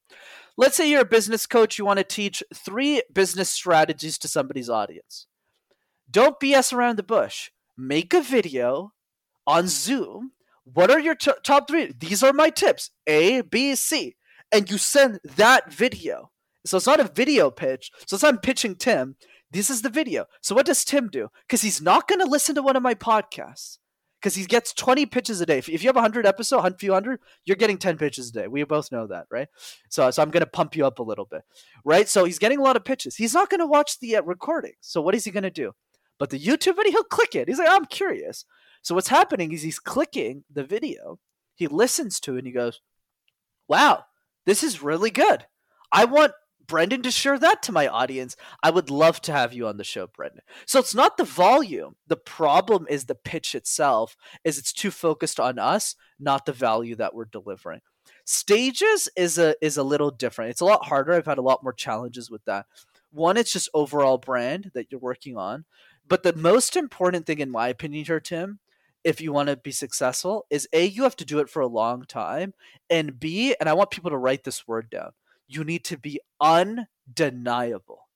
Let's 0.56 0.76
say 0.76 0.90
you're 0.90 1.00
a 1.00 1.06
business 1.06 1.46
coach, 1.46 1.78
you 1.78 1.84
want 1.84 1.98
to 1.98 2.04
teach 2.04 2.42
three 2.54 3.02
business 3.12 3.50
strategies 3.50 4.18
to 4.18 4.28
somebody's 4.28 4.68
audience. 4.68 5.26
Don't 6.10 6.38
BS 6.38 6.72
around 6.72 6.98
the 6.98 7.02
bush. 7.02 7.50
Make 7.76 8.12
a 8.12 8.20
video 8.20 8.92
on 9.46 9.66
Zoom. 9.66 10.32
What 10.64 10.90
are 10.90 11.00
your 11.00 11.14
t- 11.14 11.32
top 11.42 11.68
three? 11.68 11.92
These 11.98 12.22
are 12.22 12.32
my 12.32 12.50
tips 12.50 12.90
A, 13.06 13.40
B, 13.40 13.74
C. 13.74 14.16
And 14.52 14.70
you 14.70 14.76
send 14.76 15.20
that 15.36 15.72
video 15.72 16.31
so 16.64 16.76
it's 16.76 16.86
not 16.86 17.00
a 17.00 17.04
video 17.04 17.50
pitch. 17.50 17.90
So 18.06 18.14
it's 18.14 18.22
not 18.22 18.42
pitching 18.42 18.76
Tim. 18.76 19.16
This 19.50 19.68
is 19.68 19.82
the 19.82 19.90
video. 19.90 20.26
So 20.40 20.54
what 20.54 20.66
does 20.66 20.84
Tim 20.84 21.08
do? 21.08 21.28
Because 21.46 21.62
he's 21.62 21.82
not 21.82 22.08
going 22.08 22.20
to 22.20 22.26
listen 22.26 22.54
to 22.54 22.62
one 22.62 22.76
of 22.76 22.82
my 22.82 22.94
podcasts. 22.94 23.78
Because 24.20 24.36
he 24.36 24.44
gets 24.44 24.72
20 24.72 25.06
pitches 25.06 25.40
a 25.40 25.46
day. 25.46 25.58
If, 25.58 25.68
you 25.68 25.88
have 25.88 25.96
100 25.96 26.26
episodes, 26.26 26.64
a 26.64 26.78
few 26.78 26.92
hundred, 26.92 27.18
you're 27.44 27.56
getting 27.56 27.76
10 27.76 27.98
pitches 27.98 28.28
a 28.28 28.32
day. 28.32 28.46
We 28.46 28.62
both 28.62 28.92
know 28.92 29.08
that, 29.08 29.26
right? 29.32 29.48
So, 29.88 30.08
so 30.12 30.22
I'm 30.22 30.30
going 30.30 30.44
to 30.44 30.50
pump 30.50 30.76
you 30.76 30.86
up 30.86 31.00
a 31.00 31.02
little 31.02 31.24
bit, 31.24 31.42
right? 31.84 32.08
So 32.08 32.24
he's 32.24 32.38
getting 32.38 32.60
a 32.60 32.62
lot 32.62 32.76
of 32.76 32.84
pitches. 32.84 33.16
He's 33.16 33.34
not 33.34 33.50
going 33.50 33.58
to 33.58 33.66
watch 33.66 33.98
the 33.98 34.16
uh, 34.16 34.22
recording. 34.22 34.74
So 34.80 35.02
what 35.02 35.16
is 35.16 35.24
he 35.24 35.32
going 35.32 35.42
to 35.42 35.50
do? 35.50 35.72
But 36.20 36.30
the 36.30 36.38
YouTube 36.38 36.76
video, 36.76 36.92
he'll 36.92 37.02
click 37.02 37.34
it. 37.34 37.48
He's 37.48 37.58
like, 37.58 37.68
I'm 37.68 37.86
curious. 37.86 38.44
So 38.82 38.94
what's 38.94 39.08
happening 39.08 39.50
is 39.50 39.62
he's 39.62 39.80
clicking 39.80 40.44
the 40.52 40.62
video. 40.62 41.18
He 41.56 41.66
listens 41.66 42.20
to 42.20 42.36
it 42.36 42.38
and 42.38 42.46
he 42.46 42.52
goes, 42.52 42.80
wow, 43.66 44.04
this 44.46 44.62
is 44.62 44.84
really 44.84 45.10
good. 45.10 45.46
I 45.90 46.04
want 46.04 46.32
Brendan 46.72 47.02
to 47.02 47.10
share 47.10 47.38
that 47.38 47.62
to 47.64 47.70
my 47.70 47.86
audience. 47.86 48.34
I 48.62 48.70
would 48.70 48.88
love 48.88 49.20
to 49.22 49.32
have 49.32 49.52
you 49.52 49.66
on 49.66 49.76
the 49.76 49.84
show, 49.84 50.06
Brendan. 50.06 50.40
So 50.64 50.78
it's 50.78 50.94
not 50.94 51.18
the 51.18 51.24
volume. 51.24 51.96
The 52.06 52.16
problem 52.16 52.86
is 52.88 53.04
the 53.04 53.14
pitch 53.14 53.54
itself 53.54 54.16
is 54.42 54.56
it's 54.56 54.72
too 54.72 54.90
focused 54.90 55.38
on 55.38 55.58
us, 55.58 55.96
not 56.18 56.46
the 56.46 56.52
value 56.54 56.94
that 56.96 57.14
we're 57.14 57.26
delivering. 57.26 57.80
Stages 58.24 59.06
is 59.18 59.36
a 59.36 59.54
is 59.60 59.76
a 59.76 59.82
little 59.82 60.10
different. 60.10 60.52
It's 60.52 60.62
a 60.62 60.64
lot 60.64 60.86
harder. 60.86 61.12
I've 61.12 61.26
had 61.26 61.36
a 61.36 61.42
lot 61.42 61.62
more 61.62 61.74
challenges 61.74 62.30
with 62.30 62.42
that. 62.46 62.64
One, 63.10 63.36
it's 63.36 63.52
just 63.52 63.68
overall 63.74 64.16
brand 64.16 64.70
that 64.72 64.86
you're 64.90 64.98
working 64.98 65.36
on. 65.36 65.66
But 66.08 66.22
the 66.22 66.34
most 66.34 66.74
important 66.74 67.26
thing 67.26 67.40
in 67.40 67.50
my 67.50 67.68
opinion 67.68 68.06
here, 68.06 68.18
Tim, 68.18 68.60
if 69.04 69.20
you 69.20 69.30
want 69.30 69.50
to 69.50 69.56
be 69.56 69.72
successful, 69.72 70.46
is 70.48 70.66
A, 70.72 70.86
you 70.86 71.02
have 71.02 71.16
to 71.16 71.26
do 71.26 71.40
it 71.40 71.50
for 71.50 71.60
a 71.60 71.66
long 71.66 72.04
time. 72.06 72.54
And 72.88 73.20
B, 73.20 73.54
and 73.60 73.68
I 73.68 73.74
want 73.74 73.90
people 73.90 74.10
to 74.10 74.16
write 74.16 74.44
this 74.44 74.66
word 74.66 74.88
down 74.88 75.10
you 75.54 75.64
need 75.64 75.84
to 75.84 75.98
be 75.98 76.20
undeniable. 76.40 78.08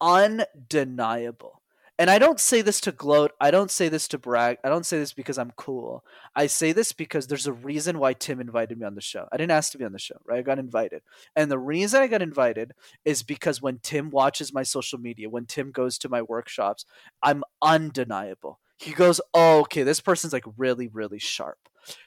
Undeniable. 0.00 1.62
And 1.96 2.10
I 2.10 2.18
don't 2.18 2.40
say 2.40 2.60
this 2.60 2.80
to 2.82 2.92
gloat. 2.92 3.30
I 3.40 3.52
don't 3.52 3.70
say 3.70 3.88
this 3.88 4.08
to 4.08 4.18
brag. 4.18 4.58
I 4.64 4.68
don't 4.68 4.84
say 4.84 4.98
this 4.98 5.12
because 5.12 5.38
I'm 5.38 5.52
cool. 5.56 6.04
I 6.34 6.48
say 6.48 6.72
this 6.72 6.90
because 6.92 7.28
there's 7.28 7.46
a 7.46 7.52
reason 7.52 8.00
why 8.00 8.14
Tim 8.14 8.40
invited 8.40 8.78
me 8.78 8.84
on 8.84 8.96
the 8.96 9.00
show. 9.00 9.28
I 9.30 9.36
didn't 9.36 9.52
ask 9.52 9.70
to 9.72 9.78
be 9.78 9.84
on 9.84 9.92
the 9.92 9.98
show, 10.00 10.16
right? 10.26 10.40
I 10.40 10.42
got 10.42 10.58
invited. 10.58 11.02
And 11.36 11.52
the 11.52 11.58
reason 11.58 12.02
I 12.02 12.08
got 12.08 12.20
invited 12.20 12.72
is 13.04 13.22
because 13.22 13.62
when 13.62 13.78
Tim 13.78 14.10
watches 14.10 14.52
my 14.52 14.64
social 14.64 14.98
media, 14.98 15.30
when 15.30 15.46
Tim 15.46 15.70
goes 15.70 15.96
to 15.98 16.08
my 16.08 16.22
workshops, 16.22 16.84
I'm 17.22 17.44
undeniable. 17.62 18.58
He 18.76 18.92
goes, 18.92 19.20
oh, 19.32 19.60
okay, 19.60 19.84
this 19.84 20.00
person's 20.00 20.32
like 20.32 20.46
really, 20.56 20.88
really 20.88 21.20
sharp. 21.20 21.58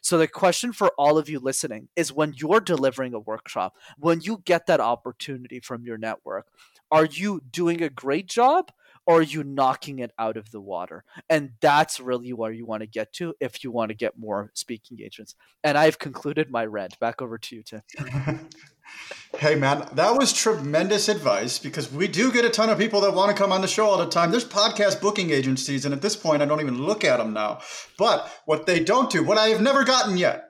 So 0.02 0.18
the 0.18 0.28
question 0.28 0.74
for 0.74 0.92
all 0.98 1.18
of 1.18 1.30
you 1.30 1.40
listening 1.40 1.90
is 1.96 2.14
when 2.14 2.34
you're 2.36 2.60
delivering 2.60 3.14
a 3.14 3.20
workshop, 3.20 3.76
when 3.98 4.22
you 4.22 4.42
get 4.46 4.68
that 4.68 4.80
opportunity 4.80 5.60
from 5.60 5.84
your 5.84 5.98
network, 5.98 6.48
are 6.92 7.06
you 7.06 7.42
doing 7.52 7.84
a 7.84 7.90
great 7.90 8.28
job 8.28 8.72
are 9.08 9.22
you 9.22 9.44
knocking 9.44 10.00
it 10.00 10.12
out 10.20 10.38
of 10.38 10.52
the 10.52 10.60
water? 10.60 11.04
And 11.30 11.52
that's 11.62 12.00
really 12.00 12.34
where 12.34 12.52
you 12.52 12.66
want 12.66 12.82
to 12.82 12.88
get 12.88 13.14
to 13.14 13.34
if 13.40 13.64
you 13.64 13.72
want 13.72 13.90
to 13.90 13.96
get 13.96 14.18
more 14.18 14.52
speaking 14.54 14.98
engagements. 14.98 15.36
And 15.64 15.78
I've 15.78 16.00
concluded 16.00 16.52
my 16.52 16.66
rant. 16.66 17.00
Back 17.00 17.22
over 17.22 17.38
to 17.38 17.56
you, 17.56 17.64
Tim. 17.64 17.82
Hey, 19.38 19.56
man, 19.56 19.88
that 19.94 20.16
was 20.16 20.32
tremendous 20.32 21.10
advice 21.10 21.60
because 21.60 21.92
we 21.92 22.08
do 22.08 22.32
get 22.32 22.46
a 22.46 22.50
ton 22.50 22.70
of 22.70 22.78
people 22.78 23.02
that 23.02 23.14
want 23.14 23.30
to 23.30 23.38
come 23.38 23.52
on 23.52 23.62
the 23.62 23.68
show 23.68 23.86
all 23.86 23.98
the 23.98 24.08
time. 24.08 24.32
There's 24.32 24.46
podcast 24.46 25.02
booking 25.02 25.30
agencies, 25.30 25.84
and 25.84 25.94
at 25.94 26.02
this 26.02 26.16
point, 26.16 26.42
I 26.42 26.46
don't 26.46 26.62
even 26.62 26.82
look 26.82 27.04
at 27.04 27.18
them 27.18 27.34
now. 27.34 27.60
But 27.98 28.32
what 28.46 28.66
they 28.66 28.80
don't 28.80 29.12
do, 29.12 29.24
what 29.24 29.38
I 29.38 29.50
have 29.50 29.62
never 29.62 29.84
gotten 29.84 30.18
yet, 30.18 30.46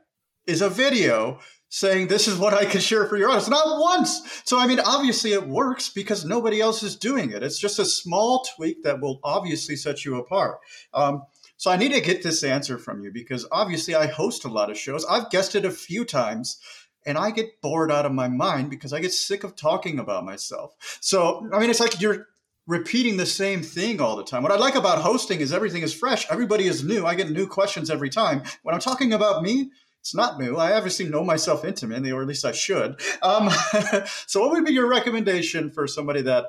is 0.46 0.62
a 0.62 0.70
video 0.70 1.39
saying 1.69 2.08
this 2.08 2.27
is 2.27 2.38
what 2.38 2.53
I 2.53 2.65
can 2.65 2.82
share 2.82 3.06
for 3.06 3.17
your 3.17 3.30
audience. 3.30 3.49
Not 3.49 3.80
once. 3.80 4.41
So, 4.45 4.58
I 4.60 4.67
mean, 4.67 4.80
obviously 4.80 5.34
it 5.34 5.47
works 5.47 5.89
because 5.89 6.25
nobody 6.25 6.62
else 6.62 6.84
is 6.84 6.95
doing 6.95 7.32
it. 7.32 7.43
It's 7.43 7.60
just 7.60 7.80
a 7.80 7.86
small 7.86 8.45
tweak 8.56 8.84
that 8.84 9.01
will 9.01 9.19
obviously 9.23 9.75
set 9.75 10.06
you 10.06 10.17
apart. 10.17 10.60
Um, 10.93 11.23
so, 11.58 11.71
I 11.71 11.77
need 11.77 11.93
to 11.93 12.01
get 12.01 12.23
this 12.23 12.43
answer 12.43 12.77
from 12.77 13.01
you 13.01 13.12
because 13.12 13.45
obviously 13.51 13.95
I 13.95 14.08
host 14.08 14.45
a 14.45 14.49
lot 14.49 14.69
of 14.69 14.77
shows. 14.77 15.06
I've 15.06 15.30
guested 15.30 15.65
a 15.65 15.71
few 15.71 16.06
times 16.06 16.60
and 17.06 17.17
I 17.17 17.32
get 17.32 17.62
bored 17.62 17.91
out 17.91 18.06
of 18.06 18.12
my 18.12 18.27
mind 18.27 18.69
because 18.69 18.93
I 18.93 18.99
get 18.99 19.13
sick 19.13 19.43
of 19.43 19.56
talking 19.56 19.97
about 19.97 20.25
myself. 20.25 20.75
So, 21.01 21.49
I 21.53 21.60
mean, 21.60 21.69
it's 21.69 21.80
like 21.80 22.01
you're 22.01 22.27
repeating 22.67 23.15
the 23.15 23.25
same 23.25 23.63
thing 23.63 24.01
all 24.01 24.17
the 24.17 24.25
time. 24.25 24.43
What 24.43 24.51
I 24.51 24.58
like 24.58 24.75
about 24.75 25.01
hosting 25.01 25.39
is 25.39 25.53
everything 25.53 25.84
is 25.84 25.93
fresh. 25.93 26.30
Everybody 26.30 26.67
is 26.67 26.84
new. 26.84 27.06
I 27.06 27.15
get 27.15 27.32
new 27.32 27.47
questions 27.47 27.89
every 27.89 28.10
time. 28.10 28.43
When 28.63 28.75
I'm 28.75 28.82
talking 28.82 29.13
about 29.13 29.41
me, 29.41 29.71
it's 30.08 30.15
not 30.15 30.39
new. 30.39 30.56
I 30.56 30.72
obviously 30.72 31.10
know 31.10 31.22
myself 31.22 31.65
intimately, 31.65 32.13
or 32.13 32.22
at 32.22 32.30
least 32.30 32.46
I 32.46 32.54
should. 32.54 33.02
Um, 33.22 33.50
so, 34.26 34.39
what 34.39 34.52
would 34.52 34.63
be 34.63 34.72
your 34.72 34.88
recommendation 34.88 35.70
for 35.70 35.86
somebody 35.86 36.22
that 36.22 36.46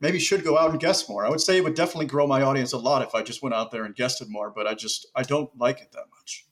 maybe 0.00 0.18
should 0.18 0.42
go 0.42 0.56
out 0.56 0.70
and 0.70 0.80
guest 0.80 1.06
more? 1.06 1.26
I 1.26 1.28
would 1.28 1.42
say 1.42 1.58
it 1.58 1.64
would 1.64 1.74
definitely 1.74 2.06
grow 2.06 2.26
my 2.26 2.40
audience 2.40 2.72
a 2.72 2.78
lot 2.78 3.02
if 3.02 3.14
I 3.14 3.22
just 3.22 3.42
went 3.42 3.54
out 3.54 3.70
there 3.70 3.84
and 3.84 3.94
guested 3.94 4.30
more, 4.30 4.50
but 4.50 4.66
I 4.66 4.72
just 4.72 5.06
I 5.14 5.24
don't 5.24 5.50
like 5.58 5.82
it 5.82 5.92
that 5.92 6.06
much. 6.18 6.46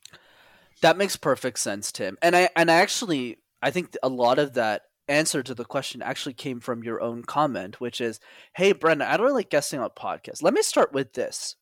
That 0.82 0.98
makes 0.98 1.16
perfect 1.16 1.60
sense, 1.60 1.90
Tim. 1.90 2.18
And 2.20 2.36
I 2.36 2.50
and 2.54 2.70
I 2.70 2.74
actually 2.74 3.38
I 3.62 3.70
think 3.70 3.96
a 4.02 4.10
lot 4.10 4.38
of 4.38 4.52
that 4.52 4.82
answer 5.08 5.42
to 5.42 5.54
the 5.54 5.64
question 5.64 6.02
actually 6.02 6.34
came 6.34 6.60
from 6.60 6.84
your 6.84 7.00
own 7.00 7.22
comment, 7.22 7.80
which 7.80 8.02
is, 8.02 8.20
"Hey, 8.54 8.72
Brendan, 8.72 9.08
I 9.08 9.16
don't 9.16 9.24
really 9.24 9.36
like 9.36 9.50
guessing 9.50 9.80
on 9.80 9.88
podcasts. 9.98 10.42
Let 10.42 10.52
me 10.52 10.60
start 10.60 10.92
with 10.92 11.14
this. 11.14 11.56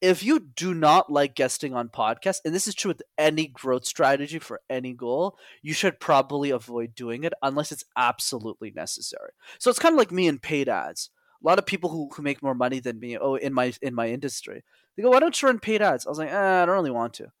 If 0.00 0.22
you 0.22 0.40
do 0.40 0.74
not 0.74 1.10
like 1.10 1.34
guesting 1.34 1.74
on 1.74 1.88
podcasts, 1.88 2.40
and 2.44 2.54
this 2.54 2.66
is 2.66 2.74
true 2.74 2.90
with 2.90 3.02
any 3.18 3.46
growth 3.46 3.84
strategy 3.84 4.38
for 4.38 4.60
any 4.68 4.92
goal, 4.92 5.36
you 5.62 5.72
should 5.72 6.00
probably 6.00 6.50
avoid 6.50 6.94
doing 6.94 7.24
it 7.24 7.32
unless 7.42 7.72
it's 7.72 7.84
absolutely 7.96 8.70
necessary. 8.70 9.30
So 9.58 9.70
it's 9.70 9.78
kind 9.78 9.94
of 9.94 9.98
like 9.98 10.12
me 10.12 10.28
in 10.28 10.38
paid 10.38 10.68
ads. 10.68 11.10
A 11.42 11.46
lot 11.46 11.58
of 11.58 11.66
people 11.66 11.90
who, 11.90 12.10
who 12.14 12.22
make 12.22 12.42
more 12.42 12.54
money 12.54 12.78
than 12.80 13.00
me, 13.00 13.18
oh, 13.18 13.34
in 13.34 13.52
my 13.52 13.72
in 13.82 13.94
my 13.94 14.08
industry, 14.08 14.62
they 14.96 15.02
go, 15.02 15.10
"Why 15.10 15.20
don't 15.20 15.40
you 15.40 15.48
run 15.48 15.58
paid 15.58 15.82
ads?" 15.82 16.06
I 16.06 16.10
was 16.10 16.18
like, 16.18 16.30
eh, 16.30 16.62
"I 16.62 16.66
don't 16.66 16.74
really 16.74 16.90
want 16.90 17.14
to." 17.14 17.32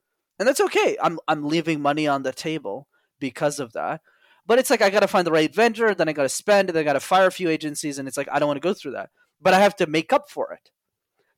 and 0.42 0.48
that's 0.48 0.60
okay. 0.60 0.96
I'm 1.00 1.20
I'm 1.28 1.44
leaving 1.44 1.80
money 1.80 2.08
on 2.08 2.24
the 2.24 2.32
table 2.32 2.88
because 3.20 3.60
of 3.60 3.74
that. 3.74 4.00
But 4.44 4.58
it's 4.58 4.70
like 4.70 4.82
I 4.82 4.90
got 4.90 5.00
to 5.00 5.06
find 5.06 5.24
the 5.24 5.30
right 5.30 5.54
vendor, 5.54 5.94
then 5.94 6.08
I 6.08 6.12
got 6.12 6.24
to 6.24 6.28
spend, 6.28 6.68
and 6.68 6.74
then 6.74 6.80
I 6.80 6.84
got 6.84 6.94
to 6.94 7.00
fire 7.00 7.28
a 7.28 7.32
few 7.32 7.48
agencies, 7.48 7.96
and 7.96 8.08
it's 8.08 8.16
like 8.16 8.28
I 8.30 8.40
don't 8.40 8.48
want 8.48 8.60
to 8.60 8.68
go 8.68 8.74
through 8.74 8.92
that. 8.92 9.10
But 9.40 9.54
I 9.54 9.60
have 9.60 9.76
to 9.76 9.86
make 9.86 10.12
up 10.12 10.28
for 10.28 10.52
it. 10.52 10.70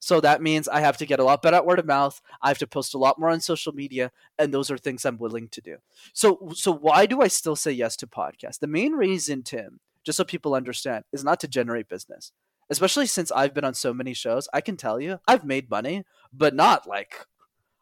So 0.04 0.20
that 0.20 0.42
means 0.42 0.68
I 0.68 0.80
have 0.80 0.98
to 0.98 1.06
get 1.06 1.18
a 1.18 1.24
lot 1.24 1.40
better 1.40 1.56
at 1.56 1.64
word 1.64 1.78
of 1.78 1.86
mouth. 1.86 2.20
I 2.42 2.48
have 2.48 2.58
to 2.58 2.66
post 2.66 2.92
a 2.92 2.98
lot 2.98 3.18
more 3.18 3.30
on 3.30 3.40
social 3.40 3.72
media, 3.72 4.12
and 4.38 4.52
those 4.52 4.70
are 4.70 4.76
things 4.76 5.06
I'm 5.06 5.16
willing 5.16 5.48
to 5.48 5.62
do. 5.62 5.78
So, 6.12 6.50
so 6.54 6.70
why 6.70 7.06
do 7.06 7.22
I 7.22 7.28
still 7.28 7.56
say 7.56 7.72
yes 7.72 7.96
to 7.96 8.06
podcasts? 8.06 8.58
The 8.58 8.66
main 8.66 8.92
reason, 8.92 9.42
Tim, 9.42 9.80
just 10.04 10.18
so 10.18 10.24
people 10.24 10.54
understand, 10.54 11.04
is 11.10 11.24
not 11.24 11.40
to 11.40 11.48
generate 11.48 11.88
business. 11.88 12.32
Especially 12.68 13.06
since 13.06 13.32
I've 13.32 13.54
been 13.54 13.64
on 13.64 13.72
so 13.72 13.94
many 13.94 14.12
shows, 14.12 14.46
I 14.52 14.60
can 14.60 14.76
tell 14.76 15.00
you 15.00 15.20
I've 15.26 15.46
made 15.46 15.70
money, 15.70 16.04
but 16.34 16.54
not 16.54 16.86
like 16.86 17.24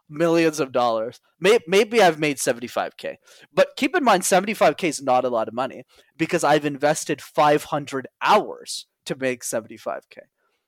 millions 0.08 0.60
of 0.60 0.70
dollars. 0.70 1.20
Maybe 1.40 2.00
I've 2.00 2.20
made 2.20 2.36
75K. 2.36 3.16
But 3.52 3.70
keep 3.76 3.96
in 3.96 4.04
mind, 4.04 4.22
75K 4.22 4.84
is 4.84 5.02
not 5.02 5.24
a 5.24 5.28
lot 5.28 5.48
of 5.48 5.54
money 5.54 5.82
because 6.16 6.44
I've 6.44 6.64
invested 6.64 7.20
500 7.20 8.06
hours 8.22 8.86
to 9.06 9.16
make 9.16 9.42
75K, 9.42 10.18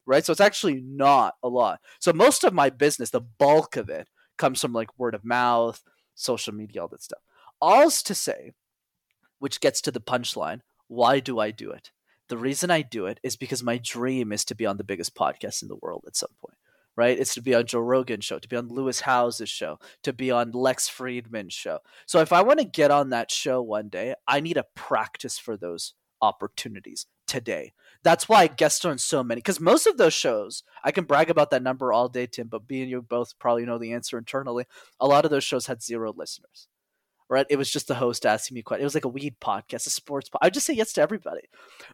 right? 0.07 0.25
So 0.25 0.33
it's 0.33 0.41
actually 0.41 0.81
not 0.83 1.35
a 1.43 1.49
lot. 1.49 1.81
So 2.01 2.13
most 2.13 2.45
of 2.45 2.53
my 2.53 2.71
business, 2.71 3.11
the 3.11 3.21
bulk 3.21 3.77
of 3.77 3.89
it, 3.89 4.09
comes 4.37 4.61
from 4.61 4.73
like 4.73 4.99
word 4.99 5.15
of 5.15 5.25
mouth, 5.25 5.83
social 6.15 6.53
media, 6.53 6.83
all 6.83 6.89
that 6.89 7.03
stuff. 7.03 7.21
All's 7.61 8.03
to 8.05 8.15
say, 8.15 8.53
which 9.39 9.61
gets 9.61 9.81
to 9.83 9.91
the 9.91 10.01
punchline 10.01 10.61
why 10.87 11.19
do 11.19 11.41
I 11.41 11.51
do 11.51 11.71
it? 11.71 11.91
The 12.29 12.37
reason 12.37 12.71
I 12.71 12.83
do 12.83 13.07
it 13.07 13.19
is 13.23 13.37
because 13.37 13.63
my 13.63 13.79
dream 13.79 14.33
is 14.33 14.45
to 14.47 14.55
be 14.55 14.67
on 14.67 14.77
the 14.77 14.85
biggest 14.85 15.15
podcast 15.15 15.63
in 15.63 15.69
the 15.69 15.79
world 15.81 16.05
at 16.07 16.15
some 16.15 16.31
point 16.41 16.59
right? 16.97 17.19
It's 17.19 17.35
to 17.35 17.43
be 17.43 17.55
on 17.55 17.67
Joe 17.67 17.81
Rogan's 17.81 18.25
show, 18.25 18.39
to 18.39 18.49
be 18.49 18.57
on 18.57 18.69
Lewis 18.69 19.01
Howes's 19.01 19.49
show, 19.49 19.79
to 20.03 20.13
be 20.13 20.31
on 20.31 20.53
Lex 20.53 20.89
Fridman's 20.89 21.55
show. 21.55 21.81
So 22.07 22.21
if 22.21 22.33
I 22.33 22.43
want 22.43 22.61
to 22.61 22.65
get 22.65 22.91
on 22.91 23.11
that 23.11 23.31
show 23.31 23.61
one 23.61 23.89
day, 23.89 24.15
I 24.27 24.41
need 24.41 24.55
to 24.55 24.67
practice 24.75 25.39
for 25.39 25.57
those 25.57 25.95
opportunities 26.23 27.07
today. 27.27 27.73
That's 28.05 28.29
why 28.29 28.43
I 28.43 28.47
guest 28.47 28.87
on 28.87 28.99
so 28.99 29.25
many 29.25 29.41
because 29.41 29.61
most 29.61 29.87
of 29.87 29.97
those 29.97 30.15
shows, 30.15 30.63
I 30.85 30.93
can 30.93 31.05
brag 31.05 31.31
about 31.31 31.51
that 31.51 31.63
number 31.63 31.93
all 31.93 32.09
day, 32.09 32.27
Tim. 32.27 32.49
But 32.49 32.69
me 32.71 32.83
and 32.83 32.91
you 32.91 33.03
both 33.03 33.39
probably 33.39 33.65
know 33.65 33.79
the 33.79 33.93
answer 33.93 34.19
internally. 34.19 34.67
A 35.01 35.07
lot 35.07 35.25
of 35.25 35.31
those 35.31 35.45
shows 35.45 35.67
had 35.67 35.83
zero 35.83 36.13
listeners 36.17 36.69
right? 37.29 37.47
It 37.49 37.57
was 37.57 37.71
just 37.71 37.89
the 37.89 37.95
host 37.95 38.27
asking 38.27 38.55
me 38.55 38.63
questions. 38.63 38.83
It 38.83 38.87
was 38.87 38.95
like 38.95 39.05
a 39.05 39.09
weed 39.09 39.37
podcast, 39.41 39.87
a 39.87 39.91
sports 39.91 40.29
podcast. 40.29 40.39
I 40.43 40.47
would 40.47 40.55
just 40.55 40.67
say 40.67 40.75
yes 40.75 40.93
to 40.95 41.03
everybody 41.03 41.43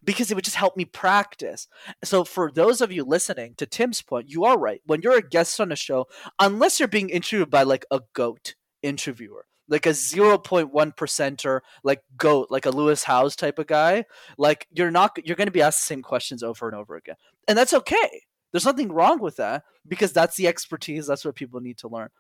because 0.05 0.31
it 0.31 0.35
would 0.35 0.45
just 0.45 0.57
help 0.57 0.77
me 0.77 0.85
practice. 0.85 1.69
So 2.05 2.25
for 2.25 2.51
those 2.51 2.81
of 2.81 2.93
you 2.93 3.05
listening, 3.05 3.55
to 3.57 3.67
Tim's 3.67 4.03
point, 4.03 4.29
you 4.29 4.45
are 4.45 4.59
right. 4.59 4.81
When 4.87 5.03
you're 5.03 5.17
a 5.17 5.23
guest 5.23 5.61
on 5.61 5.73
a 5.73 5.77
show, 5.77 6.07
unless 6.39 6.79
you're 6.79 6.89
being 6.89 7.11
interviewed 7.11 7.51
by 7.51 7.63
like 7.63 7.85
a 7.91 8.01
goat 8.13 8.55
interviewer, 8.83 9.47
like 9.71 9.87
a 9.87 9.91
0.1 9.91 10.71
percenter 10.97 11.61
like 11.83 12.03
goat 12.19 12.49
like 12.51 12.67
a 12.67 12.71
lewis 12.71 13.05
howes 13.05 13.35
type 13.35 13.59
of 13.59 13.67
guy 13.67 14.05
like 14.37 14.67
you're 14.73 14.91
not 14.91 15.17
you're 15.25 15.37
going 15.37 15.47
to 15.47 15.53
be 15.53 15.63
asked 15.63 15.81
the 15.81 15.95
same 15.95 16.03
questions 16.03 16.43
over 16.43 16.69
and 16.69 16.77
over 16.77 16.97
again. 16.97 17.17
And 17.49 17.57
that's 17.57 17.73
okay. 17.73 18.23
There's 18.53 18.67
nothing 18.67 18.93
wrong 18.93 19.21
with 19.21 19.37
that 19.37 19.63
because 19.89 20.13
that's 20.13 20.37
the 20.37 20.49
expertise 20.49 21.07
that's 21.07 21.25
what 21.25 21.37
people 21.37 21.61
need 21.61 21.79
to 21.79 21.89
learn 21.89 22.11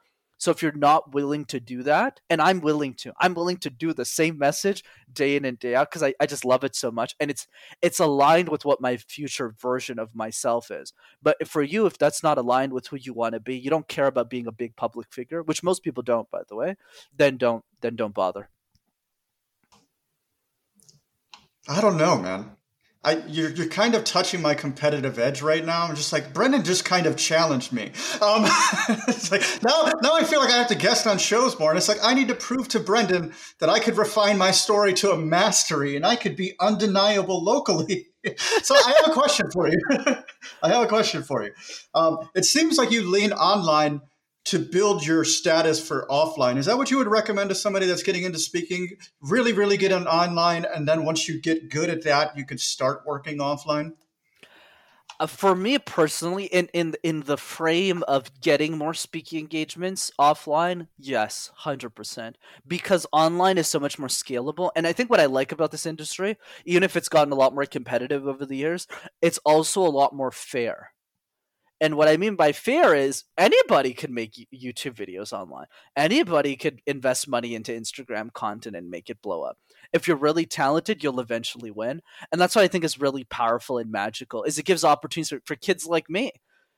so 0.41 0.51
if 0.51 0.62
you're 0.62 0.72
not 0.72 1.12
willing 1.12 1.45
to 1.45 1.61
do 1.61 1.82
that, 1.82 2.20
and 2.30 2.41
I'm 2.41 2.61
willing 2.61 2.95
to, 2.95 3.12
I'm 3.20 3.34
willing 3.34 3.59
to 3.59 3.68
do 3.68 3.93
the 3.93 4.07
same 4.07 4.38
message 4.38 4.82
day 5.12 5.36
in 5.36 5.45
and 5.45 5.59
day 5.59 5.74
out 5.74 5.91
because 5.91 6.03
I, 6.03 6.14
I 6.18 6.24
just 6.24 6.47
love 6.47 6.64
it 6.64 6.74
so 6.74 6.91
much. 6.91 7.14
And 7.20 7.30
it's 7.30 7.47
it's 7.82 8.01
aligned 8.01 8.49
with 8.49 8.64
what 8.64 8.80
my 8.80 8.97
future 8.97 9.51
version 9.61 9.99
of 9.99 10.14
myself 10.14 10.70
is. 10.70 10.95
But 11.22 11.47
for 11.47 11.62
you, 11.62 11.84
if 11.84 11.99
that's 11.99 12.22
not 12.22 12.38
aligned 12.38 12.72
with 12.72 12.86
who 12.86 12.97
you 12.97 13.12
want 13.12 13.34
to 13.34 13.41
be, 13.41 13.55
you 13.55 13.68
don't 13.68 13.86
care 13.86 14.07
about 14.07 14.30
being 14.30 14.47
a 14.47 14.53
big 14.53 14.76
public 14.76 15.12
figure, 15.12 15.43
which 15.43 15.62
most 15.62 15.82
people 15.82 16.03
don't, 16.03 16.30
by 16.30 16.41
the 16.49 16.57
way, 16.57 16.76
then 17.14 17.36
don't 17.36 17.62
then 17.82 17.95
don't 17.95 18.14
bother. 18.14 18.49
I 21.68 21.82
don't 21.82 21.99
know, 21.99 22.16
man. 22.16 22.57
I, 23.03 23.22
you're, 23.26 23.51
you're 23.51 23.68
kind 23.68 23.94
of 23.94 24.05
touching 24.05 24.42
my 24.42 24.55
competitive 24.55 25.18
edge 25.18 25.40
right 25.40 25.64
now. 25.64 25.84
I'm 25.84 25.96
just 25.96 26.12
like 26.12 26.34
Brendan 26.34 26.64
just 26.64 26.84
kind 26.84 27.07
of 27.07 27.16
challenged 27.16 27.72
me. 27.72 27.92
Um, 28.20 28.44
it's 29.09 29.32
like 29.32 29.42
now, 29.62 29.90
now 30.03 30.14
I 30.14 30.24
feel 30.24 30.38
like 30.40 30.51
I 30.51 30.59
have 30.59 30.68
to 30.68 30.74
guest 30.74 31.07
on 31.07 31.16
shows 31.16 31.59
more, 31.59 31.70
and 31.70 31.78
it's 31.78 31.88
like 31.88 31.98
I 32.03 32.12
need 32.12 32.28
to 32.28 32.34
prove 32.34 32.68
to 32.68 32.80
Brendan 32.80 33.32
that 33.59 33.70
I 33.70 33.78
could 33.78 33.96
refine 33.96 34.36
my 34.36 34.51
story 34.51 34.92
to 34.94 35.12
a 35.12 35.18
mastery, 35.18 35.96
and 35.96 36.05
I 36.05 36.14
could 36.14 36.36
be 36.36 36.53
undeniable 36.61 37.42
locally. 37.42 38.09
so 38.62 38.74
I 38.74 38.94
have 38.98 39.11
a 39.11 39.14
question 39.14 39.51
for 39.51 39.66
you. 39.66 39.80
I 40.62 40.68
have 40.68 40.82
a 40.82 40.88
question 40.88 41.22
for 41.22 41.42
you. 41.42 41.53
Um, 41.94 42.28
it 42.34 42.44
seems 42.44 42.76
like 42.76 42.90
you 42.90 43.11
lean 43.11 43.32
online 43.32 44.03
to 44.47 44.59
build 44.59 45.07
your 45.07 45.24
status 45.24 45.86
for 45.86 46.07
offline. 46.11 46.57
Is 46.57 46.66
that 46.66 46.78
what 46.78 46.91
you 46.91 46.99
would 46.99 47.07
recommend 47.09 47.51
to 47.51 47.55
somebody 47.55 47.86
that's 47.86 48.03
getting 48.03 48.24
into 48.24 48.38
speaking? 48.38 48.97
Really, 49.20 49.53
really 49.53 49.76
get 49.76 49.93
on 49.93 50.07
online, 50.07 50.64
and 50.64 50.88
then 50.88 51.05
once 51.05 51.28
you 51.28 51.41
get 51.41 51.70
good 51.70 51.91
at 51.91 52.05
that, 52.05 52.36
you 52.36 52.45
could 52.45 52.61
start 52.61 53.03
working 53.07 53.38
offline. 53.38 53.93
Uh, 55.18 55.26
for 55.26 55.55
me 55.55 55.78
personally, 55.78 56.47
in 56.47 56.68
in 56.72 56.95
in 57.03 57.20
the 57.20 57.36
frame 57.36 58.03
of 58.05 58.41
getting 58.41 58.78
more 58.78 58.95
speaking 58.95 59.38
engagements 59.38 60.11
offline, 60.18 60.88
yes, 60.99 61.51
hundred 61.57 61.91
percent, 61.91 62.38
because 62.66 63.07
online 63.12 63.59
is 63.59 63.68
so 63.68 63.78
much 63.78 63.99
more 63.99 64.09
scalable. 64.09 64.70
And 64.74 64.86
I 64.86 64.95
think 64.95 65.11
what 65.11 65.20
I 65.20 65.26
like 65.26 65.53
about 65.53 65.72
this 65.72 65.84
industry, 65.84 66.38
even 66.64 66.82
if 66.82 66.97
it's 66.97 67.11
gotten 67.11 67.32
a 67.34 67.36
lot 67.36 67.55
more 67.55 67.66
competitive 67.66 68.26
over 68.26 68.47
the 68.47 68.57
years, 68.57 68.86
it's 69.20 69.36
also 69.45 69.82
a 69.82 69.88
lot 69.88 70.14
more 70.14 70.30
fair 70.30 70.93
and 71.81 71.97
what 71.97 72.09
I 72.09 72.18
mean 72.18 72.37
by 72.37 72.53
fair 72.53 72.95
is 72.95 73.24
anybody 73.39 73.95
can 73.95 74.12
make 74.12 74.35
YouTube 74.55 74.95
videos 74.95 75.33
online. 75.33 75.64
Anybody 75.97 76.55
could 76.57 76.83
invest 76.87 77.26
money 77.26 77.55
into 77.55 77.72
Instagram 77.72 78.33
content 78.33 78.76
and 78.76 78.91
make 78.91 79.09
it 79.09 79.22
blow 79.22 79.43
up. 79.43 79.57
If 79.93 80.07
you're 80.07 80.18
really 80.18 80.45
talented, 80.45 81.03
you'll 81.03 81.20
eventually 81.20 81.70
win. 81.70 82.03
And 82.31 82.41
that's 82.41 82.55
what 82.55 82.64
I 82.64 82.68
think 82.68 82.85
is 82.85 83.01
really 83.01 83.24
powerful 83.24 83.78
and 83.78 83.91
magical 83.91 84.45
is 84.45 84.59
it 84.59 84.66
gives 84.66 84.85
opportunities 84.85 85.31
for, 85.31 85.41
for 85.47 85.57
kids 85.57 85.87
like 85.87 86.11
me. 86.11 86.33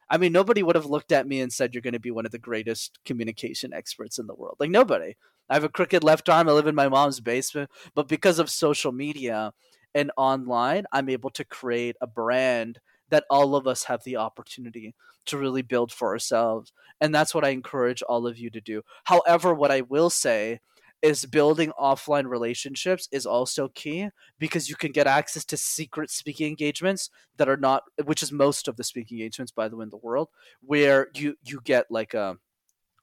I 0.08 0.18
mean, 0.18 0.32
nobody 0.32 0.62
would 0.62 0.76
have 0.76 0.86
looked 0.86 1.10
at 1.10 1.26
me 1.26 1.40
and 1.40 1.52
said 1.52 1.74
you're 1.74 1.82
going 1.82 1.94
to 1.94 2.00
be 2.00 2.10
one 2.10 2.26
of 2.26 2.32
the 2.32 2.38
greatest 2.38 3.00
communication 3.04 3.72
experts 3.72 4.18
in 4.18 4.26
the 4.26 4.34
world. 4.34 4.56
Like 4.60 4.70
nobody. 4.70 5.16
I 5.50 5.54
have 5.54 5.64
a 5.64 5.68
crooked 5.68 6.04
left 6.04 6.28
arm. 6.28 6.48
I 6.48 6.52
live 6.52 6.68
in 6.68 6.74
my 6.74 6.88
mom's 6.88 7.20
basement, 7.20 7.70
but 7.94 8.08
because 8.08 8.38
of 8.38 8.48
social 8.48 8.92
media 8.92 9.52
and 9.94 10.12
online, 10.16 10.84
I'm 10.92 11.08
able 11.08 11.30
to 11.30 11.44
create 11.44 11.96
a 12.00 12.06
brand 12.06 12.78
that 13.12 13.24
all 13.28 13.54
of 13.54 13.66
us 13.66 13.84
have 13.84 14.02
the 14.04 14.16
opportunity 14.16 14.94
to 15.26 15.36
really 15.36 15.60
build 15.60 15.92
for 15.92 16.08
ourselves. 16.08 16.72
And 16.98 17.14
that's 17.14 17.34
what 17.34 17.44
I 17.44 17.50
encourage 17.50 18.00
all 18.00 18.26
of 18.26 18.38
you 18.38 18.48
to 18.48 18.60
do. 18.60 18.80
However, 19.04 19.52
what 19.52 19.70
I 19.70 19.82
will 19.82 20.08
say 20.08 20.60
is 21.02 21.26
building 21.26 21.72
offline 21.78 22.26
relationships 22.26 23.08
is 23.12 23.26
also 23.26 23.68
key 23.74 24.08
because 24.38 24.70
you 24.70 24.76
can 24.76 24.92
get 24.92 25.06
access 25.06 25.44
to 25.44 25.58
secret 25.58 26.10
speaking 26.10 26.48
engagements 26.48 27.10
that 27.36 27.50
are 27.50 27.56
not 27.58 27.82
which 28.04 28.22
is 28.22 28.32
most 28.32 28.66
of 28.66 28.76
the 28.76 28.84
speaking 28.84 29.18
engagements 29.18 29.50
by 29.50 29.68
the 29.68 29.76
way 29.76 29.82
in 29.82 29.90
the 29.90 29.96
world 29.96 30.28
where 30.60 31.08
you 31.14 31.34
you 31.42 31.60
get 31.64 31.86
like 31.90 32.14
a 32.14 32.36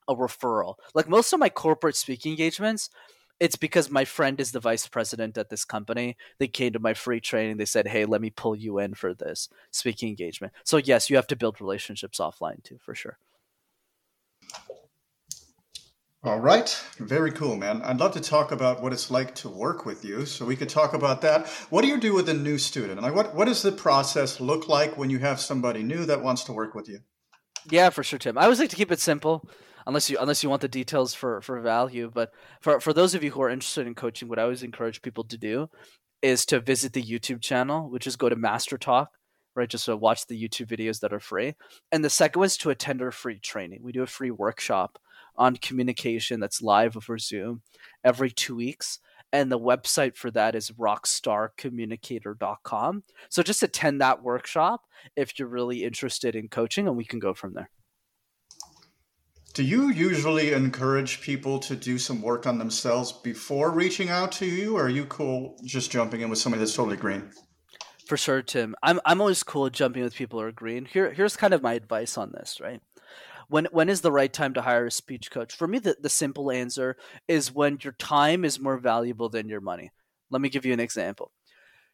a 0.07 0.15
referral 0.15 0.75
like 0.95 1.09
most 1.09 1.33
of 1.33 1.41
my 1.41 1.49
corporate 1.49 1.95
speaking 1.95 2.31
engagements 2.31 2.89
it's 3.39 3.55
because 3.55 3.89
my 3.89 4.05
friend 4.05 4.39
is 4.39 4.51
the 4.51 4.59
vice 4.59 4.87
president 4.87 5.37
at 5.37 5.49
this 5.49 5.65
company. 5.65 6.17
They 6.39 6.47
came 6.47 6.73
to 6.73 6.79
my 6.79 6.93
free 6.93 7.21
training. 7.21 7.57
They 7.57 7.65
said, 7.65 7.87
"Hey, 7.87 8.05
let 8.05 8.21
me 8.21 8.29
pull 8.29 8.55
you 8.55 8.79
in 8.79 8.93
for 8.93 9.13
this 9.13 9.49
speaking 9.71 10.09
engagement." 10.09 10.53
So 10.63 10.77
yes, 10.77 11.09
you 11.09 11.15
have 11.15 11.27
to 11.27 11.35
build 11.35 11.61
relationships 11.61 12.19
offline 12.19 12.63
too, 12.63 12.77
for 12.83 12.95
sure. 12.95 13.17
All 16.21 16.39
right, 16.39 16.69
very 16.97 17.31
cool, 17.31 17.55
man. 17.55 17.81
I'd 17.81 18.01
love 18.01 18.11
to 18.11 18.19
talk 18.19 18.51
about 18.51 18.83
what 18.83 18.91
it's 18.91 19.09
like 19.09 19.35
to 19.35 19.47
work 19.47 19.85
with 19.85 20.03
you, 20.03 20.25
so 20.25 20.45
we 20.45 20.57
could 20.57 20.67
talk 20.67 20.93
about 20.93 21.21
that. 21.21 21.47
What 21.69 21.81
do 21.81 21.87
you 21.87 21.97
do 21.97 22.13
with 22.13 22.27
a 22.27 22.33
new 22.33 22.57
student? 22.57 23.01
Like, 23.01 23.15
what 23.15 23.33
what 23.33 23.45
does 23.45 23.61
the 23.61 23.71
process 23.71 24.41
look 24.41 24.67
like 24.67 24.97
when 24.97 25.09
you 25.09 25.19
have 25.19 25.39
somebody 25.39 25.81
new 25.81 26.05
that 26.05 26.21
wants 26.21 26.43
to 26.45 26.53
work 26.53 26.75
with 26.75 26.89
you? 26.89 26.99
Yeah, 27.69 27.89
for 27.89 28.03
sure, 28.03 28.19
Tim. 28.19 28.37
I 28.37 28.43
always 28.43 28.59
like 28.59 28.69
to 28.71 28.75
keep 28.75 28.91
it 28.91 28.99
simple 28.99 29.47
unless 29.89 30.09
you 30.09 30.17
unless 30.19 30.41
you 30.43 30.49
want 30.49 30.61
the 30.61 30.69
details 30.69 31.13
for 31.13 31.41
for 31.41 31.59
value. 31.59 32.09
But 32.13 32.31
for 32.61 32.79
for 32.79 32.93
those 32.93 33.13
of 33.15 33.23
you 33.23 33.31
who 33.31 33.41
are 33.41 33.49
interested 33.49 33.87
in 33.87 33.95
coaching, 33.95 34.29
what 34.29 34.39
I 34.39 34.43
always 34.43 34.63
encourage 34.63 35.01
people 35.01 35.25
to 35.25 35.37
do 35.37 35.69
is 36.21 36.45
to 36.47 36.59
visit 36.59 36.91
the 36.93 37.03
YouTube 37.03 37.41
channel, 37.41 37.89
which 37.89 38.05
is 38.07 38.15
go 38.15 38.29
to 38.29 38.35
Master 38.35 38.77
Talk, 38.77 39.09
right? 39.55 39.69
Just 39.69 39.85
to 39.85 39.97
watch 39.97 40.27
the 40.27 40.39
YouTube 40.41 40.67
videos 40.67 40.99
that 40.99 41.11
are 41.11 41.19
free. 41.19 41.55
And 41.91 42.05
the 42.05 42.09
second 42.09 42.43
is 42.43 42.57
to 42.57 42.69
attend 42.69 43.01
our 43.01 43.11
free 43.11 43.39
training. 43.39 43.81
We 43.83 43.91
do 43.91 44.03
a 44.03 44.07
free 44.07 44.31
workshop 44.31 44.99
on 45.35 45.57
communication 45.57 46.39
that's 46.39 46.61
live 46.61 46.95
over 46.95 47.17
Zoom 47.17 47.63
every 48.03 48.29
two 48.29 48.55
weeks. 48.55 48.99
And 49.31 49.51
the 49.51 49.59
website 49.59 50.17
for 50.17 50.31
that 50.31 50.55
is 50.55 50.71
rockstarcommunicator.com. 50.71 53.03
So 53.29 53.43
just 53.43 53.63
attend 53.63 54.01
that 54.01 54.23
workshop 54.23 54.81
if 55.15 55.37
you're 55.37 55.47
really 55.47 55.83
interested 55.83 56.35
in 56.35 56.47
coaching, 56.47 56.87
and 56.87 56.97
we 56.97 57.05
can 57.05 57.19
go 57.19 57.35
from 57.35 57.53
there. 57.53 57.69
Do 59.59 59.65
you 59.65 59.89
usually 59.89 60.53
encourage 60.53 61.19
people 61.19 61.59
to 61.59 61.75
do 61.75 61.97
some 61.97 62.21
work 62.21 62.47
on 62.47 62.57
themselves 62.57 63.11
before 63.11 63.71
reaching 63.71 64.07
out 64.07 64.31
to 64.39 64.45
you, 64.45 64.77
or 64.77 64.85
are 64.85 64.89
you 64.89 65.03
cool 65.07 65.59
just 65.65 65.91
jumping 65.91 66.21
in 66.21 66.29
with 66.29 66.39
somebody 66.39 66.59
that's 66.59 66.73
totally 66.73 66.95
green? 66.95 67.29
For 68.05 68.15
sure, 68.15 68.41
Tim. 68.41 68.73
I'm 68.81 69.01
I'm 69.03 69.19
always 69.19 69.43
cool 69.43 69.69
jumping 69.69 70.01
with 70.01 70.15
people 70.15 70.39
who 70.39 70.45
are 70.45 70.53
green. 70.53 70.85
Here 70.85 71.11
here's 71.11 71.35
kind 71.35 71.53
of 71.53 71.61
my 71.61 71.73
advice 71.73 72.17
on 72.17 72.31
this, 72.31 72.61
right? 72.61 72.79
When 73.49 73.65
when 73.73 73.89
is 73.89 73.99
the 73.99 74.13
right 74.13 74.31
time 74.31 74.53
to 74.53 74.61
hire 74.61 74.85
a 74.85 74.91
speech 74.91 75.29
coach? 75.29 75.53
For 75.53 75.67
me, 75.67 75.79
the, 75.79 75.97
the 75.99 76.07
simple 76.07 76.51
answer 76.51 76.95
is 77.27 77.53
when 77.53 77.79
your 77.81 77.91
time 77.99 78.45
is 78.45 78.61
more 78.61 78.77
valuable 78.77 79.27
than 79.27 79.49
your 79.49 79.59
money. 79.59 79.91
Let 80.29 80.39
me 80.39 80.47
give 80.47 80.65
you 80.65 80.71
an 80.71 80.79
example. 80.79 81.33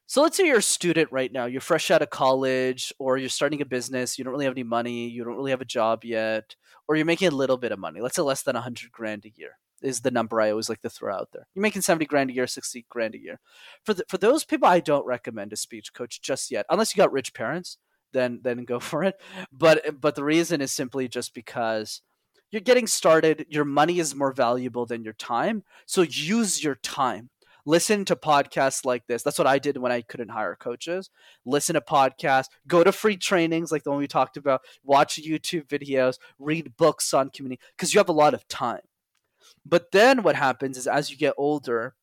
So 0.08 0.22
let's 0.22 0.38
say 0.38 0.46
you're 0.46 0.60
a 0.60 0.62
student 0.62 1.12
right 1.12 1.32
now, 1.32 1.46
you're 1.46 1.62
fresh 1.62 1.90
out 1.90 2.04
of 2.04 2.12
college, 2.12 2.94
or 3.00 3.18
you're 3.18 3.30
starting 3.30 3.62
a 3.62 3.66
business, 3.66 4.18
you 4.18 4.24
don't 4.24 4.34
really 4.34 4.46
have 4.46 4.54
any 4.54 4.64
money, 4.64 5.08
you 5.08 5.24
don't 5.24 5.36
really 5.36 5.52
have 5.52 5.62
a 5.62 5.66
job 5.66 6.04
yet, 6.04 6.56
or 6.88 6.96
you're 6.96 7.06
making 7.06 7.28
a 7.28 7.36
little 7.36 7.58
bit 7.58 7.72
of 7.72 7.80
money. 7.80 8.02
Let's 8.02 8.16
say 8.16 8.22
less 8.22 8.44
than 8.44 8.54
100 8.54 8.92
grand 8.92 9.26
a 9.26 9.34
year 9.36 9.58
is 9.82 10.02
the 10.02 10.12
number 10.12 10.40
I 10.40 10.52
always 10.52 10.70
like 10.70 10.82
to 10.82 10.90
throw 10.90 11.14
out 11.14 11.30
there. 11.34 11.48
You're 11.56 11.64
making 11.64 11.82
70 11.82 12.06
grand 12.06 12.30
a 12.30 12.34
year, 12.34 12.48
60 12.48 12.86
grand 12.88 13.16
a 13.16 13.20
year. 13.20 13.40
For 13.84 13.94
the, 13.96 14.04
for 14.08 14.18
those 14.18 14.44
people, 14.44 14.68
I 14.68 14.80
don't 14.80 15.06
recommend 15.06 15.54
a 15.54 15.58
speech 15.58 15.94
coach 15.94 16.22
just 16.22 16.52
yet, 16.52 16.66
unless 16.70 16.96
you 16.96 17.02
got 17.02 17.12
rich 17.12 17.34
parents, 17.34 17.78
then 18.14 18.42
then 18.44 18.64
go 18.66 18.80
for 18.92 19.04
it. 19.04 19.16
But 19.52 20.00
but 20.00 20.16
the 20.16 20.24
reason 20.24 20.62
is 20.62 20.72
simply 20.72 21.08
just 21.08 21.34
because 21.34 22.02
you're 22.52 22.62
getting 22.62 22.88
started, 22.88 23.48
your 23.50 23.66
money 23.66 24.00
is 24.00 24.16
more 24.16 24.32
valuable 24.32 24.86
than 24.86 25.04
your 25.04 25.14
time. 25.14 25.64
So 25.88 26.04
use 26.04 26.64
your 26.64 26.76
time 26.76 27.30
listen 27.66 28.06
to 28.06 28.16
podcasts 28.16 28.86
like 28.86 29.08
this. 29.08 29.24
That's 29.24 29.38
what 29.38 29.48
I 29.48 29.60
did 29.60 29.78
when 29.78 29.92
I 29.92 30.02
couldn't 30.02 30.30
hire 30.30 30.56
coaches. 30.56 31.10
Listen 31.46 31.74
to 31.74 31.82
podcasts, 31.82 32.50
go 32.68 32.84
to 32.84 32.92
free 32.92 33.18
trainings 33.18 33.72
like 33.72 33.84
the 33.84 33.92
one 33.92 34.00
we 34.00 34.08
talked 34.08 34.38
about, 34.38 34.62
watch 34.84 35.22
YouTube 35.22 35.68
videos, 35.68 36.18
read 36.40 36.78
books 36.78 37.14
on 37.14 37.30
community 37.30 37.62
because 37.76 37.94
you 37.94 38.00
have 38.00 38.10
a 38.10 38.14
lot 38.14 38.34
of 38.34 38.48
time. 38.48 38.82
But 39.66 39.92
then 39.92 40.24
what 40.24 40.36
happens 40.36 40.78
is 40.78 40.88
as 40.88 41.10
you 41.10 41.18
get 41.18 41.34
older, 41.38 41.96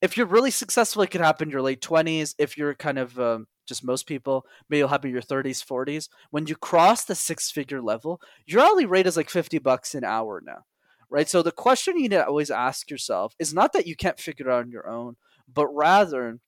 if 0.00 0.16
you're 0.16 0.26
really 0.26 0.50
successful, 0.50 1.02
it 1.02 1.10
could 1.10 1.20
happen 1.20 1.48
in 1.48 1.52
your 1.52 1.62
late 1.62 1.80
20s. 1.80 2.34
If 2.38 2.58
you're 2.58 2.74
kind 2.74 2.98
of 2.98 3.18
um, 3.20 3.46
just 3.66 3.84
most 3.84 4.06
people, 4.06 4.44
maybe 4.68 4.78
you'll 4.78 4.88
happen 4.88 5.08
in 5.08 5.14
your 5.14 5.22
30s, 5.22 5.64
40s. 5.64 6.08
When 6.30 6.46
you 6.48 6.56
cross 6.56 7.04
the 7.04 7.14
six 7.14 7.52
figure 7.52 7.80
level, 7.80 8.20
your 8.46 8.62
hourly 8.62 8.84
rate 8.84 9.06
is 9.06 9.16
like 9.16 9.30
50 9.30 9.58
bucks 9.58 9.94
an 9.94 10.02
hour 10.02 10.42
now 10.44 10.64
right? 11.12 11.28
So 11.28 11.42
the 11.42 11.52
question 11.52 11.96
you 11.96 12.02
need 12.02 12.12
to 12.12 12.26
always 12.26 12.50
ask 12.50 12.90
yourself 12.90 13.34
is 13.38 13.52
not 13.52 13.74
that 13.74 13.86
you 13.86 13.94
can't 13.94 14.18
figure 14.18 14.48
it 14.48 14.52
out 14.52 14.64
on 14.64 14.70
your 14.70 14.88
own, 14.88 15.16
but 15.52 15.66
rather, 15.68 16.38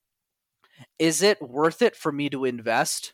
is 0.98 1.22
it 1.22 1.40
worth 1.42 1.82
it 1.82 1.94
for 1.94 2.10
me 2.10 2.30
to 2.30 2.46
invest 2.46 3.12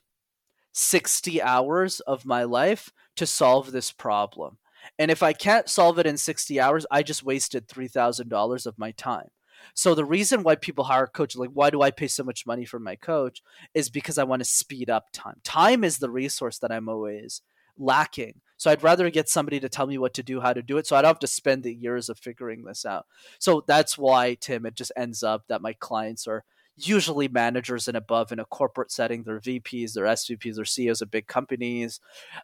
60 0.72 1.42
hours 1.42 1.98
of 2.00 2.24
my 2.24 2.44
life 2.44 2.92
to 3.16 3.26
solve 3.26 3.72
this 3.72 3.90
problem? 3.90 4.58
And 4.98 5.10
if 5.10 5.22
I 5.22 5.32
can't 5.32 5.68
solve 5.68 5.98
it 5.98 6.06
in 6.06 6.16
60 6.16 6.60
hours, 6.60 6.86
I 6.90 7.02
just 7.02 7.24
wasted 7.24 7.68
$3,000 7.68 8.66
of 8.66 8.78
my 8.78 8.92
time. 8.92 9.28
So 9.74 9.94
the 9.94 10.04
reason 10.04 10.42
why 10.42 10.54
people 10.54 10.84
hire 10.84 11.06
coaches, 11.06 11.38
like 11.38 11.50
why 11.52 11.70
do 11.70 11.82
I 11.82 11.90
pay 11.90 12.06
so 12.06 12.22
much 12.22 12.46
money 12.46 12.64
for 12.64 12.78
my 12.78 12.94
coach, 12.96 13.42
is 13.74 13.90
because 13.90 14.18
I 14.18 14.24
want 14.24 14.40
to 14.40 14.48
speed 14.48 14.88
up 14.88 15.06
time. 15.12 15.40
Time 15.42 15.82
is 15.84 15.98
the 15.98 16.10
resource 16.10 16.58
that 16.60 16.72
I'm 16.72 16.88
always 16.88 17.42
lacking. 17.76 18.40
So 18.60 18.70
I'd 18.70 18.82
rather 18.82 19.08
get 19.08 19.30
somebody 19.30 19.58
to 19.58 19.70
tell 19.70 19.86
me 19.86 19.96
what 19.96 20.12
to 20.12 20.22
do, 20.22 20.42
how 20.42 20.52
to 20.52 20.60
do 20.60 20.76
it, 20.76 20.86
so 20.86 20.94
I 20.94 21.00
don't 21.00 21.08
have 21.08 21.18
to 21.20 21.26
spend 21.26 21.62
the 21.62 21.72
years 21.72 22.10
of 22.10 22.18
figuring 22.18 22.64
this 22.64 22.84
out. 22.84 23.06
So 23.38 23.64
that's 23.66 23.96
why, 23.96 24.34
Tim, 24.34 24.66
it 24.66 24.74
just 24.74 24.92
ends 24.94 25.22
up 25.22 25.44
that 25.48 25.62
my 25.62 25.72
clients 25.72 26.26
are 26.26 26.44
usually 26.76 27.26
managers 27.26 27.88
and 27.88 27.96
above 27.96 28.32
in 28.32 28.38
a 28.38 28.44
corporate 28.44 28.92
setting. 28.92 29.22
They're 29.22 29.40
VPs, 29.40 29.94
they're 29.94 30.04
SVPs, 30.04 30.56
they're 30.56 30.66
CEOs 30.66 31.00
of 31.00 31.10
big 31.10 31.26
companies, 31.26 32.00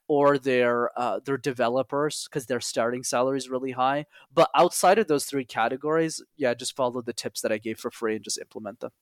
or 0.09 0.39
they're 0.39 0.89
uh, 0.99 1.21
they're 1.23 1.37
developers 1.37 2.27
because 2.31 2.47
their 2.47 2.61
starting 2.61 3.05
salary 3.05 3.37
is 3.37 3.51
really 3.51 3.73
high. 3.73 4.07
But 4.33 4.49
outside 4.55 4.99
of 4.99 5.09
those 5.09 5.27
three 5.27 5.45
categories, 5.45 6.23
yeah, 6.35 6.55
just 6.55 6.75
follow 6.75 7.03
the 7.03 7.12
tips 7.12 7.43
that 7.43 7.53
I 7.53 7.59
gave 7.59 7.79
for 7.79 7.91
free 7.91 8.14
and 8.14 8.25
just 8.25 8.39
implement 8.39 8.81
them. 8.81 8.93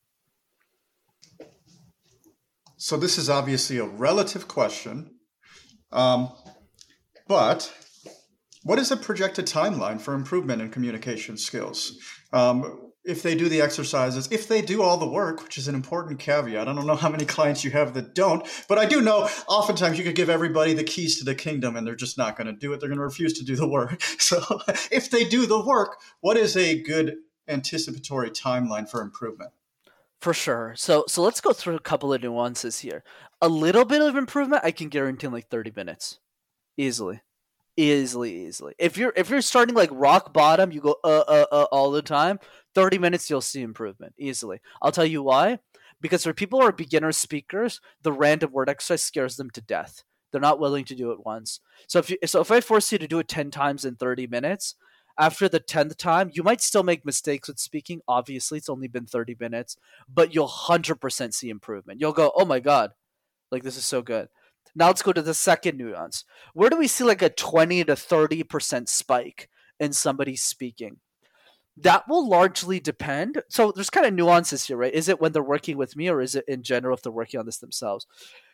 So 2.75 2.97
this 2.97 3.17
is 3.17 3.29
obviously 3.29 3.77
a 3.77 3.85
relative 3.85 4.49
question. 4.49 5.11
Um, 5.93 6.33
but 7.27 7.73
what 8.63 8.79
is 8.79 8.89
the 8.89 8.97
projected 8.97 9.45
timeline 9.45 10.01
for 10.01 10.13
improvement 10.13 10.61
in 10.61 10.69
communication 10.69 11.37
skills? 11.37 11.99
Um, 12.33 12.91
if 13.05 13.21
they 13.21 13.35
do 13.35 13.47
the 13.47 13.61
exercises, 13.61 14.27
if 14.31 14.47
they 14.47 14.61
do 14.61 14.81
all 14.81 14.97
the 14.97 15.07
work, 15.07 15.43
which 15.43 15.59
is 15.59 15.67
an 15.67 15.75
important 15.75 16.19
caveat. 16.19 16.67
I 16.67 16.73
don't 16.73 16.87
know 16.87 16.95
how 16.95 17.09
many 17.09 17.25
clients 17.35 17.63
you 17.63 17.71
have 17.71 17.93
that 17.93 18.15
don't, 18.15 18.45
but 18.67 18.79
I 18.79 18.85
do 18.85 19.01
know 19.01 19.29
oftentimes 19.47 19.97
you 19.97 20.03
could 20.03 20.15
give 20.15 20.29
everybody 20.29 20.73
the 20.73 20.83
keys 20.83 21.19
to 21.19 21.25
the 21.25 21.35
kingdom 21.35 21.75
and 21.75 21.85
they're 21.85 21.95
just 21.95 22.17
not 22.17 22.35
going 22.35 22.47
to 22.47 22.53
do 22.53 22.73
it. 22.73 22.79
They're 22.79 22.89
going 22.89 22.97
to 22.97 23.05
refuse 23.05 23.33
to 23.33 23.45
do 23.45 23.55
the 23.55 23.67
work. 23.67 24.01
So 24.17 24.41
if 24.91 25.11
they 25.11 25.23
do 25.23 25.45
the 25.45 25.63
work, 25.63 25.99
what 26.21 26.35
is 26.35 26.57
a 26.57 26.81
good 26.81 27.17
anticipatory 27.47 28.31
timeline 28.31 28.89
for 28.89 29.01
improvement? 29.01 29.51
For 30.19 30.33
sure. 30.33 30.73
So 30.75 31.03
so 31.07 31.21
let's 31.21 31.41
go 31.41 31.53
through 31.53 31.75
a 31.75 31.79
couple 31.79 32.11
of 32.11 32.23
nuances 32.23 32.79
here. 32.79 33.03
A 33.39 33.47
little 33.47 33.85
bit 33.85 34.01
of 34.01 34.15
improvement 34.15 34.63
I 34.65 34.71
can 34.71 34.89
guarantee 34.89 35.27
in 35.27 35.33
like 35.33 35.49
30 35.49 35.73
minutes 35.75 36.19
easily. 36.77 37.21
Easily 37.77 38.45
easily. 38.45 38.73
If 38.79 38.97
you're 38.97 39.11
if 39.17 39.29
you're 39.29 39.41
starting 39.41 39.75
like 39.75 39.89
rock 39.91 40.31
bottom 40.31 40.71
you 40.71 40.79
go 40.79 40.95
uh 41.03 41.23
uh 41.27 41.45
uh 41.51 41.65
all 41.73 41.91
the 41.91 42.01
time 42.01 42.39
30 42.73 42.99
minutes 42.99 43.29
you'll 43.29 43.41
see 43.41 43.61
improvement 43.61 44.13
easily. 44.17 44.61
I'll 44.81 44.93
tell 44.93 45.05
you 45.05 45.21
why. 45.21 45.59
Because 45.99 46.23
for 46.23 46.33
people 46.33 46.61
who 46.61 46.67
are 46.67 46.71
beginner 46.71 47.11
speakers 47.11 47.81
the 48.01 48.13
random 48.13 48.53
word 48.53 48.69
exercise 48.69 49.03
scares 49.03 49.35
them 49.35 49.49
to 49.51 49.61
death. 49.61 50.03
They're 50.31 50.39
not 50.39 50.59
willing 50.59 50.85
to 50.85 50.95
do 50.95 51.11
it 51.11 51.25
once. 51.25 51.59
So 51.87 51.99
if 51.99 52.09
you 52.09 52.17
so 52.25 52.39
if 52.39 52.49
i 52.49 52.61
force 52.61 52.93
you 52.93 52.97
to 52.97 53.09
do 53.09 53.19
it 53.19 53.27
10 53.27 53.51
times 53.51 53.83
in 53.83 53.95
30 53.97 54.27
minutes 54.27 54.75
after 55.19 55.49
the 55.49 55.59
10th 55.59 55.97
time 55.97 56.29
you 56.31 56.43
might 56.43 56.61
still 56.61 56.83
make 56.83 57.05
mistakes 57.05 57.49
with 57.49 57.59
speaking. 57.59 57.99
Obviously 58.07 58.57
it's 58.57 58.69
only 58.69 58.87
been 58.87 59.05
30 59.05 59.35
minutes 59.37 59.75
but 60.07 60.33
you'll 60.33 60.47
100% 60.47 61.33
see 61.33 61.49
improvement. 61.49 61.99
You'll 61.99 62.13
go 62.13 62.31
oh 62.37 62.45
my 62.45 62.61
god. 62.61 62.91
Like 63.51 63.63
this 63.63 63.75
is 63.75 63.83
so 63.83 64.01
good 64.01 64.29
now 64.75 64.87
let's 64.87 65.01
go 65.01 65.13
to 65.13 65.21
the 65.21 65.33
second 65.33 65.77
nuance. 65.77 66.25
Where 66.53 66.69
do 66.69 66.77
we 66.77 66.87
see 66.87 67.05
like 67.05 67.21
a 67.21 67.29
20 67.29 67.85
to 67.85 67.93
30% 67.93 68.89
spike 68.89 69.49
in 69.79 69.93
somebody 69.93 70.35
speaking? 70.35 70.97
That 71.77 72.07
will 72.07 72.27
largely 72.27 72.79
depend. 72.79 73.41
So 73.49 73.71
there's 73.71 73.89
kind 73.89 74.05
of 74.05 74.13
nuances 74.13 74.65
here, 74.65 74.77
right? 74.77 74.93
Is 74.93 75.09
it 75.09 75.19
when 75.19 75.31
they're 75.31 75.43
working 75.43 75.77
with 75.77 75.95
me 75.95 76.09
or 76.09 76.21
is 76.21 76.35
it 76.35 76.45
in 76.47 76.63
general 76.63 76.95
if 76.95 77.01
they're 77.01 77.11
working 77.11 77.39
on 77.39 77.45
this 77.45 77.57
themselves? 77.57 78.05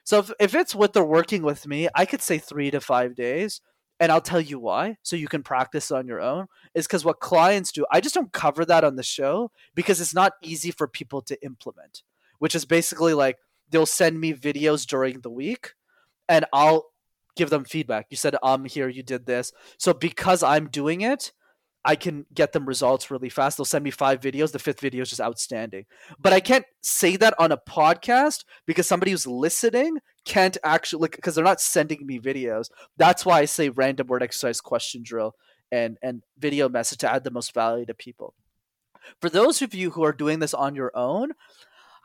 So 0.03 0.19
if, 0.19 0.32
if 0.39 0.55
it's 0.55 0.76
what 0.76 0.93
they're 0.93 1.03
working 1.03 1.43
with 1.43 1.67
me, 1.67 1.88
I 1.95 2.05
could 2.05 2.22
say 2.22 2.38
three 2.38 2.72
to 2.72 2.82
five 2.82 3.15
days. 3.15 3.61
And 3.99 4.11
I'll 4.11 4.19
tell 4.19 4.41
you 4.41 4.57
why, 4.57 4.97
so 5.03 5.15
you 5.15 5.28
can 5.28 5.43
practice 5.43 5.91
on 5.91 6.07
your 6.07 6.19
own, 6.19 6.47
is 6.74 6.88
because 6.88 7.05
what 7.05 7.19
clients 7.19 7.72
do, 7.72 7.86
I 7.91 8.01
just 8.01 8.15
don't 8.15 8.34
cover 8.34 8.65
that 8.65 8.84
on 8.84 8.95
the 8.95 9.03
show 9.03 9.51
because 9.76 10.01
it's 10.01 10.15
not 10.15 10.34
easy 10.41 10.72
for 10.72 10.88
people 10.88 11.22
to 11.22 11.39
implement, 11.45 12.01
which 12.39 12.55
is 12.55 12.65
basically 12.65 13.13
like 13.13 13.38
they'll 13.69 13.86
send 13.86 14.19
me 14.19 14.34
videos 14.34 14.88
during 14.88 15.19
the 15.19 15.30
week 15.30 15.76
and 16.32 16.45
I'll 16.53 16.86
give 17.36 17.49
them 17.49 17.65
feedback. 17.65 18.07
You 18.09 18.15
said 18.15 18.38
I'm 18.41 18.63
here, 18.63 18.88
you 18.88 19.03
did 19.03 19.25
this. 19.25 19.51
So 19.77 19.93
because 19.93 20.41
I'm 20.43 20.69
doing 20.69 21.01
it, 21.01 21.34
I 21.84 21.95
can 21.95 22.25
get 22.34 22.53
them 22.53 22.65
results 22.65 23.11
really 23.11 23.27
fast. 23.27 23.57
They'll 23.57 23.65
send 23.65 23.84
me 23.84 23.91
five 23.91 24.21
videos. 24.21 24.51
The 24.51 24.59
fifth 24.59 24.79
video 24.79 25.01
is 25.01 25.09
just 25.09 25.19
outstanding. 25.19 25.86
But 26.19 26.32
I 26.32 26.39
can't 26.39 26.63
say 26.82 27.17
that 27.17 27.34
on 27.38 27.51
a 27.51 27.57
podcast 27.57 28.45
because 28.65 28.88
somebody 28.88 29.11
who's 29.11 29.27
listening 29.27 29.97
can't 30.23 30.57
actually 30.63 31.09
because 31.09 31.36
they're 31.36 31.43
not 31.43 31.59
sending 31.59 32.05
me 32.05 32.17
videos. 32.19 32.69
That's 32.95 33.25
why 33.25 33.39
I 33.39 33.45
say 33.45 33.69
random 33.69 34.07
word 34.07 34.23
exercise 34.23 34.61
question 34.61 35.01
drill 35.03 35.36
and 35.71 35.97
and 36.01 36.23
video 36.38 36.69
message 36.69 36.99
to 36.99 37.11
add 37.11 37.25
the 37.25 37.32
most 37.32 37.53
value 37.53 37.86
to 37.88 37.93
people. 37.93 38.36
For 39.19 39.29
those 39.29 39.61
of 39.61 39.73
you 39.73 39.91
who 39.91 40.03
are 40.03 40.13
doing 40.13 40.39
this 40.39 40.53
on 40.53 40.75
your 40.75 40.91
own, 40.95 41.32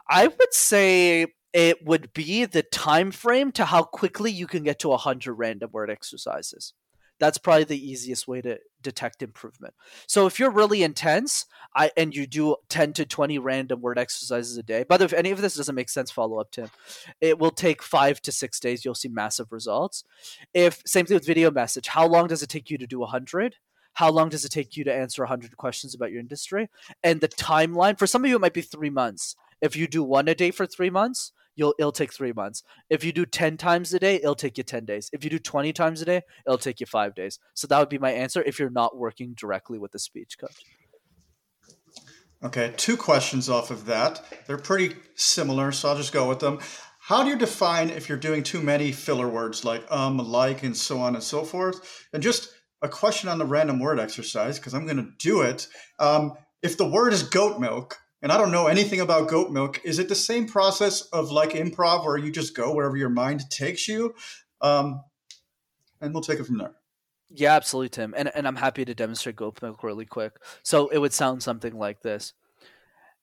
I 0.09 0.27
would 0.27 0.55
say 0.55 1.27
it 1.53 1.84
would 1.84 2.12
be 2.12 2.44
the 2.44 2.62
time 2.62 3.11
frame 3.11 3.53
to 3.53 3.64
how 3.64 3.82
quickly 3.82 4.30
you 4.30 4.47
can 4.47 4.62
get 4.62 4.78
to 4.80 4.88
100 4.88 5.34
random 5.34 5.70
word 5.72 5.90
exercises. 5.90 6.72
That's 7.18 7.38
probably 7.38 7.64
the 7.64 7.90
easiest 7.90 8.28
way 8.28 8.42
to 8.42 8.59
detect 8.82 9.22
improvement. 9.22 9.74
So 10.07 10.26
if 10.26 10.38
you're 10.38 10.51
really 10.51 10.82
intense 10.82 11.47
I, 11.74 11.90
and 11.97 12.14
you 12.14 12.26
do 12.26 12.57
10 12.68 12.92
to 12.94 13.07
20 13.07 13.38
random 13.38 13.80
word 13.80 13.99
exercises 13.99 14.57
a 14.57 14.62
day 14.62 14.84
but 14.88 15.03
if 15.03 15.12
any 15.12 15.30
of 15.30 15.40
this 15.40 15.57
doesn't 15.57 15.74
make 15.74 15.88
sense 15.88 16.11
follow 16.11 16.38
up 16.38 16.51
tim. 16.53 16.70
It 17.20 17.38
will 17.38 17.51
take 17.51 17.82
five 17.82 18.20
to 18.22 18.32
six 18.32 18.61
days 18.61 18.84
you'll 18.84 18.94
see 18.94 19.09
massive 19.09 19.51
results. 19.51 20.05
If 20.55 20.82
same 20.86 21.07
thing 21.07 21.16
with 21.16 21.26
video 21.26 21.51
message 21.51 21.88
how 21.88 22.07
long 22.07 22.28
does 22.28 22.42
it 22.42 22.49
take 22.49 22.70
you 22.70 22.78
to 22.78 22.86
do 22.86 23.01
100 23.01 23.57
how 23.94 24.11
long 24.11 24.28
does 24.28 24.44
it 24.44 24.51
take 24.51 24.76
you 24.76 24.84
to 24.84 24.94
answer 24.94 25.22
100 25.22 25.57
questions 25.57 25.94
about 25.94 26.12
your 26.12 26.20
industry? 26.20 26.68
And 27.03 27.20
the 27.20 27.28
timeline 27.28 27.99
for 27.99 28.07
some 28.07 28.24
of 28.24 28.28
you 28.28 28.36
it 28.36 28.40
might 28.40 28.55
be 28.55 28.61
three 28.61 28.90
months 28.90 29.34
if 29.61 29.77
you 29.77 29.87
do 29.87 30.03
one 30.03 30.29
a 30.29 30.35
day 30.35 30.51
for 30.51 30.67
three 30.67 30.91
months 30.91 31.33
you'll 31.57 31.75
it'll 31.79 31.91
take 31.91 32.13
three 32.13 32.33
months. 32.33 32.63
If 32.89 33.03
you 33.03 33.13
do 33.13 33.27
ten 33.27 33.57
times 33.57 33.93
a 33.95 33.99
day, 33.99 34.17
it'll 34.17 34.35
take 34.35 34.59
you 34.59 34.65
ten 34.65 34.85
days. 34.85 35.11
If 35.13 35.25
you 35.25 35.31
do 35.31 35.39
twenty 35.39 35.73
times 35.73 36.03
a 36.03 36.05
day, 36.05 36.23
it'll 36.47 36.59
take 36.59 36.81
you 36.81 36.87
five 36.87 37.15
days. 37.15 37.41
So 37.55 37.67
that 37.67 37.79
would 37.79 37.89
be 37.89 37.99
my 37.99 38.13
answer 38.13 38.43
if 38.43 38.59
you're 38.59 38.71
not 38.71 38.97
working 38.97 39.35
directly 39.35 39.79
with 39.79 39.93
the 39.93 39.99
speech 39.99 40.39
coach. 40.39 40.63
Okay, 42.45 42.75
two 42.77 42.97
questions 42.97 43.49
off 43.49 43.71
of 43.71 43.87
that. 43.87 44.23
They're 44.47 44.59
pretty 44.59 44.95
similar, 45.15 45.73
so 45.73 45.89
I'll 45.89 45.97
just 45.97 46.13
go 46.13 46.29
with 46.29 46.39
them. 46.39 46.61
How 47.01 47.23
do 47.25 47.31
you 47.31 47.37
define 47.37 47.89
if 47.89 48.09
you're 48.09 48.19
doing 48.19 48.43
too 48.43 48.61
many 48.61 48.93
filler 48.93 49.29
words 49.29 49.65
like 49.65 49.91
um, 49.91 50.19
like, 50.19 50.63
and 50.63 50.77
so 50.77 51.01
on 51.01 51.15
and 51.15 51.25
so 51.25 51.43
forth? 51.45 52.07
And 52.13 52.23
just 52.23 52.53
a 52.83 52.89
question 52.89 53.31
on 53.31 53.39
the 53.39 53.47
random 53.47 53.81
word 53.81 53.99
exercise, 53.99 54.59
because 54.59 54.75
I'm 54.75 54.85
going 54.85 54.99
to 54.99 55.11
do 55.19 55.41
it. 55.41 55.67
Um, 55.99 56.35
if 56.63 56.77
the 56.77 56.87
word 56.87 57.13
is 57.13 57.23
goat 57.23 57.59
milk, 57.59 57.97
and 58.27 58.33
I 58.33 58.39
don't 58.39 58.51
know 58.51 58.66
anything 58.66 59.01
about 59.01 59.29
goat 59.29 59.53
milk. 59.53 59.81
Is 59.85 60.01
it 60.01 60.09
the 60.09 60.16
same 60.16 60.49
process 60.49 61.03
of 61.12 61.31
like 61.31 61.51
improv 61.51 62.05
where 62.05 62.18
you 62.18 62.33
just 62.33 62.57
go 62.57 62.74
wherever 62.74 62.97
your 62.97 63.09
mind 63.09 63.49
takes 63.51 63.87
you? 63.87 64.16
Um, 64.61 65.05
and 66.01 66.12
we'll 66.12 66.24
take 66.24 66.41
it 66.41 66.45
from 66.45 66.59
there. 66.59 66.72
Yeah, 67.31 67.55
absolutely, 67.55 67.91
Tim. 67.91 68.14
And, 68.16 68.33
and 68.35 68.49
I'm 68.49 68.57
happy 68.57 68.85
to 68.85 68.97
demonstrate 68.97 69.37
goat 69.37 69.62
milk 69.62 69.85
really 69.85 70.07
quick. 70.07 70.39
So 70.64 70.89
it 70.89 70.99
would 70.99 71.12
sound 71.12 71.45
something 71.45 71.79
like 71.79 72.03
this 72.03 72.33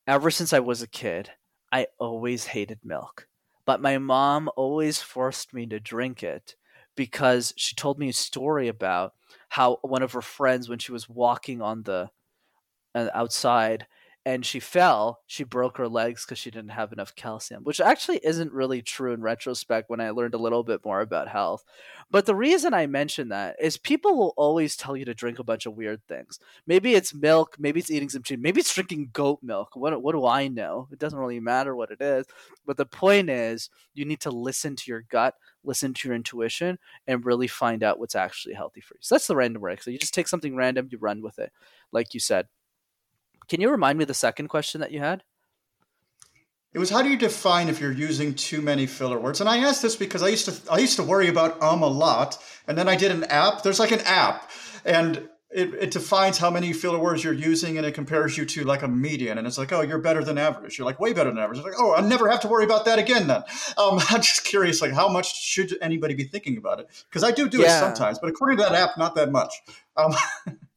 ever 0.07 0.31
since 0.31 0.53
I 0.53 0.61
was 0.61 0.81
a 0.81 0.87
kid, 0.87 1.31
I 1.69 1.87
always 1.99 2.45
hated 2.45 2.79
milk. 2.81 3.27
But 3.65 3.81
my 3.81 3.97
mom 3.97 4.49
always 4.55 5.01
forced 5.01 5.53
me 5.53 5.65
to 5.65 5.81
drink 5.81 6.23
it 6.23 6.55
because 6.95 7.53
she 7.57 7.75
told 7.75 7.99
me 7.99 8.07
a 8.07 8.13
story 8.13 8.69
about 8.69 9.15
how 9.49 9.79
one 9.81 10.01
of 10.01 10.13
her 10.13 10.21
friends, 10.21 10.69
when 10.69 10.79
she 10.79 10.93
was 10.93 11.09
walking 11.09 11.61
on 11.61 11.83
the 11.83 12.09
uh, 12.95 13.09
outside, 13.13 13.85
and 14.25 14.45
she 14.45 14.61
fell, 14.61 15.19
she 15.27 15.43
broke 15.43 15.77
her 15.77 15.89
legs 15.89 16.23
because 16.23 16.37
she 16.37 16.49
didn't 16.49 16.71
have 16.71 16.93
enough 16.93 17.13
calcium, 17.13 17.63
which 17.63 17.81
actually 17.81 18.21
isn't 18.23 18.53
really 18.53 18.81
true 18.81 19.11
in 19.11 19.21
retrospect 19.21 19.89
when 19.89 19.99
I 19.99 20.11
learned 20.11 20.33
a 20.33 20.37
little 20.39 20.63
bit 20.63 20.85
more 20.85 21.01
about 21.01 21.27
health. 21.27 21.65
But 22.09 22.25
the 22.25 22.35
reason 22.35 22.73
I 22.73 22.87
mention 22.87 23.29
that 23.29 23.57
is 23.59 23.77
people 23.77 24.17
will 24.17 24.33
always 24.37 24.77
tell 24.77 24.95
you 24.95 25.03
to 25.05 25.13
drink 25.13 25.39
a 25.39 25.43
bunch 25.43 25.65
of 25.65 25.75
weird 25.75 26.01
things. 26.07 26.39
Maybe 26.65 26.93
it's 26.93 27.13
milk, 27.13 27.57
maybe 27.59 27.81
it's 27.81 27.91
eating 27.91 28.09
some 28.09 28.23
cheese, 28.23 28.37
maybe 28.39 28.61
it's 28.61 28.73
drinking 28.73 29.09
goat 29.11 29.39
milk. 29.43 29.75
What, 29.75 30.01
what 30.01 30.13
do 30.13 30.25
I 30.25 30.47
know? 30.47 30.87
It 30.91 30.99
doesn't 30.99 31.19
really 31.19 31.41
matter 31.41 31.75
what 31.75 31.91
it 31.91 31.99
is. 31.99 32.25
But 32.65 32.77
the 32.77 32.85
point 32.85 33.29
is, 33.29 33.69
you 33.93 34.05
need 34.05 34.21
to 34.21 34.31
listen 34.31 34.77
to 34.77 34.83
your 34.87 35.01
gut, 35.01 35.35
listen 35.65 35.93
to 35.95 36.07
your 36.07 36.15
intuition, 36.15 36.79
and 37.07 37.25
really 37.25 37.47
find 37.47 37.83
out 37.83 37.99
what's 37.99 38.15
actually 38.15 38.53
healthy 38.53 38.79
for 38.79 38.93
you. 38.93 38.99
So 39.01 39.15
that's 39.15 39.27
the 39.27 39.35
random 39.35 39.61
work. 39.61 39.83
So 39.83 39.91
you 39.91 39.99
just 39.99 40.13
take 40.13 40.29
something 40.29 40.55
random, 40.55 40.87
you 40.89 40.97
run 40.97 41.21
with 41.21 41.39
it, 41.39 41.51
like 41.91 42.13
you 42.13 42.21
said. 42.21 42.47
Can 43.47 43.61
you 43.61 43.69
remind 43.69 43.97
me 43.97 44.05
the 44.05 44.13
second 44.13 44.47
question 44.47 44.81
that 44.81 44.91
you 44.91 44.99
had? 44.99 45.23
It 46.73 46.79
was 46.79 46.89
how 46.89 47.03
do 47.03 47.09
you 47.09 47.17
define 47.17 47.69
if 47.69 47.79
you're 47.79 47.91
using 47.91 48.33
too 48.33 48.61
many 48.61 48.87
filler 48.87 49.19
words? 49.19 49.39
And 49.39 49.49
I 49.49 49.57
asked 49.57 49.83
this 49.83 49.95
because 49.95 50.23
I 50.23 50.29
used 50.29 50.45
to 50.45 50.71
I 50.71 50.79
used 50.79 50.95
to 50.95 51.03
worry 51.03 51.27
about 51.27 51.61
um 51.61 51.83
a 51.83 51.87
lot, 51.87 52.37
and 52.67 52.77
then 52.77 52.87
I 52.87 52.95
did 52.95 53.11
an 53.11 53.25
app. 53.25 53.61
There's 53.61 53.79
like 53.79 53.91
an 53.91 54.01
app, 54.01 54.49
and 54.83 55.29
it, 55.53 55.73
it 55.75 55.91
defines 55.91 56.39
how 56.39 56.49
many 56.49 56.73
filler 56.73 56.97
words 56.97 57.23
you're 57.23 57.31
using, 57.31 57.77
and 57.77 57.85
it 57.85 57.93
compares 57.93 58.37
you 58.37 58.45
to 58.45 58.63
like 58.63 58.81
a 58.81 58.87
median. 58.87 59.37
And 59.37 59.45
it's 59.45 59.57
like, 59.57 59.71
oh, 59.71 59.81
you're 59.81 59.99
better 59.99 60.23
than 60.23 60.37
average. 60.37 60.77
You're 60.77 60.85
like 60.85 60.99
way 60.99 61.13
better 61.13 61.29
than 61.29 61.37
average. 61.37 61.59
It's 61.59 61.65
like, 61.65 61.79
oh, 61.79 61.93
I 61.93 62.01
never 62.01 62.27
have 62.27 62.39
to 62.41 62.47
worry 62.47 62.63
about 62.63 62.85
that 62.85 62.97
again. 62.97 63.27
Then 63.27 63.43
um, 63.77 63.99
I'm 64.09 64.21
just 64.21 64.43
curious, 64.43 64.81
like 64.81 64.93
how 64.93 65.07
much 65.07 65.39
should 65.39 65.77
anybody 65.81 66.15
be 66.15 66.23
thinking 66.23 66.57
about 66.57 66.79
it? 66.79 66.89
Because 67.07 67.23
I 67.23 67.31
do 67.31 67.47
do 67.47 67.59
yeah. 67.59 67.77
it 67.77 67.79
sometimes, 67.79 68.17
but 68.17 68.29
according 68.29 68.57
to 68.57 68.63
that 68.63 68.73
app, 68.73 68.97
not 68.97 69.13
that 69.15 69.31
much. 69.31 69.53
Um, 69.95 70.15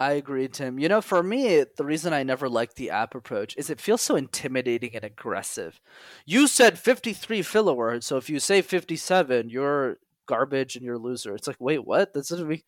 I 0.00 0.12
agree, 0.12 0.48
Tim. 0.48 0.78
You 0.78 0.88
know, 0.88 1.02
for 1.02 1.22
me, 1.22 1.62
the 1.76 1.84
reason 1.84 2.14
I 2.14 2.22
never 2.22 2.48
liked 2.48 2.76
the 2.76 2.88
app 2.88 3.14
approach 3.14 3.54
is 3.58 3.68
it 3.68 3.82
feels 3.82 4.00
so 4.00 4.16
intimidating 4.16 4.96
and 4.96 5.04
aggressive. 5.04 5.78
You 6.24 6.48
said 6.48 6.78
53 6.78 7.42
filler 7.42 7.74
words, 7.74 8.06
so 8.06 8.16
if 8.16 8.30
you 8.30 8.40
say 8.40 8.62
57, 8.62 9.50
you're 9.50 9.98
garbage 10.26 10.74
and 10.74 10.84
you're 10.84 10.94
a 10.94 10.98
loser. 10.98 11.34
It's 11.34 11.46
like, 11.46 11.60
wait, 11.60 11.84
what? 11.84 12.14
This 12.14 12.28
doesn't 12.28 12.48
make 12.48 12.64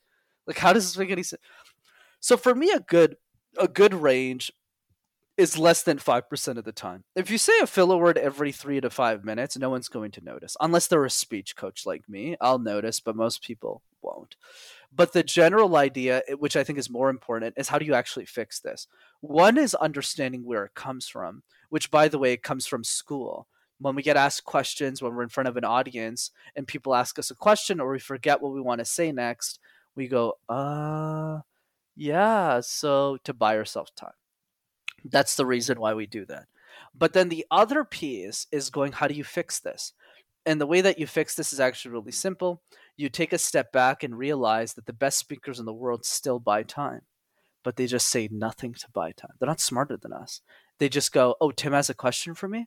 like 0.46 0.58
how 0.58 0.74
does 0.74 0.84
this 0.84 0.98
make 0.98 1.10
any 1.10 1.22
sense? 1.22 1.40
So 2.20 2.36
for 2.36 2.54
me, 2.54 2.70
a 2.70 2.80
good 2.80 3.16
a 3.58 3.68
good 3.68 3.94
range 3.94 4.52
is 5.38 5.58
less 5.58 5.82
than 5.82 5.98
5% 5.98 6.58
of 6.58 6.64
the 6.64 6.72
time. 6.72 7.04
If 7.16 7.30
you 7.30 7.38
say 7.38 7.54
a 7.62 7.66
filler 7.66 7.96
word 7.96 8.18
every 8.18 8.52
three 8.52 8.80
to 8.80 8.90
five 8.90 9.24
minutes, 9.24 9.56
no 9.56 9.70
one's 9.70 9.88
going 9.88 10.10
to 10.12 10.24
notice. 10.24 10.56
Unless 10.60 10.88
they're 10.88 11.04
a 11.04 11.10
speech 11.10 11.56
coach 11.56 11.86
like 11.86 12.08
me, 12.08 12.36
I'll 12.40 12.58
notice, 12.58 13.00
but 13.00 13.16
most 13.16 13.42
people 13.42 13.82
won't. 14.02 14.36
But 14.94 15.12
the 15.12 15.22
general 15.22 15.76
idea, 15.76 16.22
which 16.38 16.56
I 16.56 16.64
think 16.64 16.78
is 16.78 16.90
more 16.90 17.08
important, 17.08 17.54
is 17.56 17.68
how 17.68 17.78
do 17.78 17.86
you 17.86 17.94
actually 17.94 18.26
fix 18.26 18.60
this? 18.60 18.86
One 19.20 19.56
is 19.56 19.74
understanding 19.74 20.44
where 20.44 20.64
it 20.64 20.74
comes 20.74 21.08
from, 21.08 21.42
which, 21.70 21.90
by 21.90 22.08
the 22.08 22.18
way, 22.18 22.36
comes 22.36 22.66
from 22.66 22.84
school. 22.84 23.48
When 23.78 23.94
we 23.94 24.02
get 24.02 24.16
asked 24.16 24.44
questions, 24.44 25.02
when 25.02 25.14
we're 25.14 25.22
in 25.22 25.28
front 25.28 25.48
of 25.48 25.56
an 25.56 25.64
audience 25.64 26.30
and 26.54 26.68
people 26.68 26.94
ask 26.94 27.18
us 27.18 27.30
a 27.30 27.34
question 27.34 27.80
or 27.80 27.90
we 27.90 27.98
forget 27.98 28.40
what 28.40 28.52
we 28.52 28.60
want 28.60 28.78
to 28.78 28.84
say 28.84 29.10
next, 29.10 29.58
we 29.96 30.08
go, 30.08 30.34
uh, 30.48 31.40
yeah, 31.96 32.60
so 32.60 33.18
to 33.24 33.34
buy 33.34 33.56
ourselves 33.56 33.92
time. 33.96 34.12
That's 35.04 35.36
the 35.36 35.46
reason 35.46 35.80
why 35.80 35.94
we 35.94 36.06
do 36.06 36.24
that. 36.26 36.46
But 36.94 37.12
then 37.12 37.28
the 37.28 37.46
other 37.50 37.84
piece 37.84 38.46
is 38.52 38.70
going, 38.70 38.92
how 38.92 39.08
do 39.08 39.14
you 39.14 39.24
fix 39.24 39.60
this? 39.60 39.92
And 40.46 40.60
the 40.60 40.66
way 40.66 40.80
that 40.80 40.98
you 40.98 41.06
fix 41.06 41.34
this 41.34 41.52
is 41.52 41.60
actually 41.60 41.92
really 41.92 42.12
simple. 42.12 42.62
You 42.96 43.08
take 43.08 43.32
a 43.32 43.38
step 43.38 43.72
back 43.72 44.02
and 44.02 44.16
realize 44.16 44.74
that 44.74 44.86
the 44.86 44.92
best 44.92 45.18
speakers 45.18 45.58
in 45.58 45.64
the 45.64 45.72
world 45.72 46.04
still 46.04 46.38
buy 46.38 46.62
time, 46.62 47.02
but 47.64 47.76
they 47.76 47.86
just 47.86 48.08
say 48.08 48.28
nothing 48.30 48.74
to 48.74 48.86
buy 48.92 49.12
time. 49.12 49.32
They're 49.38 49.48
not 49.48 49.60
smarter 49.60 49.96
than 49.96 50.12
us. 50.12 50.40
They 50.78 50.88
just 50.88 51.12
go, 51.12 51.36
Oh, 51.40 51.50
Tim 51.50 51.72
has 51.72 51.90
a 51.90 51.94
question 51.94 52.34
for 52.34 52.48
me? 52.48 52.66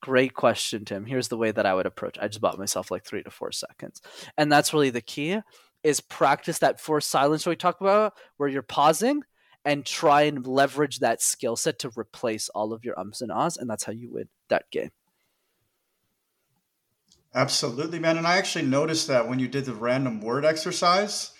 Great 0.00 0.34
question, 0.34 0.84
Tim. 0.84 1.06
Here's 1.06 1.28
the 1.28 1.36
way 1.36 1.50
that 1.50 1.66
I 1.66 1.74
would 1.74 1.86
approach. 1.86 2.18
I 2.20 2.28
just 2.28 2.40
bought 2.40 2.58
myself 2.58 2.90
like 2.90 3.04
three 3.04 3.22
to 3.22 3.30
four 3.30 3.50
seconds. 3.50 4.00
And 4.36 4.50
that's 4.52 4.72
really 4.72 4.90
the 4.90 5.00
key 5.00 5.40
is 5.82 6.00
practice 6.00 6.58
that 6.58 6.80
forced 6.80 7.10
silence 7.10 7.46
we 7.46 7.56
talk 7.56 7.80
about 7.80 8.14
where 8.36 8.48
you're 8.48 8.62
pausing 8.62 9.22
and 9.64 9.84
try 9.84 10.22
and 10.22 10.46
leverage 10.46 11.00
that 11.00 11.22
skill 11.22 11.56
set 11.56 11.78
to 11.80 11.90
replace 11.96 12.48
all 12.50 12.72
of 12.72 12.84
your 12.84 12.98
ums 12.98 13.20
and 13.20 13.30
ahs, 13.30 13.56
and 13.56 13.68
that's 13.68 13.84
how 13.84 13.92
you 13.92 14.10
win 14.10 14.28
that 14.48 14.64
game. 14.70 14.90
Absolutely, 17.38 18.00
man. 18.00 18.18
And 18.18 18.26
I 18.26 18.36
actually 18.36 18.64
noticed 18.64 19.06
that 19.06 19.28
when 19.28 19.38
you 19.38 19.46
did 19.46 19.64
the 19.64 19.72
random 19.72 20.20
word 20.20 20.44
exercise, 20.44 21.30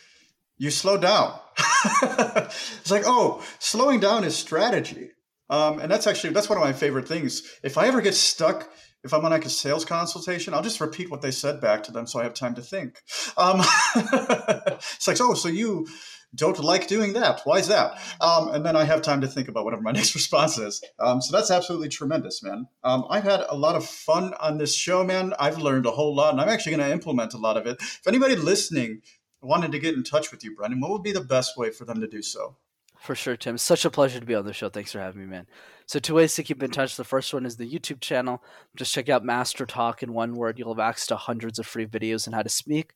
you 0.57 0.71
slowed 0.71 1.03
down. 1.03 1.41
it's 2.03 2.91
like, 2.93 3.03
oh, 3.05 3.45
slowing 3.59 3.99
down 3.99 4.23
is 4.23 4.37
strategy. 4.37 5.11
Um, 5.51 5.81
and 5.81 5.91
that's 5.91 6.07
actually 6.07 6.35
that's 6.35 6.49
one 6.49 6.57
of 6.57 6.63
my 6.63 6.73
favorite 6.73 7.09
things. 7.09 7.43
If 7.65 7.77
I 7.77 7.89
ever 7.89 8.01
get 8.01 8.15
stuck, 8.15 8.71
if 9.03 9.13
I'm 9.13 9.25
on 9.25 9.33
like 9.33 9.45
a 9.45 9.51
sales 9.51 9.85
consultation, 9.85 10.55
I'll 10.55 10.63
just 10.63 10.81
repeat 10.81 11.11
what 11.11 11.21
they 11.21 11.33
said 11.33 11.61
back 11.61 11.83
to 11.85 11.93
them 11.93 12.07
so 12.07 12.21
I 12.21 12.23
have 12.23 12.35
time 12.35 12.55
to 12.55 12.63
think. 12.63 13.03
Um, 13.37 13.61
it's 13.97 15.09
like, 15.09 15.17
oh, 15.21 15.35
so 15.35 15.49
you 15.49 15.89
don't 16.35 16.59
like 16.59 16.87
doing 16.89 17.15
that. 17.15 17.41
Why 17.45 17.59
is 17.59 17.69
that? 17.69 17.99
Um, 18.21 18.49
and 18.49 18.65
then 18.65 18.77
I 18.77 18.85
have 18.85 19.03
time 19.03 19.21
to 19.23 19.29
think 19.29 19.49
about 19.49 19.65
whatever 19.65 19.83
my 19.83 19.93
next 19.99 20.15
response 20.15 20.59
is. 20.59 20.83
Um, 20.99 21.21
so 21.21 21.37
that's 21.37 21.51
absolutely 21.51 21.89
tremendous, 21.89 22.43
man. 22.43 22.69
Um, 22.85 23.07
I've 23.09 23.25
had 23.25 23.45
a 23.49 23.57
lot 23.57 23.77
of 23.77 23.85
fun 23.85 24.35
on 24.41 24.59
this 24.59 24.75
show, 24.75 25.05
man. 25.05 25.33
I've 25.39 25.59
learned 25.59 25.87
a 25.87 25.91
whole 25.91 26.15
lot, 26.15 26.33
and 26.33 26.41
I'm 26.41 26.49
actually 26.49 26.77
going 26.77 26.87
to 26.87 26.93
implement 26.93 27.35
a 27.35 27.39
lot 27.39 27.57
of 27.57 27.67
it. 27.67 27.77
If 27.81 28.07
anybody 28.07 28.37
listening 28.37 29.03
wanted 29.41 29.73
to 29.73 29.79
get 29.79 29.95
in 29.95 30.03
touch 30.03 30.31
with 30.31 30.45
you, 30.45 30.55
Brendan, 30.55 30.81
what 30.81 30.91
would 30.91 31.03
be 31.03 31.13
the 31.13 31.21
best 31.21 31.57
way 31.57 31.71
for 31.71 31.85
them 31.85 32.01
to 32.01 32.09
do 32.09 32.23
so? 32.23 32.57
For 32.99 33.15
sure, 33.15 33.37
Tim. 33.37 33.57
Such 33.59 33.85
a 33.85 33.91
pleasure 33.91 34.19
to 34.19 34.27
be 34.27 34.35
on 34.35 34.45
the 34.45 34.53
show. 34.53 34.69
Thanks 34.69 34.93
for 34.93 34.99
having 34.99 35.21
me, 35.21 35.27
man. 35.27 35.47
So, 35.87 36.01
two 36.01 36.15
ways 36.15 36.35
to 36.35 36.43
keep 36.43 36.63
in 36.63 36.71
touch. 36.71 36.97
The 36.97 37.05
first 37.05 37.33
one 37.33 37.47
is 37.47 37.57
the 37.57 37.71
YouTube 37.71 38.01
channel. 38.01 38.43
Just 38.75 38.93
check 38.93 39.09
out 39.09 39.25
Master 39.25 39.65
Talk 39.65 40.03
in 40.03 40.13
one 40.13 40.35
word. 40.35 40.59
You'll 40.59 40.75
have 40.75 40.81
access 40.81 41.07
to 41.07 41.17
hundreds 41.17 41.61
of 41.61 41.67
free 41.67 41.87
videos 41.87 42.27
on 42.27 42.35
how 42.35 42.43
to 42.43 42.49
speak. 42.49 42.95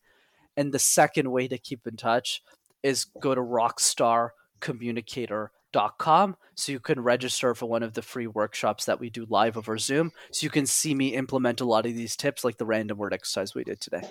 And 0.57 0.73
the 0.73 0.79
second 0.81 1.31
way 1.31 1.47
to 1.49 1.57
keep 1.57 1.87
in 1.87 1.97
touch 1.97 2.43
is 2.83 3.07
go 3.21 3.35
to 3.35 3.41
rockstarcommunicator.com 3.41 6.37
so 6.55 6.73
you 6.73 6.81
can 6.81 7.01
register 7.01 7.55
for 7.55 7.67
one 7.67 7.83
of 7.83 7.95
the 7.95 8.03
free 8.03 8.27
workshops 8.27 8.85
that 8.85 9.01
we 9.01 9.09
do 9.11 9.27
live 9.29 9.57
over 9.57 9.79
Zoom 9.79 10.13
so 10.31 10.45
you 10.45 10.51
can 10.51 10.67
see 10.67 10.95
me 10.95 11.15
implement 11.15 11.61
a 11.61 11.65
lot 11.65 11.87
of 11.87 11.95
these 11.95 12.17
tips 12.17 12.45
like 12.45 12.59
the 12.59 12.67
random 12.67 12.99
word 12.99 13.15
exercise 13.15 13.55
we 13.55 13.65
did 13.65 13.81
today. 13.81 14.03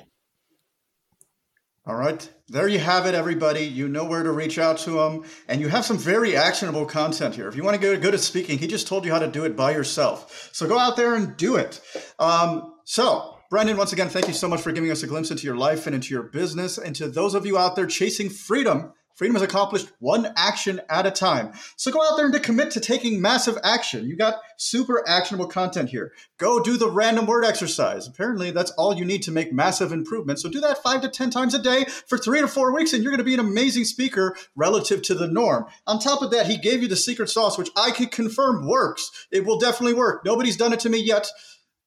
All 1.87 1.95
right. 1.95 2.29
There 2.47 2.67
you 2.67 2.77
have 2.77 3.07
it, 3.07 3.15
everybody. 3.15 3.61
You 3.61 3.87
know 3.87 4.05
where 4.05 4.21
to 4.21 4.31
reach 4.31 4.59
out 4.59 4.77
to 4.79 4.99
him. 4.99 5.23
And 5.47 5.59
you 5.59 5.67
have 5.67 5.83
some 5.83 5.97
very 5.97 6.35
actionable 6.35 6.85
content 6.85 7.33
here. 7.33 7.47
If 7.47 7.55
you 7.55 7.63
want 7.63 7.73
to 7.73 7.81
get 7.81 7.99
good 8.01 8.13
at 8.13 8.19
speaking, 8.19 8.59
he 8.59 8.67
just 8.67 8.87
told 8.87 9.03
you 9.03 9.11
how 9.11 9.17
to 9.17 9.27
do 9.27 9.45
it 9.45 9.55
by 9.55 9.71
yourself. 9.71 10.51
So 10.53 10.67
go 10.67 10.77
out 10.77 10.95
there 10.95 11.15
and 11.15 11.35
do 11.37 11.55
it. 11.55 11.81
Um, 12.19 12.75
so, 12.85 13.30
Brendan, 13.51 13.75
once 13.75 13.91
again, 13.91 14.07
thank 14.07 14.29
you 14.29 14.33
so 14.33 14.47
much 14.47 14.61
for 14.61 14.71
giving 14.71 14.91
us 14.91 15.03
a 15.03 15.07
glimpse 15.07 15.29
into 15.29 15.43
your 15.43 15.57
life 15.57 15.85
and 15.85 15.93
into 15.93 16.13
your 16.13 16.23
business. 16.23 16.77
And 16.77 16.95
to 16.95 17.09
those 17.09 17.35
of 17.35 17.45
you 17.45 17.57
out 17.57 17.75
there 17.75 17.85
chasing 17.85 18.29
freedom, 18.29 18.93
freedom 19.13 19.35
is 19.35 19.41
accomplished 19.41 19.91
one 19.99 20.31
action 20.37 20.79
at 20.89 21.05
a 21.05 21.11
time. 21.11 21.51
So 21.75 21.91
go 21.91 22.01
out 22.01 22.15
there 22.15 22.27
and 22.27 22.43
commit 22.43 22.71
to 22.71 22.79
taking 22.79 23.21
massive 23.21 23.57
action. 23.61 24.07
You 24.07 24.15
got 24.15 24.39
super 24.55 25.03
actionable 25.05 25.47
content 25.47 25.89
here. 25.89 26.13
Go 26.37 26.63
do 26.63 26.77
the 26.77 26.89
random 26.89 27.25
word 27.25 27.43
exercise. 27.43 28.07
Apparently, 28.07 28.51
that's 28.51 28.71
all 28.71 28.95
you 28.95 29.03
need 29.03 29.23
to 29.23 29.31
make 29.31 29.51
massive 29.51 29.91
improvements. 29.91 30.41
So 30.41 30.49
do 30.49 30.61
that 30.61 30.81
five 30.81 31.01
to 31.01 31.09
10 31.09 31.29
times 31.29 31.53
a 31.53 31.61
day 31.61 31.83
for 32.07 32.17
three 32.17 32.39
to 32.39 32.47
four 32.47 32.73
weeks, 32.73 32.93
and 32.93 33.03
you're 33.03 33.11
going 33.11 33.17
to 33.17 33.25
be 33.25 33.33
an 33.33 33.41
amazing 33.41 33.83
speaker 33.83 34.33
relative 34.55 35.01
to 35.01 35.13
the 35.13 35.27
norm. 35.27 35.65
On 35.87 35.99
top 35.99 36.21
of 36.21 36.31
that, 36.31 36.47
he 36.47 36.57
gave 36.57 36.81
you 36.81 36.87
the 36.87 36.95
secret 36.95 37.29
sauce, 37.29 37.57
which 37.57 37.69
I 37.75 37.91
can 37.91 38.07
confirm 38.07 38.65
works. 38.65 39.27
It 39.29 39.45
will 39.45 39.59
definitely 39.59 39.95
work. 39.95 40.23
Nobody's 40.23 40.55
done 40.55 40.71
it 40.71 40.79
to 40.79 40.89
me 40.89 40.99
yet 40.99 41.29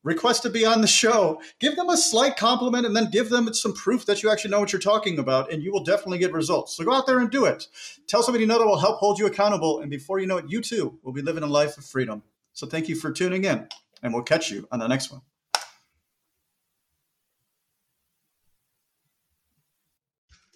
request 0.05 0.43
to 0.43 0.51
be 0.51 0.65
on 0.65 0.81
the 0.81 0.87
show, 0.87 1.41
give 1.59 1.75
them 1.75 1.89
a 1.89 1.97
slight 1.97 2.37
compliment 2.37 2.87
and 2.87 2.95
then 2.95 3.11
give 3.11 3.31
them 3.31 3.53
some 3.53 3.73
proof 3.73 4.07
that 4.07 4.23
you 4.23 4.31
actually 4.31 4.53
know 4.53 4.61
what 4.61 4.73
you're 4.73 4.81
talking 4.81 5.19
about, 5.19 5.51
and 5.51 5.63
you 5.63 5.73
will 5.73 5.83
definitely 5.83 6.19
get 6.19 6.33
results. 6.33 6.77
So 6.77 6.85
go 6.85 6.93
out 6.93 7.07
there 7.07 7.19
and 7.19 7.31
do 7.31 7.47
it. 7.47 7.67
Tell 8.07 8.23
somebody 8.23 8.45
you 8.45 8.49
know 8.49 8.59
that 8.59 8.67
will 8.67 8.79
help 8.79 8.99
hold 8.99 9.19
you 9.19 9.27
accountable, 9.27 9.81
and 9.81 9.91
before 9.91 10.21
you 10.21 10.27
know 10.27 10.37
it, 10.37 10.45
you 10.49 10.61
too 10.61 10.99
will 11.03 11.13
be 11.13 11.23
living 11.23 11.43
a 11.43 11.49
life 11.49 11.77
of 11.77 11.85
freedom. 11.85 12.23
So 12.53 12.67
thank 12.67 12.89
you 12.89 12.95
for 12.95 13.11
tuning 13.11 13.45
in, 13.45 13.67
and 14.03 14.15
we'll 14.15 14.23
catch 14.23 14.51
you 14.51 14.69
on 14.71 14.79
the 14.79 14.87
next 14.87 15.11
one. 15.11 15.23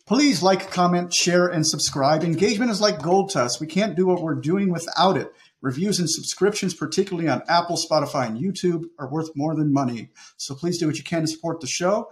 Please 0.07 0.43
like, 0.43 0.71
comment, 0.71 1.13
share, 1.13 1.49
and 1.49 1.67
subscribe. 1.67 2.25
Engagement 2.25 2.71
is 2.71 2.81
like 2.81 3.03
gold 3.03 3.29
tests. 3.29 3.61
We 3.61 3.67
can't 3.67 3.95
do 3.95 4.07
what 4.07 4.23
we're 4.23 4.37
doing 4.37 4.73
without 4.73 5.19
it. 5.19 5.31
Reviews 5.61 5.99
and 5.99 6.09
subscriptions, 6.09 6.75
particularly 6.75 7.29
on 7.29 7.43
Apple, 7.49 7.77
Spotify, 7.77 8.27
and 8.27 8.39
YouTube, 8.39 8.85
are 8.99 9.11
worth 9.11 9.31
more 9.35 9.55
than 9.57 9.73
money. 9.73 10.11
So 10.37 10.55
please 10.55 10.79
do 10.79 10.87
what 10.87 10.99
you 10.99 11.05
can 11.05 11.23
to 11.23 11.27
support 11.27 11.61
the 11.61 11.67
show. 11.67 12.11